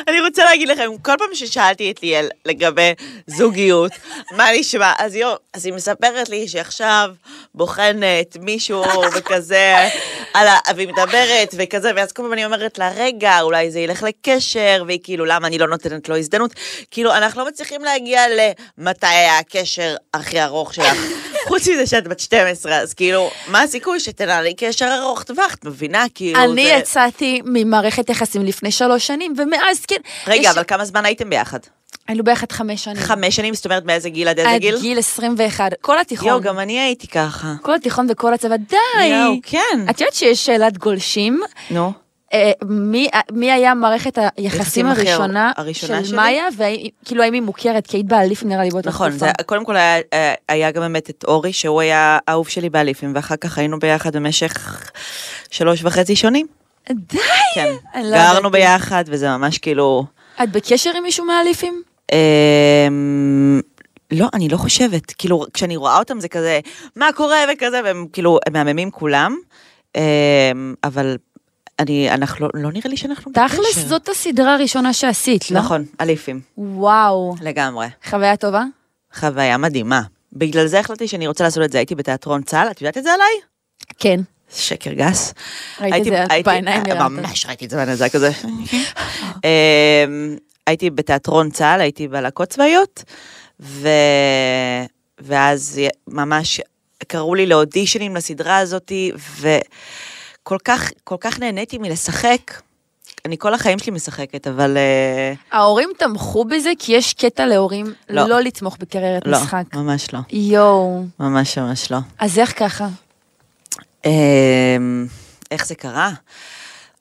אני 0.09 0.21
רוצה 0.21 0.45
להגיד 0.45 0.69
לכם, 0.69 0.91
כל 1.03 1.13
פעם 1.19 1.29
ששאלתי 1.35 1.91
את 1.91 2.03
ליאל 2.03 2.29
לגבי 2.45 2.93
זוגיות, 3.27 3.93
מה 4.37 4.47
נשמע, 4.59 4.93
אז 4.99 5.15
היא, 5.15 5.25
אז 5.55 5.67
היא 5.67 5.75
מספרת 5.75 6.29
לי 6.29 6.49
שעכשיו 6.49 7.11
בוחנת 7.55 8.37
מישהו 8.41 8.85
וכזה, 9.15 9.89
על 10.35 10.49
ה, 10.49 10.57
והיא 10.77 10.89
מדברת 10.89 11.55
וכזה, 11.59 11.91
ואז 11.97 12.13
כל 12.13 12.23
פעם 12.23 12.33
אני 12.33 12.45
אומרת 12.45 12.79
לה, 12.79 12.91
רגע, 12.97 13.41
אולי 13.41 13.71
זה 13.71 13.81
ילך 13.81 14.03
לקשר, 14.03 14.85
והיא 14.87 15.01
כאילו, 15.03 15.25
למה 15.25 15.47
אני 15.47 15.59
לא 15.59 15.69
נותנת 15.69 16.09
לו 16.09 16.17
הזדמנות? 16.17 16.55
כאילו, 16.91 17.15
אנחנו 17.15 17.41
לא 17.41 17.49
מצליחים 17.49 17.85
להגיע 17.85 18.23
למתי 18.79 19.07
היה 19.07 19.39
הקשר 19.39 19.97
הכי 20.15 20.43
ארוך 20.43 20.75
שלך. 20.75 20.97
חוץ 21.49 21.69
מזה 21.69 21.87
שאת 21.87 22.09
בת 22.09 22.21
12, 22.21 22.77
אז 22.77 22.95
כאילו, 22.95 23.31
מה 23.49 23.63
הסיכוי 23.63 24.01
שתנהלי 24.01 24.55
קשר 24.57 24.99
ארוך 25.03 25.23
טווח, 25.23 25.55
את 25.55 25.65
מבינה? 25.65 26.05
כאילו, 26.15 26.41
אני 26.45 26.65
זה... 26.65 26.71
יצאתי 26.71 27.41
ממערכת 27.45 28.11
יחסים 28.11 28.45
לפני 28.45 28.71
שלוש 28.71 29.07
שנים, 29.07 29.35
ומאז 29.37 29.87
כן... 29.89 29.97
רגע, 30.27 30.41
יש- 30.43 30.47
אבל 30.47 30.63
כמה 30.67 30.85
זמן 30.85 31.05
הייתם 31.05 31.31
ביחד? 31.31 31.59
היינו 32.09 32.25
ביחד 32.25 32.53
חמש 32.53 32.85
שנים. 32.85 32.97
חמש 32.97 33.37
שנים, 33.37 33.55
זאת 33.55 33.65
אומרת 33.65 33.85
מאיזה 33.85 34.11
גיל 34.11 34.29
עד 34.29 34.39
איזה 34.39 34.51
עד 34.51 34.61
גיל? 34.61 34.79
גיל 34.81 34.99
21. 34.99 35.73
כל 35.81 35.99
התיכון. 36.01 36.29
יואו, 36.29 36.41
גם 36.41 36.59
אני 36.59 36.81
הייתי 36.81 37.07
ככה. 37.09 37.55
כל 37.63 37.75
התיכון 37.75 38.07
וכל 38.11 38.35
הצבא. 38.35 38.57
די! 38.57 39.05
יואו, 39.07 39.35
כן. 39.43 39.81
את 39.91 40.01
יודעת 40.01 40.15
שיש 40.15 40.47
שאלת 40.47 40.79
גולשים? 40.79 41.41
נו. 41.71 41.85
אה, 41.87 41.91
מי, 42.65 43.09
מי 43.33 43.53
היה 43.53 43.75
מערכת 43.75 44.19
היחסים 44.37 44.87
הראשונה, 44.87 45.53
הראשונה 45.57 46.01
של 46.01 46.09
שלי? 46.09 46.17
מאיה, 46.17 46.45
וכאילו 46.55 47.23
האם 47.23 47.33
היא 47.33 47.43
מוכרת, 47.43 47.87
כי 47.87 47.97
היית 47.97 48.07
באליפים 48.07 48.49
נראה 48.49 48.63
לי 48.63 48.71
באותה 48.71 48.89
נכון, 48.89 49.11
תקופה. 49.11 49.27
זה, 49.27 49.33
קודם 49.47 49.65
כל 49.65 49.77
היה, 49.77 50.01
אה, 50.13 50.35
היה 50.49 50.71
גם 50.71 50.83
באמת 50.83 51.11
את 51.11 51.25
אורי, 51.29 51.53
שהוא 51.53 51.81
היה 51.81 52.19
אהוב 52.29 52.49
שלי 52.49 52.71
באליפים, 52.71 53.13
ואחר 53.15 53.37
כך 53.37 53.59
היינו 53.59 53.79
ביחד 53.79 54.17
במשך 54.17 54.91
שלוש 55.51 55.85
וחצי 55.85 56.17
שנים. 56.17 56.47
די! 56.91 57.19
כן. 57.55 57.73
לא 57.95 58.17
גרנו. 58.17 58.51
ביחד, 58.51 59.05
וזה 59.07 59.29
ממש 59.29 59.59
כאילו... 59.59 60.05
את 60.43 60.53
בקשר 60.53 60.91
עם 60.97 61.03
מישהו 61.03 61.25
מהאליפים? 61.25 61.83
אמ, 62.13 63.61
לא, 64.11 64.27
אני 64.35 64.49
לא 64.49 64.57
חושבת. 64.57 65.13
כאילו, 65.19 65.45
כשאני 65.55 65.77
רואה 65.77 65.99
אותם 65.99 66.21
זה 66.21 66.29
כזה, 66.29 66.61
מה 66.97 67.09
קורה 67.15 67.39
וכזה, 67.53 67.81
והם 67.85 68.07
כאילו, 68.13 68.39
הם 68.47 68.53
מהממים 68.53 68.91
כולם, 68.91 69.37
אמ, 69.97 70.75
אבל 70.85 71.17
אני, 71.79 72.11
אנחנו, 72.11 72.49
לא, 72.55 72.73
נראה 72.73 72.91
לי 72.91 72.97
שאנחנו 72.97 73.33
תכלס, 73.33 73.79
זאת 73.79 74.09
הסדרה 74.09 74.55
הראשונה 74.55 74.93
שעשית, 74.93 75.51
לא? 75.51 75.59
נכון, 75.59 75.85
אליפים, 76.01 76.41
וואו. 76.59 77.35
לגמרי. 77.41 77.87
חוויה 78.05 78.37
טובה? 78.37 78.65
חוויה 79.15 79.57
מדהימה. 79.57 80.03
בגלל 80.33 80.67
זה 80.67 80.81
החלטתי 80.81 81.09
שאני 81.09 81.27
רוצה 81.27 81.45
לעשות 81.45 81.65
את 81.65 81.73
זה, 81.73 81.79
הייתי 81.79 81.95
בתיאטרון 81.95 82.43
צה"ל, 82.43 82.71
את 82.71 82.81
יודעת 82.81 82.99
את 82.99 83.03
זה 83.03 83.11
עליי? 83.13 83.33
כן. 83.99 84.21
שקר 84.55 84.93
גס. 84.93 85.35
ראית 85.81 85.95
את 85.95 86.05
זה 86.05 86.25
בעיניים 86.45 86.83
נראה. 86.83 87.09
ממש 87.09 87.47
ראיתי 87.47 87.65
את 87.65 87.71
זה 87.71 87.77
בעיניים, 87.77 87.97
זה 87.97 88.05
היה 88.05 88.11
כזה. 88.11 88.31
הייתי 90.67 90.91
בתיאטרון 90.91 91.51
צה"ל, 91.51 91.81
הייתי 91.81 92.09
בלהקות 92.09 92.49
צבאיות, 92.49 93.05
ו... 93.61 93.89
ואז 95.21 95.81
ממש 96.09 96.61
קראו 97.07 97.35
לי 97.35 97.47
לאודישנים 97.47 98.17
לסדרה 98.17 98.59
הזאתי, 98.59 99.13
וכל 100.49 100.59
כך, 100.65 100.91
כל 101.05 101.17
כך 101.21 101.39
נהניתי 101.39 101.79
מלשחק. 101.79 102.53
אני 103.25 103.39
כל 103.39 103.55
החיים 103.55 103.79
שלי 103.79 103.93
משחקת, 103.93 104.47
אבל 104.47 104.77
אה, 104.77 105.33
ההורים 105.53 105.91
תמכו 105.99 106.45
בזה, 106.45 106.71
כי 106.79 106.93
יש 106.93 107.15
קטע 107.15 107.47
להורים 107.47 107.87
לא. 108.09 108.29
לא 108.29 108.41
לתמוך 108.41 108.77
בקריירת 108.81 109.23
לא, 109.27 109.39
משחק. 109.39 109.65
ממש 109.75 110.15
לא. 110.15 110.19
יואו. 110.31 111.05
ממש 111.21 111.59
ממש 111.59 111.91
לא. 111.91 111.99
אז 112.19 112.39
איך 112.39 112.59
ככה? 112.59 112.89
אמ, 114.05 115.07
איך 115.51 115.67
זה 115.67 115.75
קרה? 115.75 116.11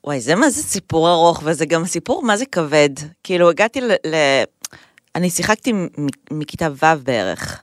וואי, 0.03 0.21
זה 0.21 0.35
מה 0.35 0.49
זה 0.49 0.63
סיפור 0.63 1.09
ארוך, 1.09 1.41
וזה 1.43 1.65
גם 1.65 1.85
סיפור 1.85 2.23
מה 2.23 2.37
זה 2.37 2.45
כבד. 2.45 2.89
כאילו, 3.23 3.49
הגעתי 3.49 3.81
ל... 3.81 3.91
ל... 3.91 4.15
אני 5.15 5.29
שיחקתי 5.29 5.73
מכיתה 6.31 6.67
ו' 6.83 7.03
בערך. 7.03 7.61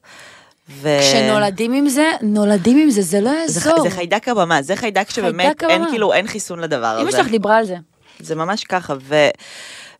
ו... 0.70 0.88
כשנולדים 1.00 1.72
עם 1.72 1.88
זה, 1.88 2.10
נולדים 2.22 2.78
עם 2.78 2.90
זה, 2.90 3.02
זה 3.02 3.20
לא 3.20 3.30
זה, 3.30 3.60
יעזור. 3.60 3.78
ח- 3.78 3.82
זה 3.82 3.90
חיידק 3.90 4.28
הבמה, 4.28 4.62
זה 4.62 4.76
חיידק 4.76 5.10
שבאמת 5.10 5.62
אין 5.62 5.70
הבמה. 5.82 5.90
כאילו, 5.90 6.12
אין 6.12 6.26
חיסון 6.26 6.58
לדבר 6.58 6.98
אמא 7.00 7.08
הזה. 7.08 7.16
שלך 7.18 7.28
דיברה 7.28 7.56
על 7.56 7.64
זה. 7.66 7.76
זה 8.20 8.34
ממש 8.34 8.64
ככה, 8.64 8.94
ו, 9.00 9.14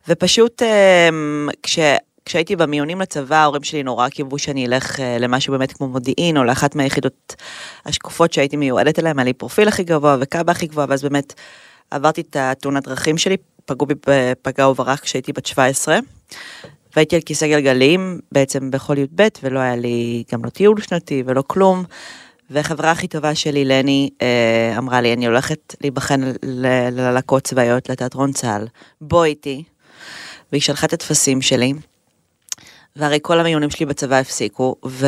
ופשוט 0.07 0.61
אמ, 0.63 1.49
כש, 1.63 1.79
כשהייתי 2.25 2.55
במיונים 2.55 3.01
לצבא, 3.01 3.35
ההורים 3.35 3.63
שלי 3.63 3.83
נורא 3.83 4.09
קיוו 4.09 4.39
שאני 4.39 4.65
אלך 4.65 4.99
אה, 4.99 5.17
למשהו 5.19 5.51
באמת 5.53 5.71
כמו 5.73 5.87
מודיעין, 5.87 6.37
או 6.37 6.43
לאחת 6.43 6.75
מהיחידות 6.75 7.35
השקופות 7.85 8.33
שהייתי 8.33 8.57
מיועדת 8.57 8.99
אליהן, 8.99 9.19
היה 9.19 9.25
לי 9.25 9.33
פרופיל 9.33 9.67
הכי 9.67 9.83
גבוה 9.83 10.17
וקאבה 10.19 10.51
הכי 10.51 10.67
גבוה, 10.67 10.85
ואז 10.89 11.01
באמת 11.03 11.33
עברתי 11.91 12.21
את 12.21 12.35
התאונת 12.39 12.87
דרכים 12.87 13.17
שלי, 13.17 13.37
פגעו 13.65 13.85
בי 13.87 13.93
בפגע 14.07 14.67
וברח 14.67 14.99
כשהייתי 14.99 15.33
בת 15.33 15.45
17, 15.45 15.99
והייתי 16.95 17.15
על 17.15 17.21
כיסא 17.21 17.47
גלגלים 17.47 18.19
בעצם 18.31 18.71
בכל 18.71 18.97
י"ב, 18.97 19.27
ולא 19.43 19.59
היה 19.59 19.75
לי 19.75 20.23
גם 20.31 20.45
לא 20.45 20.49
טיול 20.49 20.81
שנתי 20.81 21.23
ולא 21.25 21.43
כלום. 21.47 21.83
והחברה 22.49 22.91
הכי 22.91 23.07
טובה 23.07 23.35
שלי, 23.35 23.65
לני, 23.65 24.09
אה, 24.21 24.77
אמרה 24.77 25.01
לי, 25.01 25.13
אני 25.13 25.25
הולכת 25.27 25.75
להיבחן 25.81 26.21
ל- 26.43 26.89
ללהקות 26.91 27.43
צבאיות, 27.43 27.89
לתיאטרון 27.89 28.31
צה"ל, 28.31 28.67
בוא 29.01 29.25
איתי. 29.25 29.63
והיא 30.51 30.61
שלחה 30.61 30.87
את 30.87 30.93
הטפסים 30.93 31.41
שלי, 31.41 31.73
והרי 32.95 33.19
כל 33.21 33.39
המיונים 33.39 33.69
שלי 33.69 33.85
בצבא 33.85 34.15
הפסיקו, 34.15 34.75
ו... 34.85 35.07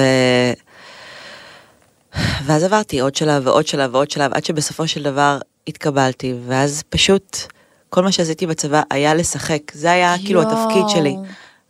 ואז 2.45 2.63
עברתי 2.63 2.99
עוד 2.99 3.15
שלב 3.15 3.47
ועוד 3.47 3.67
שלב 3.67 3.95
ועוד 3.95 4.11
שלב, 4.11 4.33
עד 4.33 4.45
שבסופו 4.45 4.87
של 4.87 5.03
דבר 5.03 5.39
התקבלתי, 5.67 6.33
ואז 6.47 6.83
פשוט 6.89 7.37
כל 7.89 8.03
מה 8.03 8.11
שעשיתי 8.11 8.47
בצבא 8.47 8.81
היה 8.89 9.13
לשחק, 9.13 9.61
זה 9.73 9.91
היה 9.91 10.15
כאילו 10.25 10.41
יואו. 10.41 10.51
התפקיד 10.51 10.89
שלי. 10.89 11.15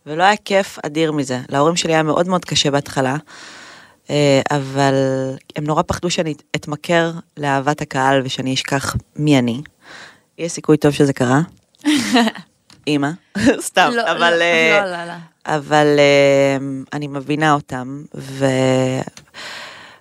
ולא 0.08 0.22
היה 0.22 0.36
כיף 0.36 0.78
אדיר 0.86 1.12
מזה. 1.12 1.40
להורים 1.48 1.76
שלי 1.76 1.92
היה 1.92 2.02
מאוד 2.02 2.28
מאוד 2.28 2.44
קשה 2.44 2.70
בהתחלה, 2.70 3.16
אה, 4.10 4.40
אבל 4.50 4.94
הם 5.56 5.64
נורא 5.64 5.82
פחדו 5.86 6.10
שאני 6.10 6.34
אתמכר 6.56 7.12
לאהבת 7.36 7.80
הקהל 7.80 8.22
ושאני 8.24 8.54
אשכח 8.54 8.96
מי 9.16 9.38
אני. 9.38 9.62
יש 10.38 10.52
סיכוי 10.52 10.76
טוב 10.76 10.92
שזה 10.92 11.12
קרה. 11.12 11.40
אימא, 12.86 13.10
סתם, 13.60 13.90
לא, 13.94 14.02
אבל... 14.02 14.34
לא, 14.38 14.42
אה, 14.42 14.80
לא, 14.84 14.90
לא, 14.90 15.04
לא. 15.04 15.12
אבל 15.46 15.86
אה, 15.98 16.56
אני 16.92 17.06
מבינה 17.06 17.52
אותם, 17.52 18.02
ו... 18.14 18.46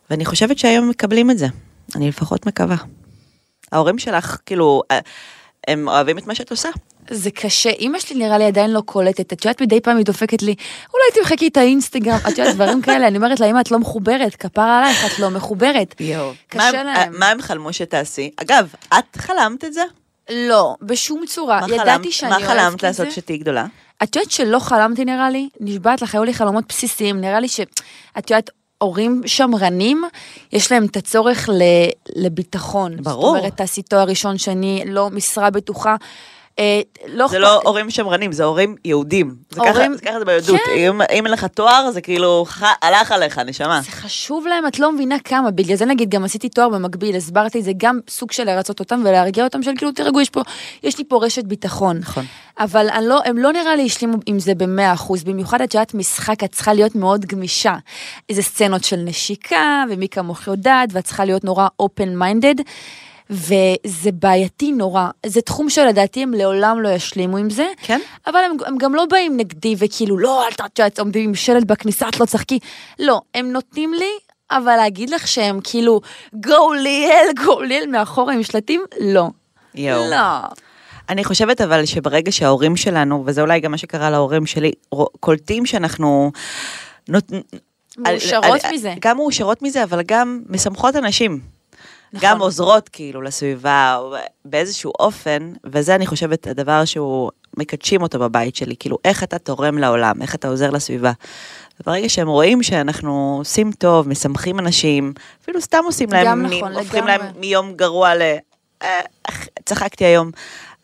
ואני 0.09 0.25
חושבת 0.25 0.57
שהיום 0.57 0.89
מקבלים 0.89 1.31
את 1.31 1.37
זה. 1.37 1.47
אני 1.95 2.07
לפחות 2.07 2.45
מקווה. 2.45 2.75
ההורים 3.71 3.99
שלך, 3.99 4.37
כאילו, 4.45 4.81
הם 5.67 5.87
אוהבים 5.87 6.17
את 6.17 6.27
מה 6.27 6.35
שאת 6.35 6.51
עושה. 6.51 6.69
זה 7.09 7.31
קשה, 7.31 7.69
אימא 7.69 7.99
שלי 7.99 8.15
נראה 8.15 8.37
לי 8.37 8.45
עדיין 8.45 8.71
לא 8.73 8.81
קולטת, 8.81 9.33
את 9.33 9.45
יודעת 9.45 9.61
מדי 9.61 9.81
פעם 9.81 9.97
היא 9.97 10.05
דופקת 10.05 10.41
לי, 10.41 10.55
אולי 10.93 11.03
תמחקי 11.21 11.47
את 11.47 11.57
האינסטגרם, 11.57 12.17
את 12.27 12.37
יודעת 12.37 12.55
דברים 12.55 12.81
כאלה, 12.81 13.07
אני 13.07 13.17
אומרת 13.17 13.39
לה, 13.39 13.45
אמא 13.49 13.59
את 13.61 13.71
לא 13.71 13.79
מחוברת, 13.79 14.35
כפרה 14.35 14.79
עלייך, 14.79 15.05
את 15.13 15.19
לא 15.19 15.29
מחוברת. 15.29 15.95
יואו. 15.99 16.31
קשה 16.47 16.71
מה, 16.71 16.79
הם- 16.79 16.85
להם. 16.87 17.13
מה 17.19 17.29
הם 17.29 17.41
חלמו 17.41 17.73
שתעשי? 17.73 18.31
אגב, 18.37 18.73
את 18.99 19.15
חלמת 19.17 19.63
את 19.65 19.73
זה? 19.73 19.81
לא, 20.29 20.75
בשום 20.81 21.25
צורה, 21.27 21.59
מה 21.61 21.67
ידעתי 21.75 21.83
חלמת- 21.91 22.11
שאני 22.11 22.29
מה 22.31 22.37
אוהבת 22.37 22.49
חלמת 22.49 22.73
את 22.73 22.79
זה. 22.79 22.87
לעשות 22.87 23.07
כשתהיי 23.07 23.37
גדולה? 23.37 23.65
את 24.03 24.15
יודעת 24.15 24.31
שלא 24.31 24.59
חלמתי 24.59 25.05
נראה 25.05 25.29
לי, 25.29 25.49
נשבעת 25.59 26.01
לך, 26.01 26.15
היו 26.15 26.23
לי 26.23 26.33
חלומות 26.33 26.63
בסיסיים, 26.69 27.21
נראה 27.21 27.39
לי 27.39 27.47
שאת 27.47 27.69
יודעת, 28.29 28.49
הורים 28.77 29.21
שמרנים, 29.25 30.03
יש 30.53 30.71
להם 30.71 30.85
את 30.85 30.97
הצורך 30.97 31.49
ל, 31.49 31.61
לביטחון. 32.15 32.97
ברור. 33.03 33.21
זאת 33.21 33.39
אומרת, 33.39 33.57
תעשי 33.57 33.81
תואר 33.81 34.03
ראשון, 34.07 34.37
שני, 34.37 34.83
לא 34.85 35.09
משרה 35.09 35.49
בטוחה. 35.49 35.95
אה, 36.59 36.81
לא 37.07 37.27
זה 37.27 37.39
לא 37.39 37.61
הורים 37.63 37.89
שמרנים, 37.89 38.31
זה 38.31 38.43
הורים 38.43 38.75
יהודים. 38.85 39.35
זה 39.49 39.61
ככה- 39.65 40.19
זה 40.19 40.25
ביהדות. 40.25 40.59
כן. 40.65 40.71
אם 40.77 41.01
אם 41.01 41.25
אין 41.25 41.33
לך 41.33 41.45
תואר, 41.45 41.91
זה 41.91 42.01
כאילו 42.01 42.45
הלך 42.81 43.11
עליך, 43.11 43.39
נשמה. 43.39 43.81
זה 43.81 43.91
חשוב 43.91 44.47
להם, 44.47 44.67
את 44.67 44.79
לא 44.79 44.91
מבינה 44.91 45.19
כמה. 45.19 45.51
בגלל 45.51 45.77
זה 45.77 45.85
נגיד 45.85 46.09
גם 46.09 46.23
עשיתי 46.23 46.49
תואר 46.49 46.69
במקביל, 46.69 47.15
הסברתי, 47.15 47.61
זה 47.61 47.71
גם 47.77 47.99
סוג 48.09 48.31
של 48.31 48.43
לרצות 48.43 48.79
אותם 48.79 49.01
ולהרגיע 49.05 49.43
אותם 49.43 49.63
של 49.63 49.71
כאילו, 49.77 49.91
תרגעו, 49.91 50.19
יש 50.83 50.97
לי 50.97 51.03
פה 51.07 51.25
רשת 51.25 51.43
ביטחון. 51.43 51.97
נכון. 51.97 52.25
אבל 52.59 52.87
לא, 53.01 53.19
הם 53.25 53.37
לא 53.37 53.51
נראה 53.53 53.75
לי 53.75 53.85
השלימו 53.85 54.17
עם 54.25 54.39
זה 54.39 54.55
במאה 54.55 54.93
אחוז, 54.93 55.23
במיוחד 55.23 55.61
את 55.61 55.73
יודעת 55.73 55.93
משחק, 55.93 56.43
את 56.43 56.51
צריכה 56.51 56.73
להיות 56.73 56.95
מאוד 56.95 57.25
גמישה. 57.25 57.75
איזה 58.29 58.41
סצנות 58.41 58.83
של 58.83 58.95
נשיקה, 58.95 59.83
ומי 59.89 60.07
כמוך 60.09 60.47
יודעת, 60.47 60.89
ואת 60.91 61.03
צריכה 61.03 61.25
להיות 61.25 61.43
נורא 61.43 61.67
open 61.81 62.21
minded. 62.21 62.61
וזה 63.29 64.11
בעייתי 64.13 64.71
נורא, 64.71 65.09
זה 65.25 65.41
תחום 65.41 65.69
שלדעתי 65.69 66.23
הם 66.23 66.33
לעולם 66.33 66.81
לא 66.81 66.89
ישלימו 66.89 67.37
עם 67.37 67.49
זה, 67.49 67.65
כן? 67.81 67.99
אבל 68.27 68.39
הם, 68.39 68.57
הם 68.65 68.77
גם 68.77 68.95
לא 68.95 69.05
באים 69.05 69.37
נגדי 69.37 69.75
וכאילו, 69.77 70.17
לא, 70.17 70.45
אל 70.47 70.51
תרצה, 70.51 71.01
עומדים 71.01 71.29
עם 71.29 71.35
שלט 71.35 71.63
בכניסה, 71.63 72.09
את 72.09 72.19
לא 72.19 72.25
צחקי. 72.25 72.59
לא, 72.99 73.21
הם 73.35 73.51
נותנים 73.51 73.93
לי, 73.93 74.11
אבל 74.51 74.75
להגיד 74.75 75.09
לך 75.09 75.27
שהם 75.27 75.59
כאילו, 75.63 76.01
גו 76.33 76.73
ליאל, 76.73 77.27
גו 77.45 77.61
ליאל 77.61 77.89
מאחורה 77.91 78.33
עם 78.33 78.43
שלטים, 78.43 78.81
לא. 78.99 79.27
יואו. 79.75 80.09
לא. 80.11 80.17
אני 81.09 81.23
חושבת 81.23 81.61
אבל 81.61 81.85
שברגע 81.85 82.31
שההורים 82.31 82.75
שלנו, 82.75 83.23
וזה 83.25 83.41
אולי 83.41 83.59
גם 83.59 83.71
מה 83.71 83.77
שקרה 83.77 84.09
להורים 84.09 84.45
שלי, 84.45 84.71
קולטים 85.19 85.65
שאנחנו... 85.65 86.31
נות... 87.09 87.31
מאושרות 87.97 88.63
על- 88.65 88.73
מזה. 88.73 88.93
גם 88.99 89.17
מאושרות 89.17 89.61
מזה, 89.61 89.83
אבל 89.83 90.01
גם 90.05 90.41
משמחות 90.49 90.95
אנשים. 90.95 91.39
נכון. 92.13 92.29
גם 92.29 92.41
עוזרות 92.41 92.89
כאילו 92.89 93.21
לסביבה, 93.21 93.99
באיזשהו 94.45 94.91
אופן, 94.99 95.53
וזה 95.63 95.95
אני 95.95 96.05
חושבת 96.07 96.47
הדבר 96.47 96.85
שהוא, 96.85 97.31
מקדשים 97.57 98.01
אותו 98.01 98.19
בבית 98.19 98.55
שלי, 98.55 98.75
כאילו 98.79 98.97
איך 99.05 99.23
אתה 99.23 99.39
תורם 99.39 99.77
לעולם, 99.77 100.21
איך 100.21 100.35
אתה 100.35 100.47
עוזר 100.47 100.69
לסביבה. 100.69 101.11
וברגע 101.81 102.09
שהם 102.09 102.27
רואים 102.27 102.63
שאנחנו 102.63 103.35
עושים 103.39 103.71
טוב, 103.71 104.07
משמחים 104.07 104.59
אנשים, 104.59 105.13
אפילו 105.43 105.61
סתם 105.61 105.81
עושים 105.85 106.09
להם, 106.11 106.25
גם 106.27 106.45
נכון, 106.45 106.73
הופכים 106.73 107.03
לגמרי. 107.03 107.17
להם 107.17 107.39
מיום 107.39 107.73
גרוע 107.73 108.15
ל... 108.15 108.21
אה, 108.81 108.99
צחקתי 109.65 110.05
היום. 110.05 110.31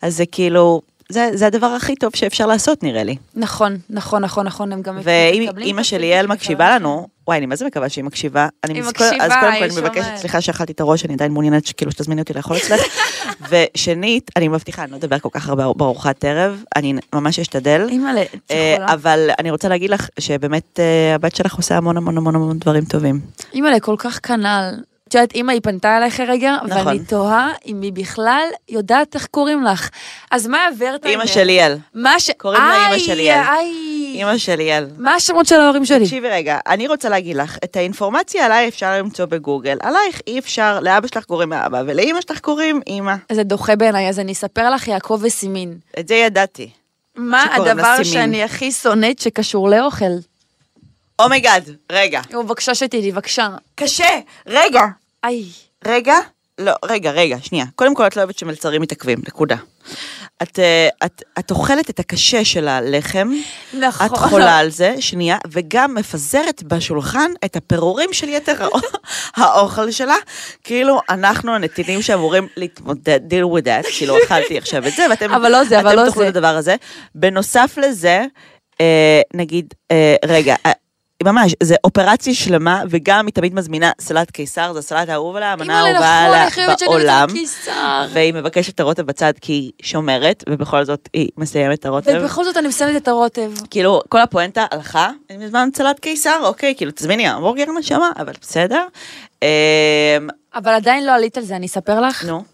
אז 0.02 0.16
זה 0.16 0.26
כאילו, 0.26 0.82
זה, 1.08 1.30
זה 1.34 1.46
הדבר 1.46 1.66
הכי 1.66 1.96
טוב 1.96 2.16
שאפשר 2.16 2.46
לעשות 2.46 2.82
נראה 2.82 3.04
לי. 3.04 3.16
נכון, 3.34 3.76
נכון, 3.90 4.24
נכון, 4.24 4.46
נכון, 4.46 4.72
הם 4.72 4.82
גם 4.82 4.98
ואם 5.02 5.42
מקבלים 5.42 5.66
אימא 5.66 5.80
את 5.80 5.84
של 5.84 5.96
זה, 5.96 6.00
ליאל 6.00 6.26
זה 6.26 6.32
מקשיבה. 6.32 6.70
לנו, 6.70 7.08
וואי, 7.26 7.38
אני 7.38 7.46
מה 7.46 7.56
זה 7.56 7.66
מקווה 7.66 7.88
שהיא 7.88 8.04
מקשיבה. 8.04 8.48
היא 8.68 8.82
מקשיבה, 8.82 9.24
אז 9.24 9.32
קודם 9.40 9.40
כל 9.40 9.46
היא 9.46 9.64
אני 9.64 9.80
מבקשת 9.80 10.02
שומעת. 10.02 10.18
סליחה 10.18 10.40
שאכלתי 10.40 10.72
את 10.72 10.80
הראש, 10.80 11.04
אני 11.04 11.14
עדיין 11.14 11.32
מעוניינת 11.32 11.66
שכאילו 11.66 11.90
שתזמיני 11.90 12.20
אותי 12.20 12.32
לאכול 12.32 12.56
אצלך. 12.56 12.80
ושנית, 13.50 14.30
אני 14.36 14.48
מבטיחה, 14.48 14.84
אני 14.84 14.90
לא 14.90 14.96
אדבר 14.96 15.18
כל 15.18 15.28
כך 15.32 15.48
הרבה 15.48 15.72
בארוחת 15.76 16.24
ערב, 16.24 16.62
אני 16.76 16.94
ממש 17.12 17.38
אשתדל. 17.38 17.86
אימא'לה, 17.88 18.22
אה? 18.50 18.92
אבל 18.92 19.30
אני 19.38 19.50
רוצה 19.50 19.68
להגיד 19.68 19.90
לך 19.90 20.08
שבאמת 20.20 20.80
אה, 20.80 21.14
הבת 21.14 21.36
שלך 21.36 21.54
עושה 21.54 21.76
המון 21.76 21.96
המון 21.96 22.16
המון 22.16 22.34
המון 22.34 22.58
דברים 22.58 22.84
טובים. 22.84 23.20
אימא'לה, 23.54 23.80
כל 23.80 23.96
כך 23.98 24.20
כנ"ל. 24.22 24.74
יודעת, 25.14 25.34
אימא 25.34 25.52
היא 25.52 25.60
פנתה 25.62 25.96
אליי 25.96 26.10
כרגע, 26.10 26.56
נכון. 26.64 26.86
ואני 26.86 26.98
תוהה 26.98 27.52
אם 27.66 27.82
היא 27.82 27.92
בכלל 27.92 28.44
יודעת 28.68 29.14
איך 29.14 29.26
קוראים 29.26 29.64
לך. 29.64 29.90
אז 30.30 30.46
מה 30.46 30.66
עברת? 30.66 31.06
אימא 31.06 31.26
של 31.26 31.44
ליאל. 31.44 31.76
מה 31.94 32.20
ש... 32.20 32.30
קוראים 32.36 32.62
לה 32.62 32.76
אימא 32.84 32.94
איי, 32.94 33.00
של 33.00 33.14
ליאל. 33.14 33.38
איי. 33.38 33.72
אימא 34.14 34.38
של 34.38 34.54
ליאל. 34.54 34.86
מה 34.98 35.14
השמות 35.14 35.46
של 35.46 35.60
ההורים 35.60 35.84
שלי? 35.84 36.04
תקשיבי 36.04 36.28
רגע, 36.28 36.58
אני 36.66 36.88
רוצה 36.88 37.08
להגיד 37.08 37.36
לך, 37.36 37.58
את 37.64 37.76
האינפורמציה 37.76 38.46
עליי 38.46 38.68
אפשר 38.68 38.98
למצוא 38.98 39.24
בגוגל, 39.24 39.78
עלייך 39.82 40.20
אי 40.26 40.38
אפשר, 40.38 40.80
לאבא 40.80 41.08
שלך 41.08 41.24
קוראים 41.24 41.52
אבא, 41.52 41.82
ולאימא 41.86 42.20
שלך 42.20 42.40
קוראים 42.40 42.80
אימא. 42.86 43.14
זה 43.32 43.42
דוחה 43.42 43.76
בעיניי, 43.76 44.08
אז 44.08 44.18
אני 44.18 44.32
אספר 44.32 44.70
לך 44.70 44.88
יעקב 44.88 45.20
וסימין. 45.22 45.78
את 45.98 46.08
זה 46.08 46.14
ידעתי. 46.14 46.70
מה 47.16 47.54
הדבר. 47.54 48.02
שאני 48.02 48.42
הכי 48.42 48.72
שונאת 48.72 49.18
שקשור 49.18 49.70
לאוכל? 49.70 50.04
oh 51.18 51.31
my 51.31 51.44
God, 51.44 51.70
רגע. 51.92 52.20
בבקשה 52.32 52.74
שתדעי, 52.74 53.12
בבקשה. 53.12 53.48
קשה, 53.74 54.08
רגע. 54.46 54.82
איי. 55.24 55.44
רגע, 55.86 56.14
לא, 56.58 56.72
רגע, 56.84 57.10
רגע, 57.10 57.36
שנייה. 57.42 57.64
קודם 57.74 57.94
כל, 57.94 58.06
את 58.06 58.16
לא 58.16 58.22
אוהבת 58.22 58.38
שמלצרים 58.38 58.82
מתעכבים, 58.82 59.18
נקודה. 59.26 59.56
את, 60.42 60.58
אה, 60.58 60.88
את, 61.04 61.22
את 61.38 61.50
אוכלת 61.50 61.90
את 61.90 62.00
הקשה 62.00 62.44
של 62.44 62.68
הלחם, 62.68 63.28
נכון. 63.80 64.06
את 64.06 64.16
חולה 64.16 64.58
על 64.58 64.70
זה, 64.70 64.94
שנייה, 65.00 65.36
וגם 65.50 65.94
מפזרת 65.94 66.62
בשולחן 66.62 67.30
את 67.44 67.56
הפירורים 67.56 68.12
של 68.12 68.28
יתר 68.28 68.64
האו- 68.64 68.80
האוכל 69.36 69.90
שלה, 69.90 70.16
כאילו 70.64 71.00
אנחנו 71.10 71.54
הנתינים 71.54 72.02
שאמורים 72.02 72.48
להתמודד, 72.56 73.20
deal 73.32 73.56
with 73.58 73.64
that, 73.64 73.96
כאילו 73.98 74.14
אכלתי 74.24 74.58
עכשיו 74.58 74.86
את 74.86 74.92
זה, 74.96 75.06
ואתם 75.10 75.32
אבל 75.34 75.52
לא 75.52 75.64
זה, 75.64 75.80
אבל 75.80 75.96
לא 75.96 76.06
תאכלו 76.06 76.22
זה. 76.22 76.28
את 76.28 76.36
הדבר 76.36 76.56
הזה. 76.56 76.76
בנוסף 77.14 77.78
לזה, 77.82 78.24
אה, 78.80 79.20
נגיד, 79.34 79.74
אה, 79.90 80.16
רגע, 80.24 80.54
אה, 80.66 80.72
ממש, 81.24 81.54
זה 81.62 81.74
אופרציה 81.84 82.34
שלמה, 82.34 82.82
וגם 82.90 83.26
היא 83.26 83.34
תמיד 83.34 83.54
מזמינה 83.54 83.90
סלט 84.00 84.30
קיסר, 84.30 84.72
זה 84.72 84.78
הסלט 84.78 85.08
האהוב 85.08 85.36
עליה, 85.36 85.52
המנה 85.52 85.80
האהובה 85.80 86.46
נכון, 86.46 86.62
עליה 86.64 86.76
בעולם. 86.86 87.28
והיא 88.12 88.34
מבקשת 88.34 88.74
את 88.74 88.80
הרוטב 88.80 89.02
בצד 89.02 89.32
כי 89.40 89.52
היא 89.52 89.70
שומרת, 89.82 90.44
ובכל 90.48 90.84
זאת 90.84 91.08
היא 91.12 91.28
מסיימת 91.38 91.78
את 91.78 91.86
הרוטב. 91.86 92.18
ובכל 92.20 92.44
זאת 92.44 92.56
אני 92.56 92.68
מסיימת 92.68 93.02
את 93.02 93.08
הרוטב. 93.08 93.52
כאילו, 93.70 94.00
כל 94.08 94.20
הפואנטה 94.20 94.66
הלכה, 94.70 95.10
אני 95.30 95.44
מזמן 95.46 95.68
סלט 95.76 95.98
קיסר, 96.00 96.40
אוקיי, 96.42 96.74
כאילו, 96.76 96.92
תזמיני 96.94 97.28
המבורגר 97.28 97.64
נשמה, 97.78 98.10
אבל 98.18 98.32
בסדר. 98.40 98.86
אמ, 99.42 99.48
אבל 100.54 100.72
עדיין 100.72 101.06
לא 101.06 101.12
עלית 101.12 101.36
על 101.38 101.44
זה, 101.44 101.56
אני 101.56 101.66
אספר 101.66 102.00
לך. 102.00 102.24
נו. 102.24 102.44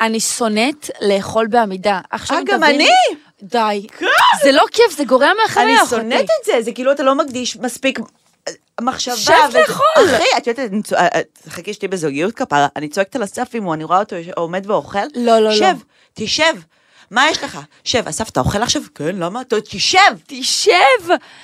אני 0.00 0.20
שונאת 0.20 0.90
לאכול 1.02 1.46
בעמידה. 1.46 2.00
עכשיו 2.10 2.38
תביני- 2.46 2.66
אני? 2.74 2.88
די. 3.42 3.86
זה 4.42 4.52
לא 4.52 4.62
כיף, 4.72 4.96
זה 4.96 5.04
גורע 5.04 5.30
מהחוויה, 5.42 5.80
אני. 5.80 5.88
שונאת 5.88 6.22
את 6.40 6.44
זה, 6.46 6.62
זה 6.62 6.72
כאילו 6.72 6.92
אתה 6.92 7.02
לא 7.02 7.14
מקדיש 7.14 7.56
מספיק 7.56 7.98
אה, 8.48 8.52
מחשבה. 8.80 9.16
שב 9.16 9.32
לאכול. 9.58 9.84
אחי, 10.16 10.24
את 10.36 10.46
יודעת, 10.46 10.70
צוע- 10.84 10.98
אה, 10.98 11.20
חכי 11.48 11.74
שתהיי 11.74 11.88
בזוגיות 11.88 12.34
כפרה, 12.34 12.66
אני 12.76 12.88
צועקת 12.88 13.16
על 13.16 13.24
אסף 13.24 13.54
אם 13.54 13.72
אני 13.72 13.84
רואה 13.84 13.98
אותו 13.98 14.16
עומד 14.36 14.70
ואוכל. 14.70 14.98
לא, 15.14 15.38
לא, 15.38 15.40
לא. 15.40 15.54
שב, 15.56 15.76
תשב. 16.14 16.52
מה 17.10 17.28
יש 17.30 17.42
לך? 17.42 17.58
שב, 17.84 18.08
אסף, 18.08 18.28
אתה 18.28 18.40
אוכל 18.40 18.62
עכשיו? 18.62 18.82
כן, 18.94 19.16
למה? 19.16 19.40
תשב. 19.68 19.98
תשב! 20.26 20.72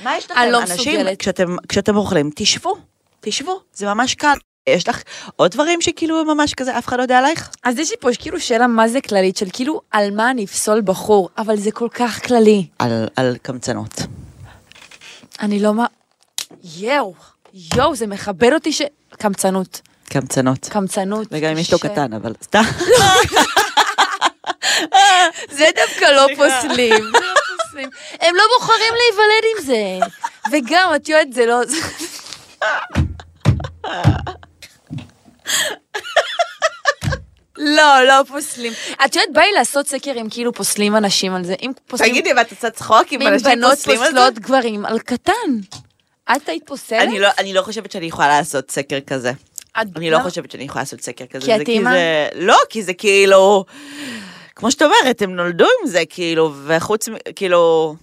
מה 0.03 0.17
יש 0.17 0.31
לכם? 0.31 0.41
אני 0.41 0.53
לא 0.53 0.63
מסוגלת. 0.63 1.19
כשאתם, 1.19 1.57
כשאתם 1.69 1.97
אוכלים, 1.97 2.31
תשבו, 2.37 2.77
תשבו, 3.21 3.61
זה 3.75 3.87
ממש 3.87 4.15
קל. 4.15 4.35
יש 4.71 4.89
לך 4.89 5.03
עוד 5.37 5.51
דברים 5.51 5.81
שכאילו 5.81 6.25
ממש 6.25 6.55
כזה, 6.55 6.79
אף 6.79 6.89
אחד 6.89 6.97
לא 6.97 7.03
יודע 7.03 7.19
עלייך? 7.19 7.51
אז 7.63 7.79
יש 7.79 7.91
לי 7.91 7.97
פה 8.01 8.09
כאילו 8.19 8.41
שאלה 8.41 8.67
מה 8.67 8.89
זה 8.89 9.01
כללית, 9.01 9.37
של 9.37 9.47
כאילו 9.53 9.81
על 9.91 10.11
מה 10.11 10.31
אני 10.31 10.45
אפסול 10.45 10.81
בחור, 10.81 11.29
אבל 11.39 11.57
זה 11.57 11.71
כל 11.71 11.89
כך 11.95 12.27
כללי. 12.27 12.67
על, 12.79 13.09
על 13.17 13.37
קמצנות. 13.43 14.01
אני 15.41 15.61
לא 15.61 15.75
מה... 15.75 15.87
יואו, 16.77 17.15
יואו, 17.77 17.97
זה 17.97 18.07
מכבד 18.07 18.53
אותי 18.53 18.73
ש... 18.73 18.83
קמצנות. 19.19 19.81
קמצנות. 20.09 20.69
קמצנות. 20.71 21.29
וגם 21.31 21.51
אם 21.51 21.59
יש 21.59 21.73
לו 21.73 21.79
קטן, 21.79 22.13
אבל 22.13 22.35
סתם. 22.43 22.63
זה 25.51 25.67
דווקא 25.77 26.05
לא 26.05 26.27
לא 26.27 26.27
פוסלים. 26.37 27.05
הם 28.21 28.35
לא 28.35 28.43
בוחרים 28.59 28.95
להיוולד 28.95 29.45
עם 29.57 29.65
זה. 29.65 29.99
וגם, 30.53 30.93
את 30.97 31.09
יודעת, 31.09 31.33
זה 31.33 31.47
לא... 31.47 31.61
לא, 37.57 38.05
לא 38.07 38.23
פוסלים. 38.29 38.73
את 39.05 39.17
יודעת, 39.17 39.33
בא 39.33 39.41
לי 39.41 39.53
לעשות 39.53 39.87
סקר 39.87 40.13
אם 40.21 40.27
כאילו 40.31 40.53
פוסלים 40.53 40.97
אנשים 40.97 41.35
על 41.35 41.45
זה. 41.45 41.55
אם 41.63 41.73
פוסלים... 41.87 42.11
תגידי, 42.11 42.33
ואת 42.37 42.51
עושה 42.51 42.71
צחוק 42.71 43.13
אם 43.13 43.23
אנשים 43.23 43.51
בנות 43.51 43.79
פוסלים 43.79 43.99
על 43.99 44.05
זה? 44.05 44.11
פוסלות 44.11 44.39
גברים 44.39 44.87
על 44.87 44.99
קטן. 44.99 45.33
את 46.37 46.49
היית 46.49 46.67
פוסלת? 46.67 47.03
אני 47.03 47.19
לא, 47.19 47.29
אני 47.39 47.53
לא 47.53 47.63
חושבת 47.63 47.93
שאני 47.93 48.07
יכולה 48.07 48.29
לעשות 48.29 48.71
סקר 48.71 49.01
כזה. 49.01 49.33
אני 49.77 50.11
לא 50.11 50.17
למה? 50.17 50.25
חושבת 50.25 50.51
שאני 50.51 50.65
יכולה 50.65 50.83
לעשות 50.83 51.01
סקר 51.01 51.27
כזה. 51.27 51.47
כי 51.47 51.57
את 51.63 51.69
אימא? 51.69 51.91
לא, 52.35 52.59
כי 52.71 52.83
זה 52.83 52.95
כאילו... 52.95 53.65
כמו 54.57 54.71
שאת 54.71 54.83
אומרת, 54.83 55.23
הם 55.23 55.37
נולדו 55.37 55.65
עם 55.65 55.89
זה, 55.89 56.03
כאילו, 56.11 56.55
וחוץ 56.67 57.09
מ... 57.09 57.15
כאילו... 57.37 57.95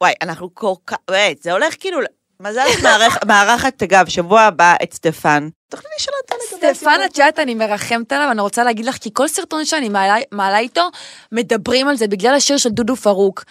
וואי, 0.00 0.12
אנחנו 0.22 0.54
כל 0.54 0.72
כך... 0.86 0.96
באמת, 1.08 1.42
זה 1.42 1.52
הולך 1.52 1.74
כאילו... 1.80 2.00
מזל 2.42 2.60
את 2.78 2.82
מארח- 2.82 3.24
מארחת, 3.26 3.82
אגב, 3.82 4.08
שבוע 4.08 4.40
הבא 4.40 4.74
את 4.82 4.94
סטפן. 4.94 5.48
תוכלי 5.68 5.90
לשאול 6.00 6.14
אותה 6.22 6.34
לגבי 6.56 6.74
סטפן, 6.74 7.00
את 7.04 7.18
יודעת, 7.18 7.38
אני 7.38 7.54
מרחמת 7.54 8.12
עליו, 8.12 8.30
אני 8.30 8.40
רוצה 8.40 8.64
להגיד 8.64 8.84
לך, 8.86 8.96
כי 8.98 9.10
כל 9.12 9.28
סרטון 9.28 9.64
שאני 9.64 9.88
מעלה, 10.32 10.58
איתו, 10.58 10.88
מדברים 11.32 11.88
על 11.88 11.96
זה 11.96 12.06
בגלל 12.08 12.34
השיר 12.34 12.56
של 12.56 12.68
דודו 12.70 12.96
פרוק. 12.96 13.44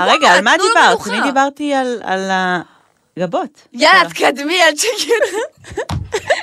אה, 0.00 0.06
רגע, 0.06 0.28
על 0.32 0.40
מה 0.40 0.52
דיברת? 0.56 1.06
אני 1.06 1.22
דיברתי 1.22 1.74
על- 1.74 2.30
הגבות. 3.16 3.66
יאללה, 3.72 4.08
תקדמי 4.10 4.62
עד 4.62 4.74
שכאילו... 4.76 5.38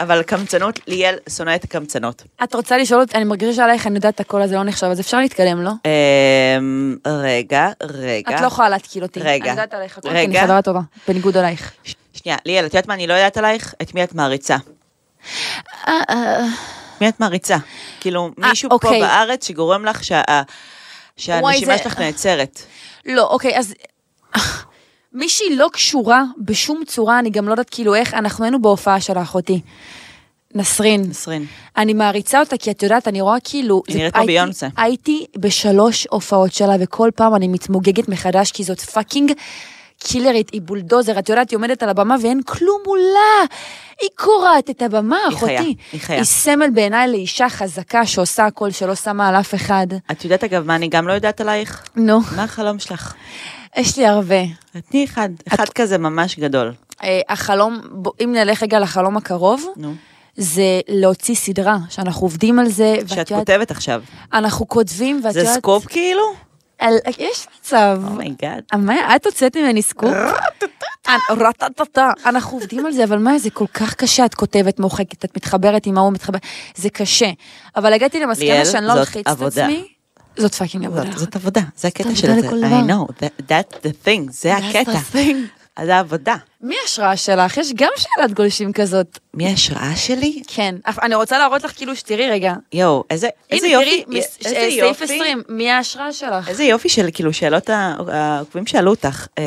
אבל 0.00 0.22
קמצנות, 0.22 0.80
ליאל 0.86 1.16
שונאת 1.28 1.66
קמצנות. 1.66 2.22
את 2.44 2.54
רוצה 2.54 2.78
לשאול 2.78 3.00
אותי, 3.00 3.16
אני 3.16 3.24
מרגישה 3.24 3.52
שעלייך 3.54 3.86
אני 3.86 3.94
יודעת 3.94 4.20
הכל 4.20 4.42
הזה 4.42 4.54
לא 4.56 4.62
נחשב, 4.62 4.86
אז 4.86 5.00
אפשר 5.00 5.18
להתקדם, 5.20 5.62
לא? 5.62 5.70
אמ, 5.84 6.96
רגע, 7.06 7.68
רגע. 7.82 8.36
את 8.36 8.40
לא 8.40 8.46
יכולה 8.46 8.68
להתקיל 8.68 9.02
אותי. 9.02 9.20
רגע. 9.20 9.42
אני 9.44 9.50
יודעת 9.50 9.74
עלייך 9.74 9.98
הכל, 9.98 10.08
כי 10.10 10.24
אני. 10.24 10.40
חברה 10.40 10.62
טובה, 10.62 10.80
בניגוד 11.08 11.36
אלייך. 11.36 11.72
ש- 11.84 11.94
שנייה, 12.14 12.38
ליאל, 12.46 12.66
את 12.66 12.74
יודעת 12.74 12.88
מה 12.88 12.94
אני 12.94 13.06
לא 13.06 13.14
יודעת 13.14 13.36
עלייך? 13.36 13.74
את 13.82 13.94
מי 13.94 14.04
את 14.04 14.14
מעריצה. 14.14 14.56
אה, 15.88 16.00
אה, 16.10 16.44
מי 17.00 17.08
את 17.08 17.20
מעריצה? 17.20 17.56
כאילו, 18.00 18.30
אה, 18.44 18.48
מישהו 18.48 18.70
פה 18.70 18.74
אוקיי. 18.74 19.00
בארץ 19.00 19.46
שגורם 19.46 19.84
לך 19.84 20.04
שה... 20.04 20.22
שהנשימה 21.16 21.76
זה- 21.76 21.82
שלך 21.82 21.98
נעצרת. 21.98 22.60
לא, 23.06 23.22
אוקיי, 23.30 23.58
אז... 23.58 23.74
מישהי 25.12 25.56
לא 25.56 25.68
קשורה 25.72 26.24
בשום 26.38 26.82
צורה, 26.86 27.18
אני 27.18 27.30
גם 27.30 27.46
לא 27.46 27.52
יודעת 27.52 27.70
כאילו 27.70 27.94
איך, 27.94 28.14
אנחנו 28.14 28.44
היינו 28.44 28.62
בהופעה 28.62 29.00
של 29.00 29.18
אחותי. 29.18 29.60
נסרין. 30.54 31.00
נסרין. 31.00 31.46
אני 31.76 31.94
מעריצה 31.94 32.40
אותה, 32.40 32.56
כי 32.56 32.70
את 32.70 32.82
יודעת, 32.82 33.08
אני 33.08 33.20
רואה 33.20 33.36
כאילו... 33.44 33.82
היא 33.88 33.96
נראית 33.96 34.14
כמו 34.14 34.26
ביונסה. 34.26 34.68
הייתי 34.76 35.26
בשלוש 35.38 36.06
הופעות 36.10 36.52
שלה, 36.52 36.74
וכל 36.80 37.10
פעם 37.14 37.34
אני 37.34 37.48
מתמוגגת 37.48 38.08
מחדש, 38.08 38.52
כי 38.52 38.64
זאת 38.64 38.80
fucking 38.80 39.32
קילרית, 39.98 40.50
היא 40.50 40.60
בולדוזר, 40.60 41.18
את 41.18 41.28
יודעת, 41.28 41.50
היא 41.50 41.56
עומדת 41.56 41.82
על 41.82 41.88
הבמה 41.88 42.16
ואין 42.22 42.42
כלום 42.42 42.80
מולה. 42.86 43.54
היא 44.00 44.08
קורעת 44.14 44.70
את 44.70 44.82
הבמה, 44.82 45.16
היא 45.28 45.36
אחותי. 45.36 45.56
חיה, 45.56 45.60
היא 45.92 46.00
חיה. 46.00 46.16
היא 46.16 46.24
סמל 46.24 46.70
בעיניי 46.74 47.08
לאישה 47.08 47.48
חזקה 47.48 48.06
שעושה 48.06 48.46
הכל, 48.46 48.70
שלא 48.70 48.94
שמה 48.94 49.28
על 49.28 49.34
אף 49.34 49.54
אחד. 49.54 49.86
את 50.10 50.24
יודעת 50.24 50.44
אגב 50.44 50.66
מה 50.66 50.76
אני 50.76 50.88
גם 50.88 51.08
לא 51.08 51.12
יודעת 51.12 51.40
עלייך? 51.40 51.84
נו, 51.96 52.20
מה 52.36 52.44
החלום 52.44 52.78
שלך? 52.78 53.14
יש 53.76 53.98
לי 53.98 54.06
הרבה. 54.06 54.42
תני 54.90 55.04
אחד, 55.04 55.28
אחד 55.48 55.68
כזה 55.68 55.98
ממש 55.98 56.38
גדול. 56.38 56.72
אה, 57.02 57.20
החלום, 57.28 57.80
אם 58.24 58.32
נלך 58.32 58.62
רגע 58.62 58.80
לחלום 58.80 59.16
הקרוב, 59.16 59.64
נו. 59.76 59.94
זה 60.36 60.80
להוציא 60.88 61.34
סדרה, 61.34 61.76
שאנחנו 61.88 62.22
עובדים 62.22 62.58
על 62.58 62.68
זה, 62.68 62.94
ואת 63.00 63.08
שאת 63.08 63.30
יודעת, 63.30 63.46
כותבת 63.46 63.70
עכשיו. 63.70 64.02
אנחנו 64.32 64.68
כותבים, 64.68 65.20
ואת 65.24 65.32
זה 65.32 65.40
יודעת... 65.40 65.54
סקופ 65.54 65.86
כאילו? 65.86 66.22
על, 66.78 66.94
יש 67.18 67.46
מצב. 67.60 68.00
oh 68.06 68.20
my 68.20 68.34
God. 68.34 68.62
מה, 68.78 69.16
את 69.16 69.26
הוצאת 69.26 69.56
ממני 69.56 69.82
סקופ? 69.82 70.14
רטטטה. 71.30 72.10
אנחנו 72.26 72.58
עובדים 72.58 72.86
על 72.86 72.92
זה, 72.92 73.04
אבל 73.04 73.18
מה, 73.18 73.38
זה 73.38 73.50
כל 73.50 73.66
כך 73.66 73.94
קשה, 73.94 74.24
את 74.24 74.34
כותבת, 74.34 74.80
מוחקת, 74.80 75.24
את 75.24 75.36
מתחברת 75.36 75.86
עם 75.86 75.98
ההוא, 75.98 76.12
מתחברת, 76.12 76.42
זה 76.74 76.90
קשה. 76.90 77.30
אבל 77.76 77.92
הגעתי 77.92 78.20
למסקנה 78.20 78.64
שאני 78.64 78.86
לא 78.86 78.92
זאת 78.92 78.98
אלחיץ 78.98 79.26
את. 79.26 79.42
עצמי. 79.42 79.88
זאת 80.36 80.54
fucking 80.54 80.84
עבודה. 80.86 81.04
זאת- 81.04 81.18
זאת 81.18 81.36
עבודה, 81.36 81.60
זה 81.76 81.88
הקטע 81.88 82.14
של 82.14 82.40
זה. 82.40 82.48
I 82.48 82.90
know, 82.90 83.12
that- 83.12 83.42
that's 83.48 83.76
the 83.82 84.06
thing, 84.06 84.30
זה 84.30 84.56
That's 84.56 84.62
הקטע. 84.76 84.92
אז 85.76 85.86
זה 85.86 85.96
העבודה. 85.96 86.36
מי 86.60 86.74
ההשראה 86.82 87.16
שלך? 87.16 87.56
יש 87.56 87.72
גם 87.76 87.88
שאלת 87.96 88.32
גולשים 88.34 88.72
כזאת. 88.72 89.18
מי 89.34 89.46
ההשראה 89.46 89.96
שלי? 89.96 90.42
כן. 90.46 90.74
אני 91.02 91.14
רוצה 91.14 91.38
להראות 91.38 91.64
לך 91.64 91.76
כאילו 91.76 91.96
שתראי 91.96 92.30
רגע. 92.30 92.54
יואו, 92.72 93.04
איזה 93.10 93.28
איזה 93.50 93.66
הנה, 93.66 93.74
יופי, 93.74 94.04
תראי, 94.04 94.18
מס- 94.18 94.38
איזה 94.44 94.56
אה, 94.56 94.70
סעיף 94.70 95.00
יופי. 95.00 95.04
20, 95.04 95.42
מי 95.48 95.70
ההשראה 95.70 96.12
שלך? 96.12 96.48
איזה 96.48 96.64
יופי 96.64 96.88
של 96.88 97.08
כאילו 97.12 97.32
שאלות 97.32 97.70
העוקבים 97.70 98.66
שאלו 98.66 98.90
אותך. 98.90 99.26
אה, 99.38 99.44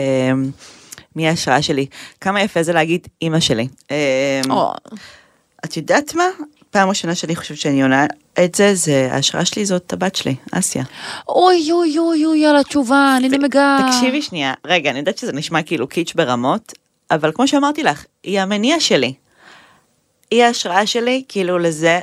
מי 1.16 1.28
ההשראה 1.28 1.62
שלי? 1.62 1.86
כמה 2.22 2.42
יפה 2.42 2.64
זה 2.64 2.74
להגיד 2.74 3.08
אימא 3.22 3.40
שלי. 3.40 3.68
או, 4.50 4.72
את 5.66 5.78
יודעת 5.78 6.16
מה? 6.16 6.24
פעם 6.74 6.90
ראשונה 6.90 7.16
שאני 7.16 7.36
חושבת 7.36 7.58
שאני 7.58 7.84
עונה 7.84 8.06
את 8.44 8.56
זה, 8.56 8.76
זה 8.76 9.10
ההשראה 9.12 9.46
שלי 9.46 9.66
זאת 9.66 9.94
הבת 9.94 10.16
שלי, 10.16 10.36
אסיה. 10.52 10.84
אוי 11.30 11.72
אוי 11.72 11.98
אוי 12.00 12.26
אוי 12.26 12.46
על 12.46 12.56
התשובה, 12.56 13.14
אני 13.18 13.30
נמגה. 13.30 13.78
תקשיבי 13.88 14.22
שנייה, 14.22 14.54
רגע, 14.66 14.90
אני 14.90 15.00
יודעת 15.00 15.18
שזה 15.18 15.34
נשמע 15.34 15.64
כאילו 15.64 15.88
קיץ' 15.88 16.14
ברמות, 16.16 16.74
אבל 17.12 17.32
כמו 17.36 17.48
שאמרתי 17.48 17.84
לך, 17.84 18.06
היא 18.24 18.40
המניע 18.40 18.80
שלי. 18.80 19.14
היא 20.32 20.44
ההשראה 20.44 20.86
שלי, 20.86 21.24
כאילו 21.28 21.60
לזה, 21.60 22.00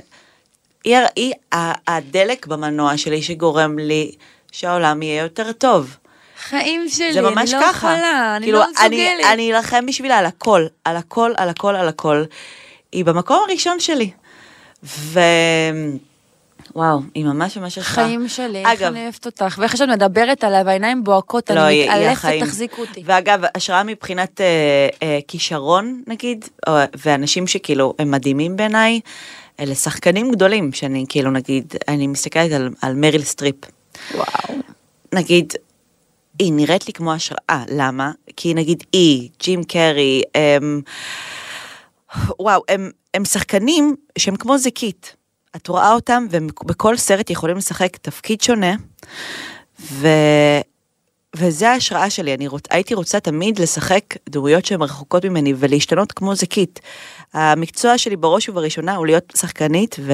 היא, 0.85 0.97
היא 1.16 1.33
הדלק 1.89 2.47
במנוע 2.47 2.97
שלי 2.97 3.23
שגורם 3.23 3.79
לי 3.79 4.12
שהעולם 4.53 5.03
יהיה 5.03 5.23
יותר 5.23 5.53
טוב. 5.53 5.97
חיים 6.49 6.89
שלי, 6.89 7.12
זה 7.12 7.21
ממש 7.23 7.55
אני 7.55 7.61
לא 7.61 7.66
ככה. 7.66 7.77
יכולה, 7.77 8.37
אני 8.37 8.47
כאילו, 8.47 8.59
לא 8.59 8.64
מסוגלת. 8.71 9.27
אני 9.33 9.55
אלחם 9.57 9.87
בשבילה 9.87 10.18
על 10.18 10.27
הכל, 10.27 10.66
על 10.85 10.97
הכל, 10.97 11.33
על 11.37 11.49
הכל, 11.49 11.77
על 11.77 11.89
הכל. 11.89 12.25
היא 12.93 13.05
במקום 13.05 13.45
הראשון 13.49 13.81
שלי. 13.81 14.11
ו... 14.85 15.20
וואו, 16.74 17.01
היא 17.14 17.24
ממש 17.24 17.59
ממש 17.59 17.78
השראה. 17.78 18.07
חיים 18.07 18.28
שלי, 18.28 18.59
איך 18.59 18.68
אגב, 18.68 18.93
אני 18.93 19.03
אוהבת 19.03 19.26
אותך, 19.26 19.59
ואיך 19.59 19.76
שאת 19.76 19.89
מדברת 19.89 20.45
עליה 20.45 20.62
והעיניים 20.66 21.05
בוהקות, 21.05 21.51
לא, 21.51 21.68
אני 21.68 21.85
מתעלפת. 21.85 22.28
תחזיקו 22.41 22.83
אותי. 22.83 23.03
ואגב, 23.05 23.41
השראה 23.55 23.83
מבחינת 23.83 24.41
אה, 24.41 24.89
אה, 25.03 25.18
כישרון, 25.28 26.03
נגיד, 26.07 26.45
או, 26.68 26.72
ואנשים 27.05 27.47
שכאילו 27.47 27.95
הם 27.99 28.11
מדהימים 28.11 28.57
בעיניי, 28.57 29.01
אלה 29.61 29.74
שחקנים 29.74 30.31
גדולים, 30.31 30.72
שאני 30.72 31.05
כאילו, 31.09 31.31
נגיד, 31.31 31.74
אני 31.89 32.07
מסתכלת 32.07 32.53
על, 32.53 32.70
על 32.83 32.95
מריל 32.95 33.22
סטריפ. 33.22 33.57
וואו. 34.14 34.61
נגיד, 35.14 35.53
היא 36.39 36.53
נראית 36.53 36.87
לי 36.87 36.93
כמו 36.93 37.12
השראה, 37.12 37.64
למה? 37.68 38.11
כי 38.37 38.55
נגיד 38.55 38.85
היא, 38.93 39.28
ג'ים 39.43 39.64
קרי, 39.64 40.22
הם... 40.35 40.83
וואו, 42.39 42.62
הם, 42.68 42.91
הם 43.14 43.24
שחקנים 43.24 43.96
שהם 44.18 44.36
כמו 44.36 44.58
זיקית. 44.58 45.16
את 45.56 45.68
רואה 45.68 45.92
אותם, 45.92 46.26
והם 46.30 46.48
בכל 46.64 46.96
סרט 46.96 47.30
יכולים 47.30 47.56
לשחק 47.56 47.96
תפקיד 47.96 48.40
שונה, 48.40 48.74
ו... 49.80 50.08
וזה 51.36 51.70
ההשראה 51.70 52.11
שלי, 52.11 52.34
אני 52.34 52.48
רוצ... 52.48 52.62
הייתי 52.70 52.94
רוצה 52.94 53.20
תמיד 53.20 53.58
לשחק 53.58 54.04
דמויות 54.28 54.66
שהן 54.66 54.82
רחוקות 54.82 55.24
ממני 55.24 55.54
ולהשתנות 55.56 56.12
כמו 56.12 56.34
זיקית. 56.34 56.80
המקצוע 57.32 57.98
שלי 57.98 58.16
בראש 58.16 58.48
ובראשונה 58.48 58.96
הוא 58.96 59.06
להיות 59.06 59.32
שחקנית, 59.36 59.96
ו... 59.98 60.12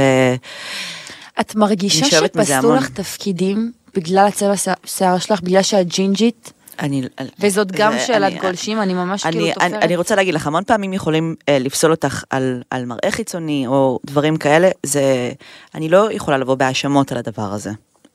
את 1.40 1.54
מרגישה 1.54 2.06
שפסלו. 2.06 2.74
לך 2.74 2.88
תפקידים 2.88 3.72
בגלל 3.94 4.26
הצבע 4.26 4.54
שיער 4.84 5.18
שלך, 5.18 5.40
בגלל 5.40 5.62
שאת 5.62 5.88
ג'ינג'ית? 5.88 6.52
אני... 6.78 7.02
וזאת 7.40 7.72
גם 7.72 7.92
זה- 7.92 7.98
שאלת 8.00 8.32
אני- 8.32 8.40
גולשים, 8.40 8.82
אני 8.82 8.94
ממש 8.94 9.26
אני, 9.26 9.32
כאילו 9.32 9.44
אני, 9.46 9.54
תופרת. 9.54 9.82
אני 9.82 9.96
רוצה 9.96 10.14
להגיד 10.14 10.34
לך, 10.34 10.46
המון 10.46 10.64
פעמים 10.64 10.92
יכולים 10.92 11.34
אה, 11.48 11.58
לפסול 11.58 11.90
אותך 11.90 12.24
על, 12.30 12.62
על 12.70 12.84
מראה 12.84 13.10
חיצוני 13.10 13.66
או 13.66 13.98
דברים 14.06 14.36
כאלה, 14.36 14.68
זה, 14.82 15.32
אני 15.74 15.88
לא 15.88 16.12
יכולה 16.12 16.38
לבוא 16.38 16.54
בהאשמות 16.54 17.12
על 17.12 17.18
הדבר 17.18 17.52
הזה. 17.52 17.70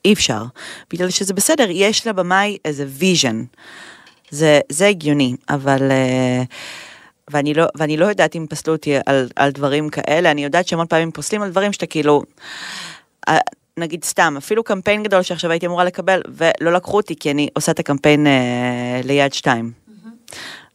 אי 0.06 0.14
אפשר. 0.14 0.44
בגלל 0.94 1.10
שזה 1.10 1.34
בסדר, 1.34 1.68
יש 1.70 2.08
לבמאי 2.08 2.58
איזה 2.66 2.86
vision. 2.88 3.44
זה, 4.30 4.60
זה 4.70 4.88
הגיוני, 4.88 5.36
אבל... 5.50 5.92
אה, 5.92 6.44
ואני 7.32 7.54
לא, 7.54 7.66
ואני 7.76 7.98
לא 7.98 8.06
יודעת 8.06 8.36
אם 8.36 8.46
פסלו 8.50 8.74
אותי 8.74 8.96
על, 9.06 9.30
על 9.36 9.52
דברים 9.52 9.90
כאלה, 9.90 10.32
אני 10.32 10.44
יודעת 10.44 10.68
שהמון 10.68 10.88
פעמים 10.88 11.12
פוסלים 11.12 11.42
על 11.42 11.50
דברים 11.50 11.74
שאתה 11.74 11.86
כאילו, 11.86 12.24
אה, 13.30 13.38
נגיד 13.78 14.04
סתם, 14.04 14.36
אפילו 14.38 14.64
קמפיין 14.64 15.04
גדול 15.04 15.22
שעכשיו 15.22 15.52
הייתי 15.52 15.66
אמורה 15.66 15.84
לקבל, 15.84 16.22
ולא 16.28 16.74
לקחו 16.74 16.98
אותי 16.98 17.16
כי 17.16 17.32
אני 17.32 17.48
עושה 17.54 17.72
את 17.72 17.80
הקמפיין 17.80 18.28
אה, 18.28 19.02
ליד 19.04 19.34
שתיים. 19.34 19.72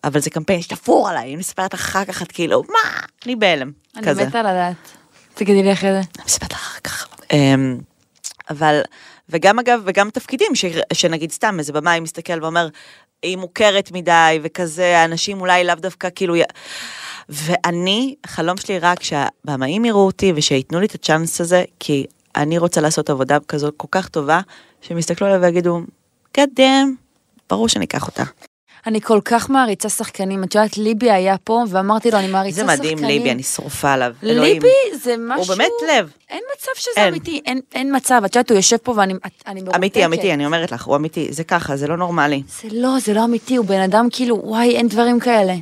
אבל 0.05 0.21
זה 0.21 0.31
קמפיין 0.31 0.63
שתפור 0.63 1.09
עליי, 1.09 1.23
אני 1.29 1.37
מספרת 1.37 1.75
אחר 1.75 2.05
כך, 2.05 2.23
את 2.23 2.33
כאילו, 2.33 2.63
מה? 2.69 3.01
אני 3.27 3.37
בהלם, 3.37 3.71
אני 3.97 4.07
כזה. 4.07 4.27
מתה 4.27 4.43
לדעת. 4.43 4.77
תגידי 5.35 5.63
לי 5.63 5.73
אחרי 5.73 5.93
זה. 5.93 5.99
אני 5.99 6.25
מספרת 6.27 6.53
אחר 6.53 6.81
כך. 6.81 7.09
אמ, 7.33 7.79
אבל, 8.51 8.81
וגם 9.29 9.59
אגב, 9.59 9.81
וגם 9.85 10.11
תפקידים, 10.11 10.55
ש, 10.55 10.65
שנגיד 10.93 11.33
סתם 11.33 11.57
איזה 11.59 11.73
במאי 11.73 12.01
מסתכל 12.01 12.43
ואומר, 12.43 12.69
היא 13.23 13.37
מוכרת 13.37 13.93
מדי 13.93 14.39
וכזה, 14.43 14.99
האנשים 14.99 15.41
אולי 15.41 15.65
לאו 15.65 15.75
דווקא 15.75 16.09
כאילו... 16.15 16.37
י- 16.37 16.43
ואני, 17.29 18.15
החלום 18.25 18.57
שלי 18.57 18.79
רק 18.79 19.03
שהבמאים 19.03 19.85
יראו 19.85 20.07
אותי 20.07 20.33
ושייתנו 20.37 20.81
לי 20.81 20.87
את 20.87 20.95
הצ'אנס 20.95 21.41
הזה, 21.41 21.65
כי 21.81 22.07
אני 22.37 22.59
רוצה 22.59 22.81
לעשות 22.81 23.11
עבודה 23.11 23.39
כזאת 23.49 23.75
כל 23.77 23.89
כך 23.91 24.09
טובה, 24.09 24.41
שהם 24.81 24.99
יסתכלו 24.99 25.27
עליה 25.27 25.39
ויגידו, 25.41 25.81
damn, 26.39 26.89
ברור 27.51 27.69
שאני 27.69 27.85
אקח 27.85 28.07
אותה. 28.07 28.23
אני 28.87 29.01
כל 29.01 29.21
כך 29.25 29.51
מעריצה 29.51 29.89
שחקנים. 29.89 30.45
את 30.45 30.55
יודעת, 30.55 30.79
ליבי 30.79 31.11
היה 31.11 31.39
פה, 31.45 31.63
ואמרתי 31.69 32.11
לו, 32.11 32.19
אני 32.19 32.27
מעריצה 32.27 32.67
זה 32.67 32.73
שחקנים. 32.73 32.99
מדהים, 32.99 33.09
ליבי, 33.09 33.31
אני 33.31 33.43
שרופה 33.43 33.93
עליו. 33.93 34.13
אלוהים. 34.23 34.53
ליבי 34.53 34.69
זה 35.03 35.15
משהו... 35.19 35.43
הוא 35.43 35.49
באמת 35.49 35.73
לב. 35.89 36.11
אין 36.31 36.43
מצב 36.57 36.71
שזה 36.81 36.91
אין. 36.97 37.09
אמיתי, 37.09 37.41
אין, 37.47 37.61
אין 37.75 37.97
מצב. 37.97 38.23
את 38.25 38.37
יודעת, 38.37 38.51
הוא 38.51 38.57
יושב 38.57 38.77
פה 38.77 38.95
ואני 38.97 39.15
אני 39.47 39.61
מרותקת. 39.61 39.77
אמיתי, 39.79 40.05
אמיתי, 40.05 40.33
אני 40.33 40.47
אומרת 40.47 40.73
לך, 40.73 40.85
הוא 40.85 40.97
אמיתי, 40.97 41.29
זה 41.31 41.45
ככה, 41.45 41.77
זה 41.77 41.87
לא 41.87 41.97
נורמלי. 41.97 42.43
זה 42.63 42.69
לא, 42.73 42.99
זה 43.01 43.15
לא 43.15 43.25
אמיתי, 43.25 43.57
הוא 43.57 43.67
בן 43.67 43.81
אדם 43.81 44.09
כאילו, 44.13 44.41
וואי, 44.45 44.77
אין 44.77 44.89
דברים 44.89 45.21
כאלה. 45.21 45.55